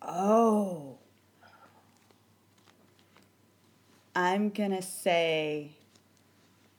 Oh. 0.00 0.98
I'm 4.14 4.50
gonna 4.50 4.82
say 4.82 5.72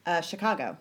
uh, 0.06 0.22
Chicago. 0.22 0.78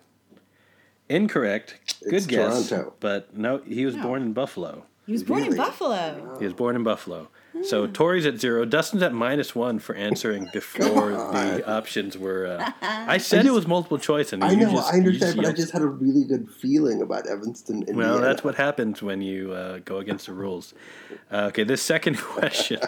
Incorrect. 1.09 1.99
Good 2.05 2.13
It's 2.13 2.25
guess. 2.25 2.69
Toronto. 2.69 2.93
But 3.01 3.35
no, 3.35 3.57
he 3.57 3.85
was 3.85 3.97
No. 3.97 4.03
born 4.03 4.21
in 4.21 4.31
Buffalo. 4.31 4.85
He 5.05 5.11
was 5.11 5.23
born 5.25 5.41
in 5.41 5.47
Really? 5.47 5.57
Buffalo. 5.57 6.37
He 6.39 6.45
was 6.45 6.53
born 6.53 6.77
in 6.77 6.83
Buffalo. 6.83 7.27
So 7.63 7.85
Hmm. 7.85 7.91
Tori's 7.93 8.25
at 8.25 8.39
zero. 8.39 8.65
Dustin's 8.65 9.03
at 9.03 9.13
minus 9.13 9.55
one 9.55 9.79
for 9.79 9.95
answering 9.95 10.49
before 10.53 11.11
the 11.11 11.63
options 11.69 12.17
were. 12.17 12.45
Uh, 12.47 12.71
I 12.81 13.17
said 13.17 13.45
it 13.45 13.51
was 13.53 13.67
multiple 13.67 13.97
choice, 13.97 14.33
and 14.33 14.43
I 14.43 14.51
you 14.51 14.57
know, 14.65 14.71
just, 14.71 14.93
I 14.93 14.97
understand, 14.97 15.35
but 15.37 15.45
I 15.45 15.51
just 15.51 15.71
had 15.71 15.81
a 15.81 15.87
really 15.87 16.23
good 16.25 16.49
feeling 16.49 17.01
about 17.01 17.27
Evanston, 17.27 17.77
Indiana. 17.83 17.97
Well, 17.97 18.21
that's 18.21 18.43
what 18.43 18.55
happens 18.55 19.01
when 19.01 19.21
you 19.21 19.53
uh, 19.53 19.79
go 19.85 19.97
against 19.97 20.25
the 20.27 20.33
rules. 20.33 20.73
Uh, 21.31 21.45
okay, 21.49 21.63
this 21.63 21.81
second 21.81 22.17
question 22.21 22.79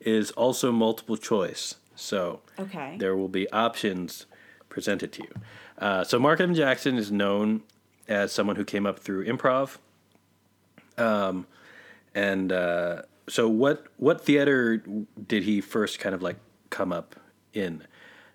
is 0.00 0.30
also 0.32 0.72
multiple 0.72 1.16
choice. 1.16 1.76
So 1.96 2.40
Okay. 2.58 2.96
there 2.98 3.16
will 3.16 3.28
be 3.28 3.50
options 3.50 4.26
presented 4.68 5.12
to 5.12 5.22
you. 5.22 5.30
Uh, 5.78 6.04
so 6.04 6.18
Marc 6.18 6.40
Evan 6.40 6.54
Jackson 6.54 6.96
is 6.96 7.10
known 7.10 7.62
as 8.06 8.32
someone 8.32 8.56
who 8.56 8.64
came 8.64 8.86
up 8.86 8.98
through 9.00 9.24
improv. 9.26 9.78
Um, 10.96 11.46
and 12.14 12.50
uh, 12.52 13.02
so 13.28 13.48
what 13.48 13.86
what 13.96 14.20
theater 14.20 14.82
did 15.26 15.42
he 15.44 15.60
first 15.60 15.98
kind 15.98 16.14
of 16.14 16.22
like 16.22 16.36
come 16.70 16.92
up 16.92 17.16
in? 17.52 17.84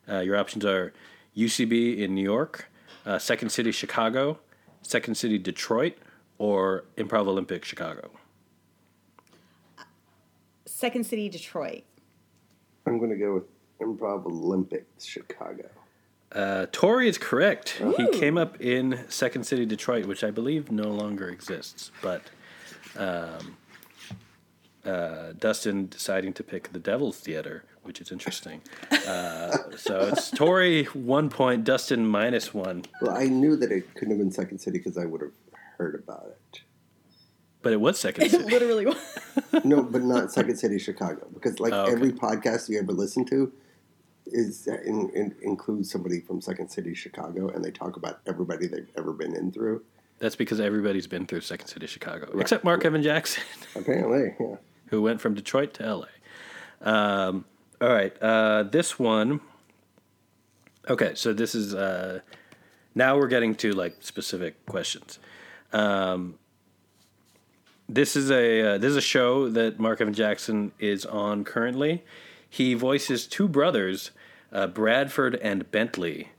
Uh, 0.07 0.19
your 0.19 0.37
options 0.37 0.65
are 0.65 0.93
UCB 1.35 1.97
in 1.97 2.13
New 2.13 2.23
York, 2.23 2.69
uh, 3.05 3.17
Second 3.17 3.49
City 3.49 3.71
Chicago, 3.71 4.39
Second 4.81 5.15
City 5.15 5.37
Detroit, 5.37 5.97
or 6.37 6.85
Improv 6.97 7.27
Olympic 7.27 7.63
Chicago. 7.65 8.11
Second 10.65 11.05
City, 11.05 11.29
Detroit. 11.29 11.83
I'm 12.85 12.97
going 12.97 13.09
to 13.09 13.15
go 13.15 13.35
with 13.35 13.43
Improv 13.79 14.25
Olympic 14.25 14.85
Chicago. 14.99 15.69
Uh, 16.31 16.65
Tori 16.71 17.07
is 17.07 17.17
correct. 17.17 17.81
He 17.95 18.07
came 18.09 18.37
up 18.37 18.59
in 18.59 19.05
Second 19.07 19.45
City 19.45 19.65
Detroit, 19.65 20.07
which 20.07 20.23
I 20.23 20.31
believe 20.31 20.71
no 20.71 20.89
longer 20.89 21.29
exists. 21.29 21.91
But 22.01 22.23
um, 22.97 23.55
uh, 24.85 25.33
Dustin 25.39 25.87
deciding 25.87 26.33
to 26.33 26.43
pick 26.43 26.71
the 26.73 26.79
Devil's 26.79 27.17
Theater, 27.19 27.63
which 27.83 28.01
is 28.01 28.11
interesting. 28.11 28.61
Uh, 29.07 29.57
so 29.77 29.99
it's 30.01 30.29
Tori 30.31 30.85
one 30.85 31.29
point, 31.29 31.63
Dustin 31.63 32.05
minus 32.07 32.53
one. 32.53 32.83
Well, 33.01 33.15
I 33.15 33.25
knew 33.25 33.55
that 33.57 33.71
it 33.71 33.93
couldn't 33.95 34.09
have 34.11 34.19
been 34.19 34.31
Second 34.31 34.59
City 34.59 34.77
because 34.77 34.97
I 34.97 35.05
would 35.05 35.21
have 35.21 35.31
heard 35.77 35.95
about 35.95 36.27
it. 36.27 36.61
But 37.61 37.71
it 37.73 37.79
was 37.79 37.97
Second 37.99 38.25
It 38.25 38.31
City. 38.31 38.43
literally 38.43 38.85
was. 38.87 39.19
No, 39.63 39.83
but 39.83 40.01
not 40.03 40.31
Second 40.31 40.57
City, 40.57 40.77
Chicago. 40.79 41.27
Because 41.33 41.59
like 41.59 41.71
Oh, 41.73 41.83
okay. 41.83 41.91
every 41.93 42.11
podcast 42.11 42.67
you 42.69 42.79
ever 42.79 42.91
listen 42.91 43.23
to 43.25 43.51
is 44.25 44.67
in, 44.67 45.09
in, 45.11 45.35
includes 45.41 45.91
somebody 45.91 46.19
from 46.19 46.41
Second 46.41 46.69
City, 46.69 46.93
Chicago, 46.93 47.49
and 47.49 47.63
they 47.63 47.71
talk 47.71 47.95
about 47.95 48.19
everybody 48.25 48.67
they've 48.67 48.89
ever 48.97 49.13
been 49.13 49.35
in 49.35 49.51
through. 49.51 49.83
That's 50.19 50.35
because 50.35 50.59
everybody's 50.59 51.07
been 51.07 51.25
through 51.27 51.41
Second 51.41 51.67
City 51.67 51.85
Chicago, 51.87 52.37
except 52.39 52.63
Marc 52.63 52.83
Evan 52.85 53.03
Jackson, 53.03 53.43
Apparently, 53.75 54.33
yeah. 54.39 54.55
Who 54.93 55.01
went 55.01 55.19
from 55.21 55.33
Detroit 55.33 55.73
to 55.73 55.95
LA. 55.95 56.05
Um, 56.83 57.45
all 57.81 57.89
right, 57.89 58.15
uh, 58.21 58.61
this 58.61 58.99
one. 58.99 59.41
Okay, 60.87 61.15
so 61.15 61.33
this 61.33 61.55
is 61.55 61.73
uh, 61.73 62.19
now 62.93 63.17
we're 63.17 63.27
getting 63.27 63.55
to 63.55 63.71
like 63.71 63.95
specific 64.01 64.63
questions. 64.67 65.17
Um, 65.71 66.35
this 67.89 68.15
is 68.15 68.29
a 68.29 68.75
uh, 68.75 68.77
this 68.77 68.91
is 68.91 68.97
a 68.97 69.01
show 69.01 69.49
that 69.49 69.79
Marc 69.79 69.99
Evan 69.99 70.13
Jackson 70.13 70.73
is 70.77 71.07
on 71.07 71.43
currently. 71.43 72.03
He 72.47 72.75
voices 72.75 73.25
two 73.25 73.47
brothers, 73.47 74.11
uh, 74.51 74.67
Bradford 74.67 75.33
and 75.37 75.71
Bentley. 75.71 76.29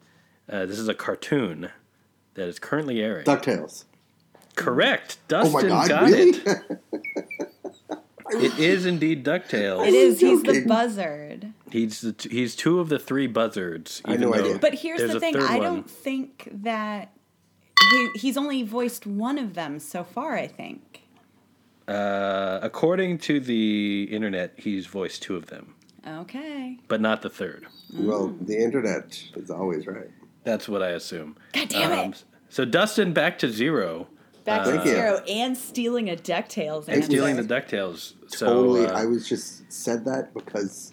Uh, 0.48 0.64
this 0.64 0.78
is 0.78 0.86
a 0.86 0.94
cartoon 0.94 1.70
that 2.34 2.46
is 2.46 2.60
currently 2.60 3.02
airing. 3.02 3.24
Ducktales. 3.24 3.82
Correct. 4.54 5.18
Oh 5.24 5.42
Dustin 5.42 5.52
my 5.52 5.62
God, 5.68 5.88
got 5.88 6.02
really? 6.04 6.38
it. 6.38 7.50
It 8.42 8.58
is 8.58 8.86
indeed 8.86 9.24
DuckTales. 9.24 9.86
It 9.86 9.94
is. 9.94 10.20
He's 10.20 10.42
the 10.42 10.64
buzzard. 10.66 11.52
He's 11.70 12.00
the 12.00 12.12
t- 12.12 12.28
he's 12.30 12.54
two 12.56 12.80
of 12.80 12.88
the 12.88 12.98
three 12.98 13.26
buzzards. 13.26 14.00
I 14.04 14.12
had 14.12 14.20
even 14.20 14.30
no 14.30 14.42
though. 14.52 14.58
But 14.58 14.74
here's 14.74 15.00
the 15.00 15.20
thing: 15.20 15.36
I 15.36 15.58
don't 15.58 15.88
think 15.88 16.48
that 16.52 17.12
he, 17.90 18.10
he's 18.16 18.36
only 18.36 18.62
voiced 18.62 19.06
one 19.06 19.38
of 19.38 19.54
them 19.54 19.78
so 19.78 20.04
far. 20.04 20.34
I 20.36 20.46
think. 20.46 21.02
Uh, 21.86 22.60
according 22.62 23.18
to 23.18 23.40
the 23.40 24.04
internet, 24.10 24.54
he's 24.56 24.86
voiced 24.86 25.22
two 25.22 25.36
of 25.36 25.46
them, 25.46 25.74
Okay. 26.06 26.78
but 26.88 26.98
not 26.98 27.20
the 27.20 27.28
third. 27.28 27.66
Well, 27.94 28.28
the 28.40 28.56
internet 28.56 29.22
is 29.36 29.50
always 29.50 29.86
right. 29.86 30.08
That's 30.44 30.66
what 30.66 30.82
I 30.82 30.90
assume. 30.90 31.36
God 31.52 31.68
damn 31.68 31.92
it! 31.92 31.98
Um, 31.98 32.14
so 32.48 32.64
Dustin 32.64 33.12
back 33.12 33.38
to 33.40 33.50
zero. 33.50 34.08
Back 34.44 34.66
Thank 34.66 34.82
to 34.82 34.88
zero 34.88 35.22
and 35.28 35.56
stealing 35.56 36.10
a 36.10 36.16
Ducktales. 36.16 36.86
And 36.88 37.02
stealing 37.02 37.36
the 37.36 37.42
Ducktales. 37.42 38.12
So 38.28 38.46
totally. 38.46 38.86
uh, 38.86 38.98
I 38.98 39.06
was 39.06 39.28
just 39.28 39.72
said 39.72 40.04
that 40.04 40.34
because 40.34 40.92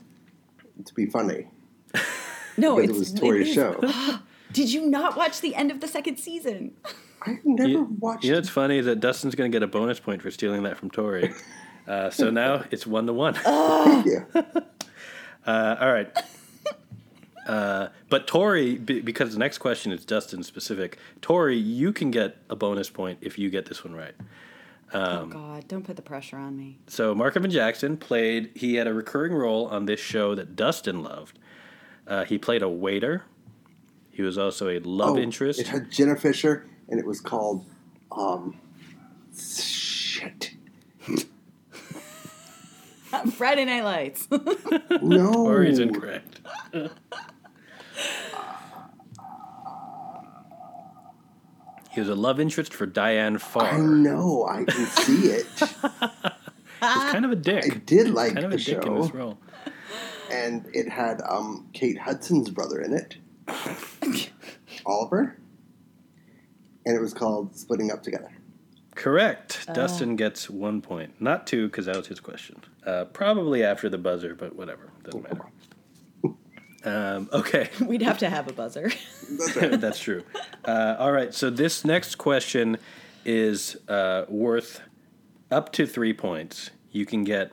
to 0.86 0.94
be 0.94 1.06
funny. 1.06 1.48
no, 2.58 2.80
it's 2.80 2.92
it 2.92 2.96
was 2.98 3.14
Tori's 3.14 3.50
is- 3.50 3.54
show. 3.54 3.80
Did 4.54 4.72
you 4.72 4.86
not 4.86 5.16
watch 5.16 5.40
the 5.40 5.56
end 5.56 5.72
of 5.72 5.80
the 5.80 5.88
second 5.88 6.18
season? 6.18 6.74
I've 7.26 7.46
never 7.46 7.70
you, 7.70 7.96
watched 8.00 8.24
you 8.24 8.32
know 8.32 8.38
what's 8.38 8.50
funny 8.50 8.82
that 8.82 9.00
Dustin's 9.00 9.36
going 9.36 9.50
to 9.50 9.56
get 9.56 9.64
a 9.64 9.68
bonus 9.68 10.00
point 10.00 10.22
for 10.22 10.32
stealing 10.32 10.64
that 10.64 10.78
from 10.78 10.90
Tori. 10.90 11.34
Uh, 11.88 12.12
so 12.12 12.30
now 12.30 12.64
it's 12.70 12.86
one 12.86 13.08
to 13.08 13.12
one. 13.12 13.34
Thank 13.34 14.06
you. 14.06 14.26
Uh, 15.44 15.76
all 15.82 15.92
right. 15.92 16.08
Uh, 17.48 17.88
but 18.10 18.28
Tori, 18.28 18.78
be- 18.78 19.02
because 19.02 19.34
the 19.34 19.40
next 19.40 19.58
question 19.58 19.92
is 19.92 20.06
Dustin 20.06 20.44
specific, 20.44 20.98
Tori, 21.22 21.58
you 21.58 21.92
can 21.92 22.12
get 22.12 22.38
a 22.50 22.56
bonus 22.56 22.90
point 22.90 23.18
if 23.22 23.40
you 23.40 23.50
get 23.50 23.66
this 23.66 23.84
one 23.84 23.96
right. 23.96 24.14
oh 24.94 25.26
God, 25.26 25.68
don't 25.68 25.84
put 25.84 25.96
the 25.96 26.02
pressure 26.04 26.38
on 26.38 26.56
me. 26.58 26.78
So 26.88 27.16
Marc 27.16 27.36
Evan 27.36 27.50
Jackson 27.50 27.98
played. 27.98 28.52
He 28.56 28.76
had 28.76 28.86
a 28.88 28.94
recurring 28.94 29.34
role 29.34 29.68
on 29.68 29.86
this 29.86 30.00
show 30.00 30.36
that 30.36 30.56
Dustin 30.56 31.02
loved. 31.02 31.40
Uh, 32.08 32.26
he 32.26 32.38
played 32.38 32.62
a 32.62 32.70
waiter. 32.70 33.24
He 34.12 34.22
was 34.22 34.38
also 34.38 34.68
a 34.70 34.80
love 34.80 35.16
Oh, 35.16 35.20
interest. 35.20 35.60
It 35.60 35.68
had 35.68 35.90
Jenna 35.90 36.16
Fischer, 36.18 36.68
and 36.90 37.00
it 37.00 37.06
was 37.06 37.22
called 37.22 37.66
um, 38.12 38.60
shit. 39.36 40.52
Friday 43.34 43.66
Night 43.66 43.84
Lights. 43.84 44.28
No, 45.02 45.32
Tori's 45.34 45.80
incorrect. 45.80 46.42
he 51.92 52.00
was 52.00 52.10
a 52.10 52.16
love 52.16 52.40
interest 52.40 52.74
for 52.74 52.86
Diane 52.86 53.38
Farr. 53.38 53.64
I 53.66 53.70
Farr. 53.72 53.80
know. 53.82 54.48
I 54.50 54.64
can 54.66 54.86
see 54.86 55.28
it. 55.28 55.46
He's 55.58 55.70
kind 57.12 57.26
of 57.26 57.32
a 57.32 57.36
dick. 57.36 57.66
I 57.72 57.78
did 57.78 58.10
like 58.10 58.34
kind 58.34 58.46
of 58.46 58.52
the 58.52 58.58
a 58.58 58.60
dick 58.60 58.78
in 58.78 58.84
show, 58.84 59.02
this 59.04 59.14
role. 59.14 59.38
and 60.32 60.66
it 60.74 60.90
had 60.90 61.22
um, 61.30 61.70
Kate 61.74 61.98
Hudson's 62.00 62.50
brother 62.50 62.82
in 62.82 62.94
it, 62.94 63.18
Oliver, 64.86 65.38
and 66.86 66.96
it 66.98 67.00
was 67.00 67.14
called 67.14 67.56
"Splitting 67.56 67.92
Up 67.92 68.02
Together." 68.02 68.32
Correct. 68.96 69.68
Dustin 69.74 70.16
gets 70.16 70.50
one 70.50 70.82
point. 70.82 71.14
Not 71.22 71.48
two, 71.48 71.68
because 71.68 71.86
that 71.86 71.96
was 71.96 72.08
his 72.08 72.20
question. 72.20 72.62
Uh, 72.86 73.06
probably 73.06 73.64
after 73.64 73.88
the 73.90 73.98
buzzer, 73.98 74.36
but 74.36 74.56
whatever. 74.56 74.90
Doesn't 75.04 75.24
matter. 75.24 75.46
Um, 76.84 77.30
okay. 77.34 77.70
We'd 77.86 78.02
have 78.02 78.18
to 78.20 78.30
have 78.30 78.48
a 78.48 78.54
buzzer. 78.54 78.90
That's 79.30 79.56
right. 79.56 79.80
That's 79.82 80.00
true. 80.00 80.24
Uh, 80.66 80.96
all 81.00 81.12
right. 81.12 81.34
So 81.34 81.50
this 81.50 81.86
next 81.86 82.16
question 82.16 82.78
is 83.26 83.78
uh, 83.88 84.26
worth 84.30 84.82
up 85.50 85.72
to 85.74 85.86
three 85.86 86.14
points. 86.14 86.72
You 86.92 87.06
can 87.06 87.24
get 87.24 87.52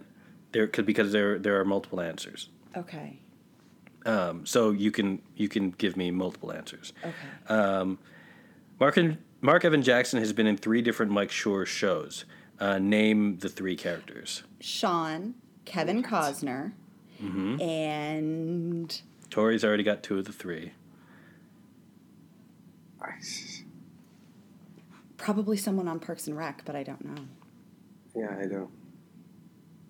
there 0.53 0.67
because 0.67 1.13
there 1.13 1.39
there 1.39 1.61
are 1.61 1.65
multiple 1.65 2.01
answers. 2.01 2.49
okay. 2.77 3.19
Um, 4.07 4.47
so 4.47 4.71
you 4.71 4.91
can 4.91 5.21
you 5.37 5.49
can 5.49 5.71
give 5.73 5.97
me 5.97 6.11
multiple 6.11 6.51
answers. 6.53 6.93
Okay. 7.05 7.97
Mark 8.81 8.97
and, 8.97 9.19
Marc 9.41 9.65
Evan 9.65 9.83
Jackson 9.83 10.21
has 10.21 10.33
been 10.33 10.47
in 10.47 10.57
three 10.57 10.81
different 10.83 11.13
Mike 11.13 11.31
Schur 11.31 11.67
shows. 11.67 12.25
Uh, 12.61 12.79
name 12.79 13.39
the 13.39 13.49
three 13.49 13.77
characters. 13.77 14.43
Shawn, 14.61 15.35
Kevin 15.65 16.03
Cozner, 16.03 16.73
Mm-hmm. 17.23 17.61
and 17.61 19.03
Tori's 19.31 19.65
already 19.65 19.83
got 19.83 20.03
two 20.03 20.19
of 20.19 20.25
the 20.25 20.33
three. 20.33 20.73
Nice. 23.01 23.63
probably 25.17 25.57
someone 25.57 25.89
on 25.89 26.01
Parks 26.01 26.27
and 26.27 26.37
Rec, 26.37 26.63
but 26.65 26.75
I 26.77 26.83
don't 26.83 27.05
know. 27.05 27.23
Yeah, 28.15 28.29
I 28.31 28.45
know. 28.47 28.71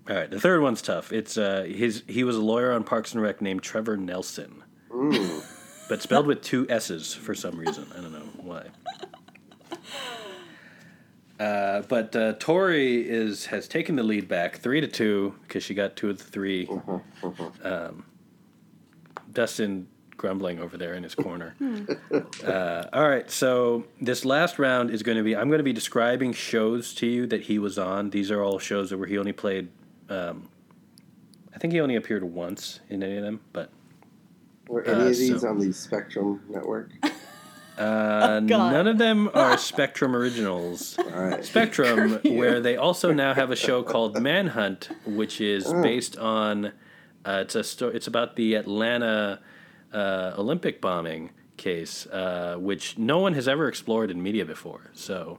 All 0.09 0.17
right, 0.17 0.31
the 0.31 0.41
third 0.41 0.61
one's 0.63 0.83
tough. 0.83 1.13
It's 1.13 1.37
uh, 1.39 1.63
his. 1.65 2.03
He 2.07 2.25
was 2.25 2.37
a 2.37 2.41
lawyer 2.41 2.73
on 2.73 2.83
Parks 2.85 3.13
and 3.13 3.23
Rec 3.23 3.41
named 3.43 3.63
Trevor 3.63 3.97
Nelsson, 3.97 4.63
Mm. 4.91 5.45
but 5.89 6.01
spelled 6.03 6.27
with 6.27 6.43
two 6.43 6.67
S's 6.71 7.13
for 7.15 7.35
some 7.35 7.59
reason. 7.59 7.87
I 7.97 8.01
don't 8.01 8.13
know 8.13 8.29
why. 8.43 8.67
Uh, 11.39 11.83
but 11.83 12.17
uh, 12.17 12.33
Tori 12.41 13.09
is 13.09 13.47
has 13.47 13.69
taken 13.69 13.95
the 13.95 14.03
lead 14.03 14.27
back 14.27 14.57
three 14.57 14.81
to 14.81 14.89
two 14.89 15.37
because 15.43 15.63
she 15.63 15.73
got 15.73 15.95
two 15.95 16.11
of 16.11 16.19
the 16.19 16.25
3 16.25 16.69
Um, 17.63 18.05
Dustin 19.43 19.87
grumbling 20.17 20.59
over 20.59 20.77
there 20.77 20.95
in 20.95 21.05
his 21.05 21.15
corner. 21.15 21.55
uh, 22.45 22.85
all 22.93 23.09
right, 23.09 23.31
so 23.31 23.85
this 24.01 24.25
last 24.25 24.59
round 24.59 24.91
is 24.91 25.05
going 25.05 25.17
to 25.17 25.23
be 25.23 25.37
I'm 25.37 25.47
going 25.49 25.59
to 25.61 25.65
be 25.65 25.73
describing 25.73 26.33
shows 26.33 26.93
to 26.95 27.07
you 27.07 27.25
that 27.29 27.43
he 27.43 27.61
was 27.61 27.79
on. 27.79 28.11
These 28.11 28.33
are 28.33 28.43
all 28.43 28.59
shows 28.59 28.91
that 28.91 28.99
where 28.99 29.07
he 29.07 29.17
only 29.17 29.31
played. 29.33 29.69
Um, 30.09 30.49
I 31.55 31.59
think 31.59 31.73
he 31.73 31.81
only 31.81 31.95
appeared 31.95 32.25
once 32.25 32.81
in 32.89 33.01
any 33.05 33.17
of 33.17 33.23
them, 33.23 33.39
but 33.53 33.71
Were 34.67 34.83
any 34.83 35.03
Uh, 35.03 35.07
of 35.07 35.17
these 35.17 35.41
so- 35.41 35.49
on 35.49 35.59
the 35.61 35.73
Spectrum 35.73 36.41
network? 36.49 36.91
uh, 37.79 38.41
God. 38.41 38.73
none 38.73 38.89
of 38.89 38.99
them 38.99 39.31
are 39.35 39.57
Spectrum 39.57 40.17
originals. 40.17 40.99
All 40.99 41.05
right. 41.23 41.45
Spectrum, 41.45 42.19
where 42.25 42.59
they 42.61 42.77
also 42.77 43.13
now 43.13 43.35
have 43.35 43.53
a 43.53 43.57
show 43.57 43.85
called 43.85 44.21
Manhunt, 44.21 44.89
which 45.07 45.41
is 45.41 45.65
Oh. 45.69 45.81
based 45.81 46.19
on 46.19 46.73
uh, 47.29 47.41
it's 47.43 47.55
a 47.55 47.63
sto- 47.63 47.89
it's 47.89 48.07
about 48.07 48.37
the 48.37 48.55
Atlanta 48.55 49.41
uh, 49.93 50.33
Olympic 50.39 50.81
bombing 50.81 51.31
case, 51.59 52.07
uh, 52.07 52.57
which 52.59 52.97
no 52.97 53.19
one 53.19 53.35
has 53.35 53.47
ever 53.47 53.69
explored 53.69 54.11
in 54.11 54.23
media 54.23 54.45
before. 54.47 54.91
So, 54.95 55.39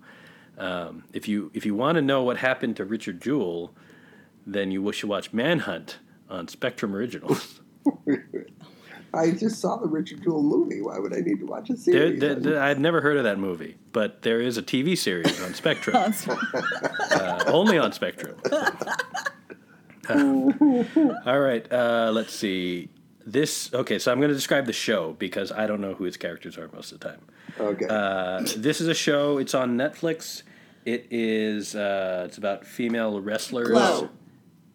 um, 0.57 1.03
if 1.13 1.27
you 1.27 1.49
if 1.53 1.65
you 1.65 1.73
want 1.73 1.95
to 1.95 2.01
know 2.01 2.21
what 2.21 2.37
happened 2.37 2.75
to 2.77 2.85
Richard 2.85 3.21
Jewell, 3.21 3.73
then 4.45 4.69
you 4.71 4.91
should 4.91 5.09
watch 5.09 5.33
Manhunt 5.33 5.97
on 6.29 6.47
Spectrum 6.47 6.95
Originals. 6.95 7.59
I 9.11 9.31
just 9.31 9.59
saw 9.59 9.77
the 9.77 9.87
Richard 9.87 10.21
Jewell 10.21 10.43
movie. 10.43 10.81
Why 10.83 10.99
would 10.99 11.15
I 11.15 11.21
need 11.21 11.39
to 11.39 11.45
watch 11.47 11.71
a 11.71 11.73
there, 11.73 11.79
series? 11.79 12.19
there, 12.19 12.35
there- 12.35 12.61
I've 12.61 12.77
never 12.79 13.01
heard 13.01 13.17
of 13.17 13.23
that 13.23 13.39
movie, 13.39 13.77
but 13.91 14.21
there 14.21 14.39
is 14.39 14.57
a 14.57 14.61
TV 14.61 14.95
series 14.95 15.41
on 15.41 15.55
Spectrum, 15.55 15.95
uh, 17.11 17.43
only 17.47 17.79
on 17.79 17.91
Spectrum. 17.93 18.35
All 21.25 21.39
right, 21.39 21.71
uh, 21.71 22.11
let's 22.13 22.33
see. 22.33 22.89
This 23.25 23.71
okay, 23.73 23.99
so 23.99 24.11
I'm 24.11 24.17
going 24.19 24.29
to 24.29 24.35
describe 24.35 24.65
the 24.65 24.73
show 24.73 25.13
because 25.19 25.51
I 25.51 25.67
don't 25.67 25.81
know 25.81 25.93
who 25.93 26.05
its 26.05 26.17
characters 26.17 26.57
are 26.57 26.67
most 26.73 26.91
of 26.91 26.99
the 26.99 27.09
time. 27.09 27.21
okay. 27.59 27.85
Uh, 27.87 28.41
this 28.57 28.81
is 28.81 28.87
a 28.87 28.93
show. 28.95 29.37
It's 29.37 29.53
on 29.53 29.77
Netflix. 29.77 30.43
It 30.85 31.07
is. 31.11 31.75
Uh, 31.75 32.23
it's 32.27 32.37
about 32.39 32.65
female 32.65 33.21
wrestlers. 33.21 33.67
Glow. 33.67 34.09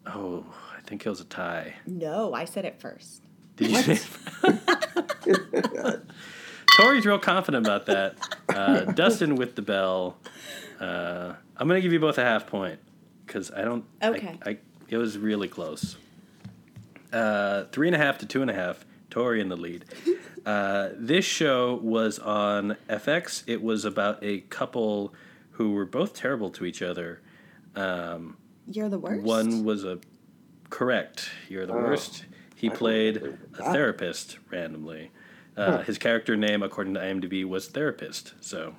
Oh, 0.06 0.44
I 0.76 0.80
think 0.82 1.04
it 1.04 1.08
was 1.08 1.20
a 1.20 1.24
tie. 1.24 1.74
No, 1.86 2.32
I 2.34 2.44
said 2.44 2.64
it 2.64 2.78
first. 2.80 3.22
Did 3.56 3.70
you 3.70 3.82
say? 3.96 4.00
Tori's 6.76 7.06
real 7.06 7.18
confident 7.18 7.66
about 7.66 7.86
that. 7.86 8.16
Uh, 8.48 8.80
Dustin 8.92 9.36
with 9.36 9.54
the 9.54 9.62
bell. 9.62 10.16
Uh, 10.80 11.34
I'm 11.56 11.68
gonna 11.68 11.80
give 11.80 11.92
you 11.92 12.00
both 12.00 12.18
a 12.18 12.24
half 12.24 12.46
point 12.46 12.78
because 13.26 13.50
I 13.50 13.62
don't. 13.62 13.84
I- 14.02 14.08
Okay. 14.10 14.38
I, 14.44 14.58
it 14.94 14.98
was 14.98 15.18
really 15.18 15.48
close. 15.48 15.96
Uh, 17.12 17.64
three 17.72 17.88
and 17.88 17.94
a 17.96 17.98
half 17.98 18.18
to 18.18 18.26
two 18.26 18.42
and 18.42 18.50
a 18.50 18.54
half. 18.54 18.84
Tori 19.10 19.40
in 19.40 19.48
the 19.48 19.56
lead. 19.56 19.84
Uh, 20.46 20.90
this 20.98 21.24
show 21.24 21.76
was 21.82 22.18
on 22.18 22.76
FX. 22.90 23.44
It 23.46 23.62
was 23.62 23.86
about 23.86 24.18
a 24.22 24.40
couple 24.40 25.14
who 25.52 25.72
were 25.72 25.86
both 25.86 26.12
terrible 26.12 26.50
to 26.50 26.66
each 26.66 26.82
other. 26.82 27.22
Um, 27.74 28.36
You're 28.70 28.90
the 28.90 28.98
worst. 28.98 29.22
one 29.22 29.64
was 29.64 29.84
a 29.84 30.00
correct. 30.68 31.30
You're 31.48 31.64
the 31.64 31.72
Oh. 31.72 31.76
worst. 31.78 32.26
He 32.56 32.68
I 32.68 32.74
played 32.74 33.16
a 33.58 33.72
therapist 33.72 34.36
randomly. 34.50 35.12
Uh, 35.56 35.78
His 35.78 35.96
character 35.96 36.36
name, 36.36 36.62
according 36.62 36.92
to 36.92 37.00
IMDb, 37.00 37.42
was 37.46 37.68
therapist. 37.68 38.34
So 38.42 38.74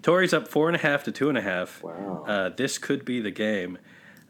Tori's 0.00 0.32
up 0.32 0.48
four 0.48 0.68
and 0.70 0.76
a 0.76 0.80
half 0.80 1.04
to 1.04 1.12
two 1.12 1.28
and 1.28 1.36
a 1.36 1.42
half. 1.42 1.82
Wow. 1.82 2.24
Uh, 2.26 2.48
this 2.48 2.78
could 2.78 3.04
be 3.04 3.20
the 3.20 3.30
game. 3.30 3.76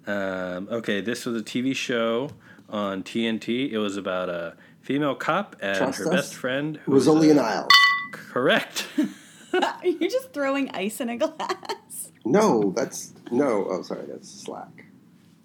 Um, 0.07 0.69
okay, 0.71 1.01
this 1.01 1.25
was 1.27 1.41
a 1.41 1.45
TV 1.45 1.75
show 1.77 2.31
on 2.69 3.03
TNT. 3.03 3.71
It 3.71 3.79
was 3.79 3.97
about 3.97 4.29
a 4.29 4.55
female 4.81 5.15
cop 5.15 5.57
and 5.61 5.77
Trust 5.79 5.99
her 6.01 6.05
us? 6.07 6.11
best 6.11 6.35
friend. 6.35 6.77
it 6.77 6.83
who 6.85 6.93
was 6.93 7.07
was 7.07 7.15
only 7.15 7.29
a- 7.29 7.33
an 7.33 7.39
aisle. 7.39 7.69
Correct. 8.13 8.87
Are 9.53 9.87
you 9.87 10.09
just 10.09 10.33
throwing 10.33 10.71
ice 10.71 11.01
in 11.01 11.09
a 11.11 11.17
glass? 11.19 12.11
No, 12.25 12.73
that's 12.75 13.13
no. 13.31 13.67
Oh, 13.69 13.83
sorry, 13.83 14.07
that's 14.09 14.29
Slack. 14.31 14.87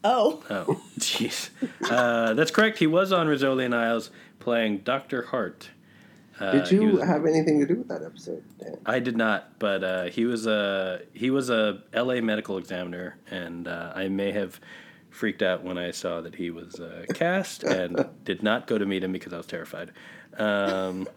Oh. 0.04 0.42
Oh, 0.50 0.82
jeez. 1.00 1.50
Uh, 1.90 2.34
that's 2.34 2.52
correct. 2.52 2.78
He 2.80 2.88
was 2.88 3.12
on 3.12 3.28
Rizzoli 3.28 3.66
and 3.66 3.76
Isles 3.76 4.10
playing 4.40 4.80
Dr. 4.80 5.24
Hart. 5.24 5.72
Uh, 6.40 6.52
Did 6.52 6.72
you 6.72 6.88
was- 6.92 7.04
have 7.04 7.26
anything 7.26 7.60
to 7.60 7.66
do 7.66 7.76
with 7.76 7.88
that 7.88 8.04
episode, 8.04 8.44
Dan? 8.60 8.78
I 8.86 9.00
did 9.00 9.18
not, 9.18 9.58
but 9.60 9.84
uh, 9.84 10.04
he 10.06 10.26
was 10.26 10.46
a 10.46 11.02
he 11.14 11.30
was 11.32 11.50
a 11.50 11.82
L.A. 11.94 12.22
medical 12.22 12.58
examiner, 12.58 13.18
and 13.32 13.68
uh, 13.68 13.92
I 13.96 14.08
may 14.08 14.32
have 14.32 14.60
freaked 15.10 15.42
out 15.42 15.64
when 15.64 15.78
I 15.80 15.90
saw 15.92 16.22
that 16.22 16.36
he 16.36 16.52
was 16.52 16.80
uh, 16.80 17.06
cast, 17.16 17.64
and 17.78 18.06
did 18.24 18.44
not 18.44 18.68
go 18.68 18.78
to 18.78 18.86
meet 18.86 19.04
him 19.04 19.12
because 19.12 19.34
I 19.34 19.38
was 19.38 19.48
terrified. 19.48 19.92
Um, 20.38 21.08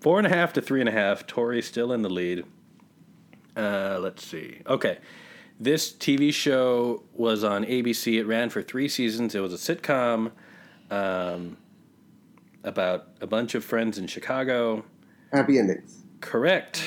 four 0.00 0.18
and 0.18 0.26
a 0.26 0.30
half 0.30 0.52
to 0.52 0.60
three 0.62 0.80
and 0.80 0.88
a 0.88 0.92
half. 0.92 1.26
Tori 1.26 1.60
still 1.60 1.92
in 1.92 2.02
the 2.02 2.10
lead. 2.10 2.44
Uh, 3.56 3.98
let's 4.00 4.24
see. 4.24 4.60
Okay, 4.66 4.98
this 5.58 5.92
TV 5.92 6.32
show 6.32 7.02
was 7.12 7.42
on 7.42 7.64
ABC. 7.64 8.18
It 8.18 8.24
ran 8.24 8.50
for 8.50 8.62
three 8.62 8.88
seasons. 8.88 9.34
It 9.34 9.40
was 9.40 9.52
a 9.52 9.56
sitcom 9.76 10.30
um, 10.90 11.56
about 12.64 13.08
a 13.20 13.26
bunch 13.26 13.54
of 13.54 13.64
friends 13.64 13.98
in 13.98 14.06
Chicago. 14.06 14.84
Happy 15.32 15.58
endings. 15.58 16.02
Correct. 16.20 16.82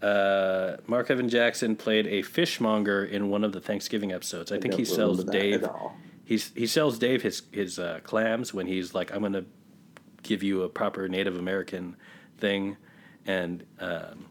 Uh, 0.00 0.76
Marc 0.86 1.10
Evan 1.10 1.28
Jackson 1.28 1.76
played 1.76 2.06
a 2.06 2.22
fishmonger 2.22 3.04
in 3.04 3.30
one 3.30 3.42
of 3.42 3.52
the 3.52 3.60
Thanksgiving 3.60 4.12
episodes. 4.12 4.52
I, 4.52 4.58
think 4.58 4.74
he 4.74 4.84
sells 4.84 5.24
Dave. 5.24 5.64
at. 5.64 5.74
He's 6.24 6.52
he 6.54 6.66
sells 6.66 6.98
Dave 6.98 7.22
his 7.22 7.42
his 7.52 7.78
uh, 7.78 8.00
clams 8.04 8.54
when 8.54 8.66
he's 8.66 8.94
like, 8.94 9.14
I'm 9.14 9.22
gonna 9.22 9.44
give 10.22 10.42
you 10.42 10.62
a 10.62 10.68
proper 10.68 11.08
Native 11.08 11.38
American 11.38 11.96
thing, 12.38 12.76
and 13.26 13.64
um, 13.80 14.26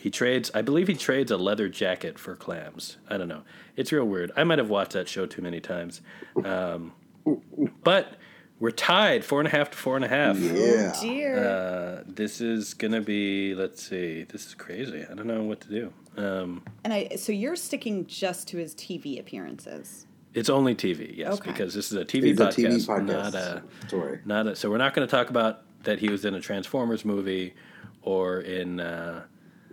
he 0.00 0.10
trades. 0.10 0.50
I 0.54 0.62
believe 0.62 0.88
he 0.88 0.94
trades 0.94 1.30
a 1.30 1.36
leather 1.36 1.68
jacket 1.68 2.18
for 2.18 2.36
clams. 2.36 2.98
I 3.08 3.16
don't 3.16 3.28
know. 3.28 3.42
It's 3.76 3.92
real 3.92 4.04
weird. 4.04 4.30
I 4.36 4.44
might 4.44 4.58
have 4.58 4.68
watched 4.68 4.92
that 4.92 5.08
show 5.08 5.24
too 5.24 5.40
many 5.42 5.60
times, 5.60 6.02
um, 6.44 6.92
but 7.82 8.16
we're 8.64 8.70
tied 8.70 9.26
four 9.26 9.40
and 9.40 9.46
a 9.46 9.50
half 9.50 9.70
to 9.72 9.76
four 9.76 9.94
and 9.94 10.04
a 10.06 10.08
half. 10.08 10.38
Yeah. 10.38 10.92
Oh 10.96 11.00
dear. 11.02 11.38
Uh, 11.38 12.02
this 12.06 12.40
is 12.40 12.72
gonna 12.72 13.02
be. 13.02 13.54
Let's 13.54 13.82
see. 13.82 14.24
This 14.24 14.46
is 14.46 14.54
crazy. 14.54 15.04
I 15.08 15.12
don't 15.14 15.26
know 15.26 15.42
what 15.42 15.60
to 15.60 15.68
do. 15.68 15.92
Um, 16.16 16.62
and 16.82 16.92
I 16.94 17.08
so 17.16 17.30
you're 17.30 17.56
sticking 17.56 18.06
just 18.06 18.48
to 18.48 18.56
his 18.56 18.74
TV 18.74 19.20
appearances. 19.20 20.06
it's 20.32 20.48
only 20.48 20.74
TV, 20.74 21.14
yes, 21.14 21.34
Okay. 21.34 21.50
because 21.50 21.74
this 21.74 21.92
is 21.92 21.98
a 21.98 22.04
TV 22.06 22.30
It's 22.30 22.40
a 22.40 22.46
podcast, 22.46 22.86
TV 22.86 22.86
podcast. 22.86 23.06
not 23.06 23.34
a 23.34 23.62
Sorry. 23.88 24.20
not 24.24 24.46
a. 24.46 24.56
So 24.56 24.70
we're 24.70 24.78
not 24.78 24.94
going 24.94 25.06
to 25.06 25.10
talk 25.10 25.28
about 25.28 25.62
that 25.82 25.98
he 25.98 26.08
was 26.08 26.24
in 26.24 26.34
a 26.34 26.40
Transformers 26.40 27.04
movie 27.04 27.54
or 28.00 28.40
in 28.40 28.80
uh, 28.80 29.24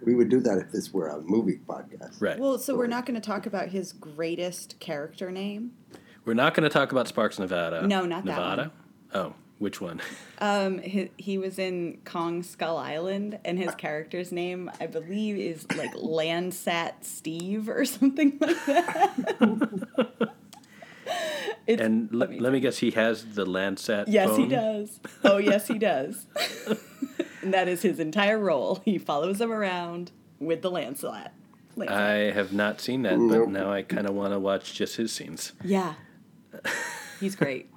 We 0.06 0.16
would 0.16 0.28
do 0.30 0.42
that 0.42 0.58
if 0.58 0.72
this 0.72 0.92
were 0.94 1.08
a 1.08 1.22
movie 1.22 1.62
podcast. 1.66 2.22
right. 2.22 2.38
Well, 2.38 2.60
so 2.60 2.76
we're 2.76 2.88
not 2.88 3.06
going 3.06 3.20
to 3.20 3.26
talk 3.26 3.46
about 3.46 3.70
his 3.70 3.94
greatest 3.94 4.80
character 4.80 5.32
name. 5.32 5.72
we're 6.26 6.34
not 6.34 6.54
going 6.56 6.68
to 6.70 6.74
talk 6.74 6.92
about 6.92 7.08
Sparks, 7.08 7.40
Nevada. 7.40 7.88
No, 7.88 8.06
not 8.06 8.26
that 8.26 8.32
Nevada. 8.36 8.72
One. 9.12 9.22
Oh, 9.26 9.34
which 9.60 9.80
one? 9.80 10.02
Um, 10.40 10.80
he, 10.80 11.12
he 11.18 11.38
was 11.38 11.60
in 11.60 12.00
Kong 12.06 12.42
Skull 12.44 12.78
Island, 12.78 13.38
and 13.46 13.60
his 13.60 13.76
character's 13.76 14.32
name, 14.32 14.72
I 14.80 14.88
believe, 14.88 15.38
is 15.38 15.66
like 15.76 15.94
Landsat 15.94 17.04
Steve 17.04 17.70
or 17.70 17.86
something 17.86 18.38
like 18.42 18.66
that. 18.66 20.30
And 21.68 22.10
l- 22.12 22.18
let 22.20 22.30
me- 22.30 22.40
let 22.40 22.52
me 22.54 22.60
guess, 22.60 22.80
he 22.80 22.92
has 22.92 23.36
the 23.36 23.46
Landsat. 23.46 24.06
yes, 24.08 24.36
he 24.36 24.48
does. 24.48 25.00
Oh, 25.24 25.38
yes, 25.38 25.68
he 25.68 25.78
does. 25.78 26.26
and 27.42 27.54
that 27.54 27.68
is 27.68 27.82
his 27.82 28.00
entire 28.00 28.40
role. 28.40 28.82
He 28.84 28.98
follows 28.98 29.38
them 29.38 29.52
around 29.52 30.12
with 30.40 30.62
the 30.64 30.72
Landsat. 30.72 31.30
Landsat. 31.78 31.90
I 31.92 32.14
have 32.32 32.52
not 32.52 32.82
seen 32.82 33.04
that, 33.04 33.18
Nope. 33.20 33.46
but 33.46 33.50
now 33.52 33.72
I 33.72 33.84
kind 33.84 34.08
of 34.08 34.16
want 34.16 34.34
to 34.34 34.40
watch 34.40 34.74
just 34.74 34.96
his 34.98 35.12
scenes. 35.12 35.54
yeah, 35.64 35.94
he's 37.20 37.36
great. 37.36 37.70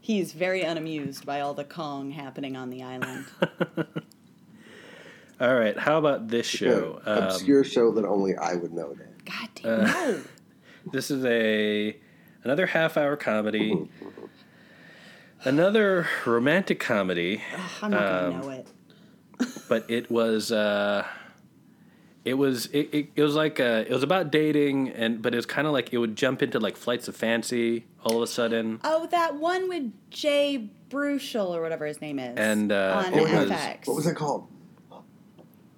He's 0.00 0.32
very 0.32 0.62
unamused 0.62 1.26
by 1.26 1.40
all 1.40 1.54
the 1.54 1.64
Kong 1.64 2.10
happening 2.12 2.56
on 2.56 2.70
the 2.70 2.82
island. 2.82 3.26
All 5.40 5.54
right, 5.54 5.78
how 5.78 5.96
about 5.98 6.28
this 6.28 6.46
show? 6.46 7.00
Yeah, 7.06 7.12
Um, 7.12 7.22
obscure 7.24 7.64
show 7.64 7.92
that 7.92 8.04
only 8.04 8.36
I 8.36 8.54
would 8.56 8.72
know. 8.72 8.92
Dan. 8.94 9.08
God 9.24 9.48
damn, 9.54 9.84
no. 9.84 10.20
This 10.92 11.10
is 11.10 11.24
a 11.26 11.96
another 12.44 12.66
half 12.66 12.96
hour 12.96 13.16
comedy. 13.16 13.88
Another 15.44 16.06
romantic 16.26 16.78
comedy, 16.80 17.42
Ugh, 17.54 17.60
I'm 17.82 17.90
not 17.90 18.02
Um, 18.02 18.30
gonna 18.32 18.42
know 18.42 18.50
it. 18.50 18.66
but 19.68 19.90
it 19.90 20.10
was 20.10 20.50
uh 20.52 21.06
it 22.24 22.34
was 22.34 22.66
it, 22.66 22.88
it, 22.92 23.08
it 23.16 23.22
was 23.22 23.34
like 23.34 23.58
uh 23.60 23.84
it 23.86 23.90
was 23.90 24.02
about 24.02 24.30
dating 24.30 24.90
and 24.90 25.22
but 25.22 25.32
it 25.32 25.36
was 25.36 25.46
kind 25.46 25.66
of 25.66 25.72
like 25.72 25.92
it 25.92 25.98
would 25.98 26.16
jump 26.16 26.42
into 26.42 26.58
like 26.60 26.76
flights 26.76 27.08
of 27.08 27.16
fancy 27.16 27.86
all 28.04 28.16
of 28.16 28.22
a 28.22 28.26
sudden 28.26 28.78
Oh, 28.84 29.06
that 29.06 29.36
one 29.36 29.68
with 29.68 29.90
Jay 30.10 30.68
Baruchel 30.90 31.50
or 31.50 31.62
whatever 31.62 31.86
his 31.86 32.00
name 32.00 32.18
is. 32.18 32.36
And, 32.36 32.72
uh, 32.72 33.04
on 33.06 33.14
it 33.14 33.22
was- 33.22 33.50
FX. 33.50 33.86
What 33.86 33.96
was 33.96 34.06
it 34.06 34.16
called? 34.16 34.48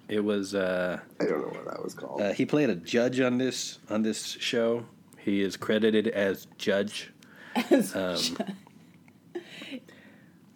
it 0.09 0.19
was 0.23 0.53
uh, 0.53 0.99
I 1.21 1.25
don't 1.25 1.39
know 1.41 1.47
what 1.59 1.65
that 1.65 1.81
was 1.83 1.93
called. 1.93 2.21
uh 2.21 2.33
he 2.33 2.45
played 2.45 2.69
a 2.69 2.75
judge 2.75 3.19
on 3.21 3.37
this 3.37 3.79
on 3.89 4.01
this 4.01 4.25
show 4.25 4.85
he 5.17 5.41
is 5.41 5.55
credited 5.55 6.07
as 6.09 6.47
judge 6.57 7.13
um, 7.95 8.17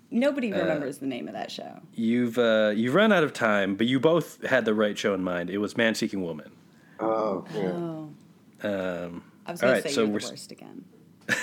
Nobody 0.10 0.54
uh, 0.54 0.60
remembers 0.60 1.00
the 1.00 1.06
name 1.06 1.28
of 1.28 1.34
that 1.34 1.52
show. 1.52 1.82
you've 1.94 2.38
uh 2.38 2.72
you've 2.76 2.96
run 2.96 3.12
out 3.12 3.24
of 3.24 3.34
time 3.34 3.76
but 3.76 3.88
you 3.88 4.00
both 4.00 4.42
had 4.46 4.64
the 4.66 4.74
right 4.74 4.98
show 4.98 5.14
in 5.14 5.24
mind 5.24 5.50
it 5.50 5.58
was 5.58 5.76
man 5.76 5.96
seeking 5.96 6.22
woman 6.22 6.50
oh, 7.00 7.46
yeah. 7.54 7.72
Oh, 7.72 8.10
um 8.64 9.24
I 9.46 9.52
was 9.52 9.62
going 9.62 9.74
right, 9.74 9.84
to 9.84 9.90
say 9.90 9.96
so 9.96 10.02
you're 10.02 10.10
we're 10.12 10.20
the 10.20 10.30
worst 10.30 10.52
again. 10.52 10.86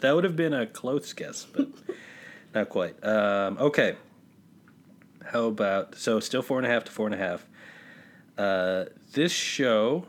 That 0.00 0.14
would 0.14 0.24
have 0.24 0.34
been 0.34 0.54
a 0.54 0.66
close 0.66 1.12
guess, 1.12 1.44
but 1.44 1.68
not 2.54 2.70
quite. 2.70 3.04
Um, 3.04 3.58
okay. 3.58 3.96
How 5.26 5.44
about 5.44 5.94
so 5.94 6.20
still 6.20 6.40
four 6.42 6.56
and 6.58 6.66
a 6.66 6.70
half 6.70 6.84
to 6.84 6.90
four 6.90 7.06
and 7.06 7.14
a 7.14 7.18
half. 7.18 7.46
Uh, 8.38 8.86
this 9.12 9.30
show. 9.32 10.06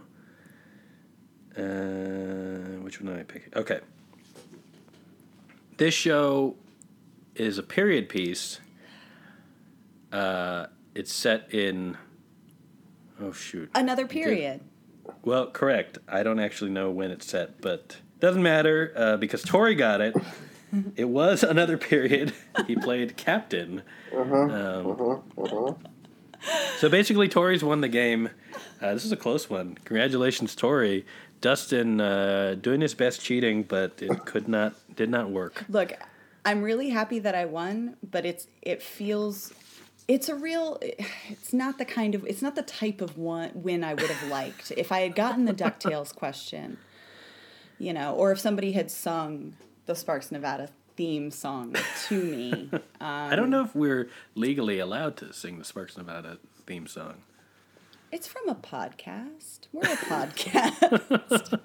Uh, 1.58 2.80
which 2.82 3.02
one 3.02 3.12
am 3.14 3.20
I 3.20 3.24
pick? 3.24 3.56
Okay. 3.56 3.82
This 5.76 5.94
show 5.94 6.56
is 7.42 7.58
a 7.58 7.64
period 7.64 8.08
piece. 8.08 8.60
Uh, 10.12 10.68
it's 10.94 11.12
set 11.14 11.54
in. 11.54 11.98
Oh 13.20 13.32
shoot. 13.32 13.70
Another 13.76 14.06
period. 14.08 14.62
Well, 15.24 15.48
correct. 15.48 15.98
I 16.08 16.24
don't 16.24 16.40
actually 16.40 16.72
know 16.72 16.90
when 16.92 17.12
it's 17.12 17.26
set, 17.28 17.62
but 17.62 17.98
doesn't 18.20 18.44
matter 18.44 18.94
uh, 18.96 19.18
because 19.18 19.42
Tori 19.44 19.76
got 19.76 20.02
it. 20.02 20.16
it 20.96 21.06
was 21.10 21.44
another 21.56 21.78
period. 21.78 22.34
He 22.68 22.76
played 22.76 23.18
captain. 23.18 23.82
Uh-huh. 24.16 24.36
Um, 24.36 24.88
Uh-huh. 24.88 25.18
Uh-huh. 25.38 25.74
so 26.78 26.90
basically, 26.90 27.28
Tori's 27.28 27.64
won 27.64 27.82
the 27.82 27.88
game. 27.88 28.30
Uh, 28.82 28.94
this 28.94 29.06
is 29.06 29.12
a 29.12 29.18
close 29.18 29.50
one. 29.50 29.76
Congratulations, 29.86 30.56
Tori. 30.56 31.06
Dustin 31.40 32.00
uh, 32.02 32.56
doing 32.60 32.82
his 32.82 32.94
best 32.94 33.22
cheating, 33.22 33.64
but 33.64 34.02
it 34.02 34.26
could 34.26 34.48
not, 34.48 34.74
did 34.96 35.10
not 35.10 35.30
work. 35.32 35.66
Look, 35.70 35.94
I'm 36.46 36.64
really 36.64 36.90
happy 36.90 37.20
that 37.20 37.36
I 37.36 37.46
won, 37.46 37.98
but 38.10 38.26
it's 38.26 38.48
it 38.62 38.82
feels 38.82 39.54
it's 40.08 40.28
a 40.28 40.36
real 40.36 40.80
it's 41.30 41.54
not 41.54 41.78
the 41.78 41.86
kind 41.86 42.16
of 42.16 42.26
it's 42.26 42.42
not 42.42 42.56
the 42.56 42.64
type 42.64 43.02
of 43.02 43.18
one 43.18 43.52
win 43.54 43.84
I 43.84 43.94
would 43.94 44.10
have 44.10 44.30
liked. 44.32 44.72
if 44.76 44.92
I 44.92 45.02
had 45.02 45.16
gotten 45.16 45.46
the 45.46 45.54
DuckTales 45.54 46.16
question, 46.16 46.78
you 47.78 47.94
know, 47.94 48.16
or 48.16 48.32
if 48.32 48.40
somebody 48.40 48.72
had 48.72 48.90
sung 48.90 49.54
the 49.86 49.96
Sparks 49.96 50.32
Nevada 50.32 50.70
theme 50.96 51.32
song 51.32 51.76
to 52.08 52.24
me. 52.24 52.70
I 53.02 53.36
don't 53.36 53.46
um, 53.46 53.50
know 53.50 53.64
if 53.64 53.76
we're 53.76 54.10
legally 54.36 54.80
allowed 54.80 55.18
to 55.18 55.34
sing 55.34 55.58
the 55.58 55.66
Sparks 55.66 55.98
Nevada 55.98 56.38
theme 56.66 56.88
song. 56.88 57.24
It's 58.12 58.28
from 58.28 58.50
a 58.50 58.56
podcast. 58.56 59.68
We're 59.72 59.84
a 59.84 59.96
podcast. 59.96 61.60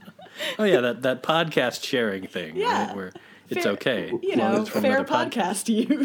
Oh 0.59 0.65
yeah, 0.65 0.81
that, 0.81 1.03
that 1.03 1.23
podcast 1.23 1.85
sharing 1.85 2.27
thing. 2.27 2.57
Yeah. 2.57 2.87
right, 2.87 2.97
where 2.97 3.13
it's 3.49 3.67
okay. 3.67 4.11
you 4.23 4.33
as 4.33 4.39
long 4.39 4.53
know, 4.55 4.61
it's 4.63 4.71
from 4.71 4.83
fair 4.83 4.99
another 4.99 5.31
podcast. 5.31 5.65
podcast 5.65 6.01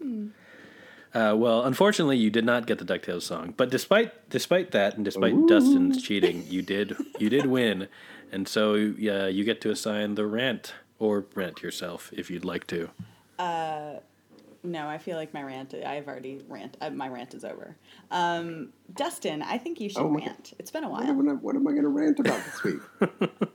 use. 0.00 0.30
Uh, 1.12 1.34
well, 1.36 1.64
unfortunately, 1.64 2.16
you 2.16 2.30
did 2.30 2.44
not 2.44 2.66
get 2.68 2.78
the 2.78 2.84
Ducktales 2.84 3.22
song. 3.22 3.52
But 3.56 3.68
despite 3.68 4.30
despite 4.30 4.70
that, 4.70 4.94
and 4.94 5.04
despite 5.04 5.34
Dustin's 5.48 6.00
cheating, 6.00 6.44
you 6.48 6.62
did 6.62 6.94
you 7.18 7.28
did 7.28 7.46
win, 7.46 7.88
and 8.30 8.46
so 8.46 8.74
uh, 8.74 9.26
you 9.26 9.42
get 9.42 9.60
to 9.62 9.70
assign 9.70 10.14
the 10.14 10.24
rant 10.24 10.72
or 11.00 11.26
rant 11.34 11.62
yourself 11.62 12.12
if 12.12 12.30
you'd 12.30 12.44
like 12.44 12.66
to. 12.68 12.90
No, 14.62 14.86
I 14.86 14.98
feel 14.98 15.16
like 15.16 15.32
my 15.34 15.42
rant. 15.42 15.74
I've 15.74 16.06
already 16.06 16.42
rant. 16.46 16.76
Uh, 16.82 16.90
my 16.90 17.08
rant 17.08 17.32
is 17.34 17.44
over. 17.44 17.76
Um, 18.10 18.68
Dustin, 18.94 19.40
I 19.42 19.56
think 19.56 19.80
you 19.80 19.88
should 19.88 20.02
Oh 20.02 20.10
my- 20.10 20.20
rant. 20.20 20.52
It's 20.58 20.70
been 20.70 20.84
a 20.84 20.88
What, 20.88 21.00
while. 21.02 21.10
am 21.18 21.28
I, 21.28 21.32
what 21.32 21.56
am 21.56 21.66
I 21.66 21.70
going 21.72 21.82
to 21.84 21.88
rant 21.88 22.20
about 22.20 22.40
this 22.44 22.62
week? 22.62 22.80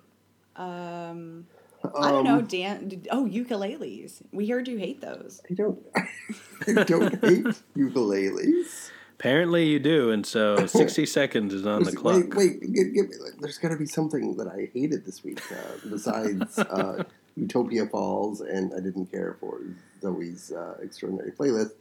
Um, 0.56 1.48
I 1.96 2.12
don't 2.12 2.24
know, 2.24 2.40
Um, 2.40 2.46
Dan. 2.48 3.04
Oh, 3.12 3.26
ukuleles. 3.26 4.22
We 4.32 4.48
heard 4.48 4.68
you 4.68 4.78
hate 4.78 5.02
those. 5.02 5.42
I 5.50 5.54
don't. 5.54 5.80
I 6.68 6.84
don't 6.84 7.12
hate 7.24 7.46
ukuleles. 7.78 8.90
Apparently, 9.20 9.66
you 9.68 9.80
do, 9.80 10.12
and 10.12 10.26
so 10.26 10.66
sixty 10.68 11.06
seconds 11.06 11.54
is 11.54 11.66
on 11.66 11.84
the 11.84 11.92
There's- 11.92 12.02
clock. 12.02 12.34
Wait, 12.36 12.60
wait, 12.62 12.74
give, 12.74 12.94
give 12.94 13.06
like, 13.24 13.34
there's 13.40 13.58
got 13.58 13.70
to 13.70 13.78
be 13.78 13.86
something 13.86 14.36
that 14.38 14.48
I 14.48 14.70
hated 14.74 15.06
this 15.06 15.24
week 15.24 15.42
uh, 15.52 15.56
besides 15.90 16.58
uh, 16.60 17.04
Utopia 17.38 17.86
Falls, 17.86 18.42
and 18.42 18.74
I 18.74 18.80
didn't 18.82 19.08
care 19.12 19.38
for 19.40 19.62
Zoey's 20.02 20.52
uh, 20.52 20.78
extraordinary 20.82 21.32
playlist. 21.32 21.72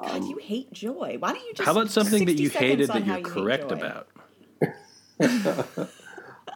God, 0.00 0.10
Um, 0.10 0.22
you 0.26 0.38
hate 0.38 0.72
joy. 0.72 1.16
Why 1.20 1.32
don't 1.34 1.44
you 1.44 1.52
just? 1.54 1.64
How 1.66 1.72
about 1.72 1.90
something 1.90 2.24
that 2.26 2.38
you 2.40 2.48
hated 2.50 2.88
that 2.88 3.06
you're 3.06 3.18
you 3.18 3.24
correct 3.24 3.70
about? 3.70 4.08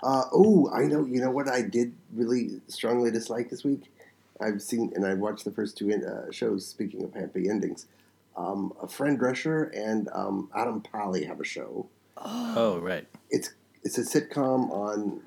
Uh, 0.03 0.25
oh, 0.33 0.71
I 0.73 0.83
know. 0.85 1.05
You 1.05 1.21
know 1.21 1.31
what 1.31 1.49
I 1.49 1.63
did 1.63 1.95
really 2.13 2.61
strongly 2.69 3.11
dislike 3.11 3.51
this 3.51 3.65
week? 3.65 3.91
I've 4.41 4.63
seen 4.63 4.93
and 4.95 5.05
I 5.05 5.15
watched 5.15 5.45
the 5.45 5.51
first 5.51 5.77
two 5.77 5.93
uh, 5.93 6.31
shows. 6.31 6.67
Speaking 6.67 7.03
of 7.05 7.15
happy 7.15 7.49
endings, 7.49 7.87
um, 8.37 8.73
a 8.81 8.87
Fran 8.87 9.19
Drescher 9.19 9.71
and 9.77 10.09
um, 10.13 10.49
Adam 10.55 10.81
Pally 10.81 11.25
have 11.25 11.41
a 11.41 11.45
show. 11.45 11.89
Oh, 12.17 12.79
right. 12.79 13.07
It's 13.31 13.55
it's 13.83 13.99
a 13.99 14.03
sitcom 14.03 14.71
on. 14.71 15.23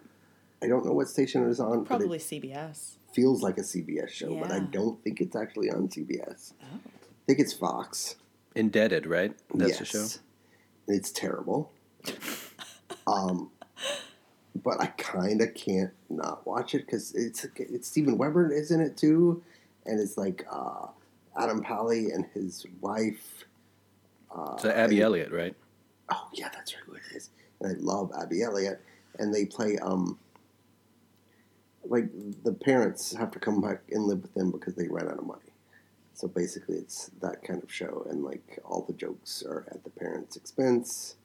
I 0.63 0.67
don't 0.67 0.85
know 0.85 0.93
what 0.93 1.09
station 1.09 1.43
it 1.45 1.49
is 1.49 1.59
on. 1.59 1.85
Probably 1.85 2.19
But 2.19 2.19
CBS. 2.19 2.93
feels 3.13 3.41
like 3.41 3.57
a 3.57 3.61
CBS 3.61 4.09
show, 4.09 4.35
but 4.35 4.51
I 4.51 4.59
don't 4.59 5.03
think 5.03 5.19
it's 5.19 5.35
actually 5.35 5.69
on 5.71 5.87
CBS. 5.87 6.53
Oh. 6.61 6.79
I 6.85 7.25
think 7.25 7.39
it's 7.39 7.53
Fox. 7.53 8.15
Indebted, 8.55 9.07
right? 9.07 9.33
That's 9.53 9.79
the 9.79 9.85
show. 9.85 10.05
It's 10.87 11.11
terrible. 11.11 11.71
um, 13.07 13.49
but 14.55 14.81
I 14.81 14.87
kind 14.87 15.41
of 15.41 15.53
can't 15.53 15.91
not 16.09 16.45
watch 16.45 16.75
it 16.75 16.85
because 16.85 17.13
it's 17.15 17.45
it's 17.55 17.87
Steven 17.87 18.17
Weber 18.17 18.51
is 18.51 18.71
in 18.71 18.81
it 18.81 18.97
too, 18.97 19.41
and 19.85 19.99
it's 19.99 20.17
like 20.17 20.45
uh, 20.51 20.87
Adam 21.37 21.61
Pally 21.61 22.11
and 22.11 22.25
his 22.33 22.65
wife. 22.81 23.45
Uh, 24.33 24.57
so 24.57 24.69
Abby 24.69 24.97
and, 24.97 25.05
Elliott, 25.05 25.31
right? 25.31 25.55
Oh 26.09 26.27
yeah, 26.33 26.49
that's 26.53 26.73
right. 26.73 26.83
Who 26.85 26.93
it 26.93 27.01
is? 27.15 27.29
And 27.59 27.75
I 27.75 27.79
love 27.79 28.11
Abby 28.19 28.43
Elliott, 28.43 28.81
and 29.19 29.33
they 29.33 29.45
play 29.45 29.77
um. 29.77 30.17
Like 31.83 32.09
the 32.43 32.53
parents 32.53 33.11
have 33.13 33.31
to 33.31 33.39
come 33.39 33.59
back 33.59 33.81
and 33.89 34.03
live 34.03 34.21
with 34.21 34.33
them 34.35 34.51
because 34.51 34.75
they 34.75 34.87
ran 34.87 35.07
out 35.07 35.17
of 35.17 35.25
money. 35.25 35.39
So 36.13 36.27
basically, 36.27 36.75
it's 36.75 37.09
that 37.21 37.43
kind 37.43 37.63
of 37.63 37.73
show, 37.73 38.05
and 38.09 38.23
like 38.23 38.59
all 38.63 38.83
the 38.85 38.93
jokes 38.93 39.43
are 39.43 39.65
at 39.71 39.83
the 39.83 39.89
parents' 39.89 40.35
expense 40.35 41.15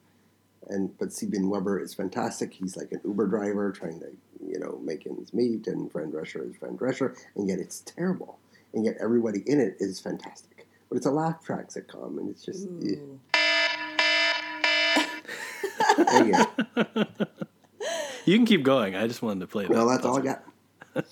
and 0.69 0.97
but 0.99 1.13
Steven 1.13 1.49
Weber 1.49 1.81
is 1.81 1.95
fantastic. 1.95 2.53
He's 2.53 2.77
like 2.77 2.93
an 2.93 3.01
Uber 3.05 3.27
driver 3.27 3.73
trying 3.73 4.01
to 4.01 4.09
you 4.45 4.59
know 4.59 4.81
make 4.83 5.07
ends 5.07 5.33
meet, 5.33 5.67
and 5.67 5.91
Fran 5.91 6.13
Drescher 6.13 6.49
is 6.49 6.57
Fran 6.57 6.77
Drescher, 6.77 7.17
and 7.35 7.49
yet 7.49 7.59
it's 7.59 7.81
terrible, 7.81 8.39
and 8.75 8.85
yet 8.85 8.97
everybody 9.01 9.43
in 9.47 9.61
it 9.61 9.77
is 9.79 10.01
fantastic. 10.01 10.67
But 10.89 10.97
it's 10.97 11.07
a 11.07 11.11
laugh 11.11 11.45
track 11.45 11.69
sitcom, 11.69 12.19
and 12.19 12.31
it's 12.31 12.45
just. 12.45 12.69
yeah. 12.83 12.97
you 18.25 18.37
can 18.37 18.47
keep 18.47 18.63
going. 18.63 18.95
I 18.97 19.07
just 19.07 19.23
wanted 19.23 19.41
to 19.41 19.47
play. 19.47 19.65
That. 19.65 19.73
Well, 19.73 19.89
that's 19.89 20.05
all 20.05 20.19
I 20.19 20.23
got. 20.23 20.43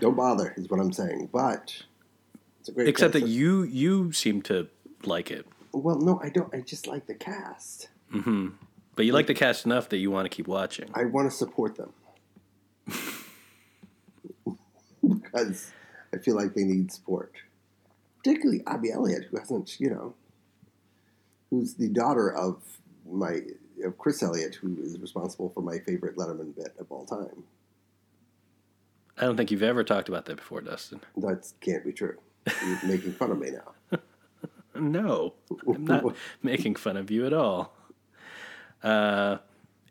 Don't 0.00 0.16
bother, 0.16 0.54
is 0.56 0.68
what 0.68 0.80
I'm 0.80 0.92
saying. 0.92 1.28
But 1.32 1.82
except 2.76 3.12
that 3.12 3.28
you 3.28 3.62
you 3.62 4.12
seem 4.12 4.42
to 4.42 4.68
like 5.04 5.30
it. 5.30 5.46
Well, 5.72 5.98
no, 5.98 6.20
I 6.22 6.28
don't. 6.28 6.54
I 6.54 6.60
just 6.60 6.86
like 6.86 7.06
the 7.06 7.14
cast. 7.14 7.88
Mm-hmm. 8.14 8.48
But 8.96 9.06
you 9.06 9.12
like 9.12 9.26
the 9.26 9.34
cast 9.34 9.66
enough 9.66 9.88
that 9.88 9.96
you 9.98 10.10
want 10.10 10.24
to 10.26 10.34
keep 10.34 10.46
watching. 10.46 10.88
I 10.94 11.04
want 11.04 11.30
to 11.30 11.36
support 11.36 11.76
them 11.76 11.92
because 15.02 15.72
I 16.12 16.18
feel 16.18 16.36
like 16.36 16.54
they 16.54 16.62
need 16.62 16.92
support, 16.92 17.32
particularly 18.18 18.62
Abby 18.66 18.92
Elliott, 18.92 19.24
who 19.30 19.38
hasn't, 19.38 19.80
you 19.80 19.90
know, 19.90 20.14
who's 21.50 21.74
the 21.74 21.88
daughter 21.88 22.32
of 22.32 22.62
my 23.10 23.40
of 23.84 23.98
Chris 23.98 24.22
Elliott, 24.22 24.54
who 24.54 24.76
is 24.80 24.98
responsible 25.00 25.50
for 25.50 25.60
my 25.60 25.78
favorite 25.78 26.16
Letterman 26.16 26.54
bit 26.54 26.74
of 26.78 26.90
all 26.90 27.04
time. 27.04 27.44
I 29.16 29.22
don't 29.22 29.36
think 29.36 29.50
you've 29.50 29.62
ever 29.62 29.84
talked 29.84 30.08
about 30.08 30.24
that 30.26 30.36
before, 30.36 30.60
Dustin. 30.60 31.00
That 31.16 31.50
can't 31.60 31.84
be 31.84 31.92
true. 31.92 32.18
You're 32.66 32.78
making 32.84 33.12
fun 33.12 33.30
of 33.30 33.38
me 33.38 33.50
now. 33.50 33.98
no, 34.74 35.34
I'm 35.66 35.84
not 35.84 36.16
making 36.42 36.74
fun 36.76 36.96
of 36.96 37.10
you 37.10 37.26
at 37.26 37.32
all. 37.32 37.74
Uh, 38.84 39.38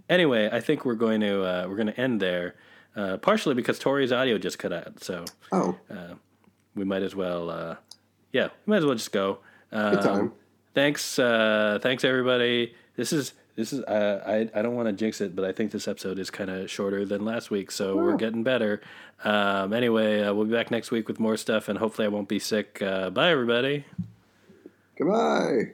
anyway, 0.07 0.49
I 0.51 0.61
think 0.61 0.85
we're 0.85 0.93
going 0.93 1.19
to 1.21 1.43
uh, 1.43 1.65
we're 1.67 1.75
going 1.75 1.87
to 1.87 1.99
end 1.99 2.21
there, 2.21 2.55
uh, 2.95 3.17
partially 3.17 3.55
because 3.55 3.79
Tori's 3.79 4.11
audio 4.11 4.37
just 4.37 4.59
cut 4.59 4.71
out. 4.71 5.03
So 5.03 5.25
oh, 5.51 5.77
uh, 5.89 6.13
we 6.75 6.85
might 6.85 7.01
as 7.01 7.15
well, 7.15 7.49
uh, 7.49 7.75
yeah, 8.31 8.49
we 8.65 8.71
might 8.71 8.77
as 8.77 8.85
well 8.85 8.95
just 8.95 9.11
go. 9.11 9.39
Um, 9.71 9.95
Good 9.95 10.03
time. 10.03 10.31
Thanks, 10.75 11.19
uh, 11.19 11.79
thanks 11.81 12.03
everybody. 12.03 12.75
This 12.95 13.11
is 13.11 13.33
this 13.55 13.73
is 13.73 13.83
I 13.85 14.49
I 14.53 14.61
don't 14.61 14.75
want 14.75 14.87
to 14.87 14.93
jinx 14.93 15.21
it, 15.21 15.35
but 15.35 15.45
I 15.45 15.51
think 15.51 15.71
this 15.71 15.87
episode 15.87 16.19
is 16.19 16.29
kind 16.29 16.49
of 16.49 16.69
shorter 16.69 17.05
than 17.05 17.25
last 17.25 17.51
week, 17.51 17.71
so 17.71 17.95
we're 17.95 18.15
getting 18.15 18.43
better. 18.43 18.81
Um, 19.23 19.73
anyway, 19.73 20.21
we'll 20.31 20.45
be 20.45 20.51
back 20.51 20.71
next 20.71 20.91
week 20.91 21.07
with 21.07 21.19
more 21.19 21.37
stuff, 21.37 21.69
and 21.69 21.77
hopefully 21.79 22.05
I 22.05 22.09
won't 22.09 22.27
be 22.27 22.39
sick. 22.39 22.79
bye, 22.79 23.29
everybody. 23.31 23.85
Goodbye. 24.97 25.73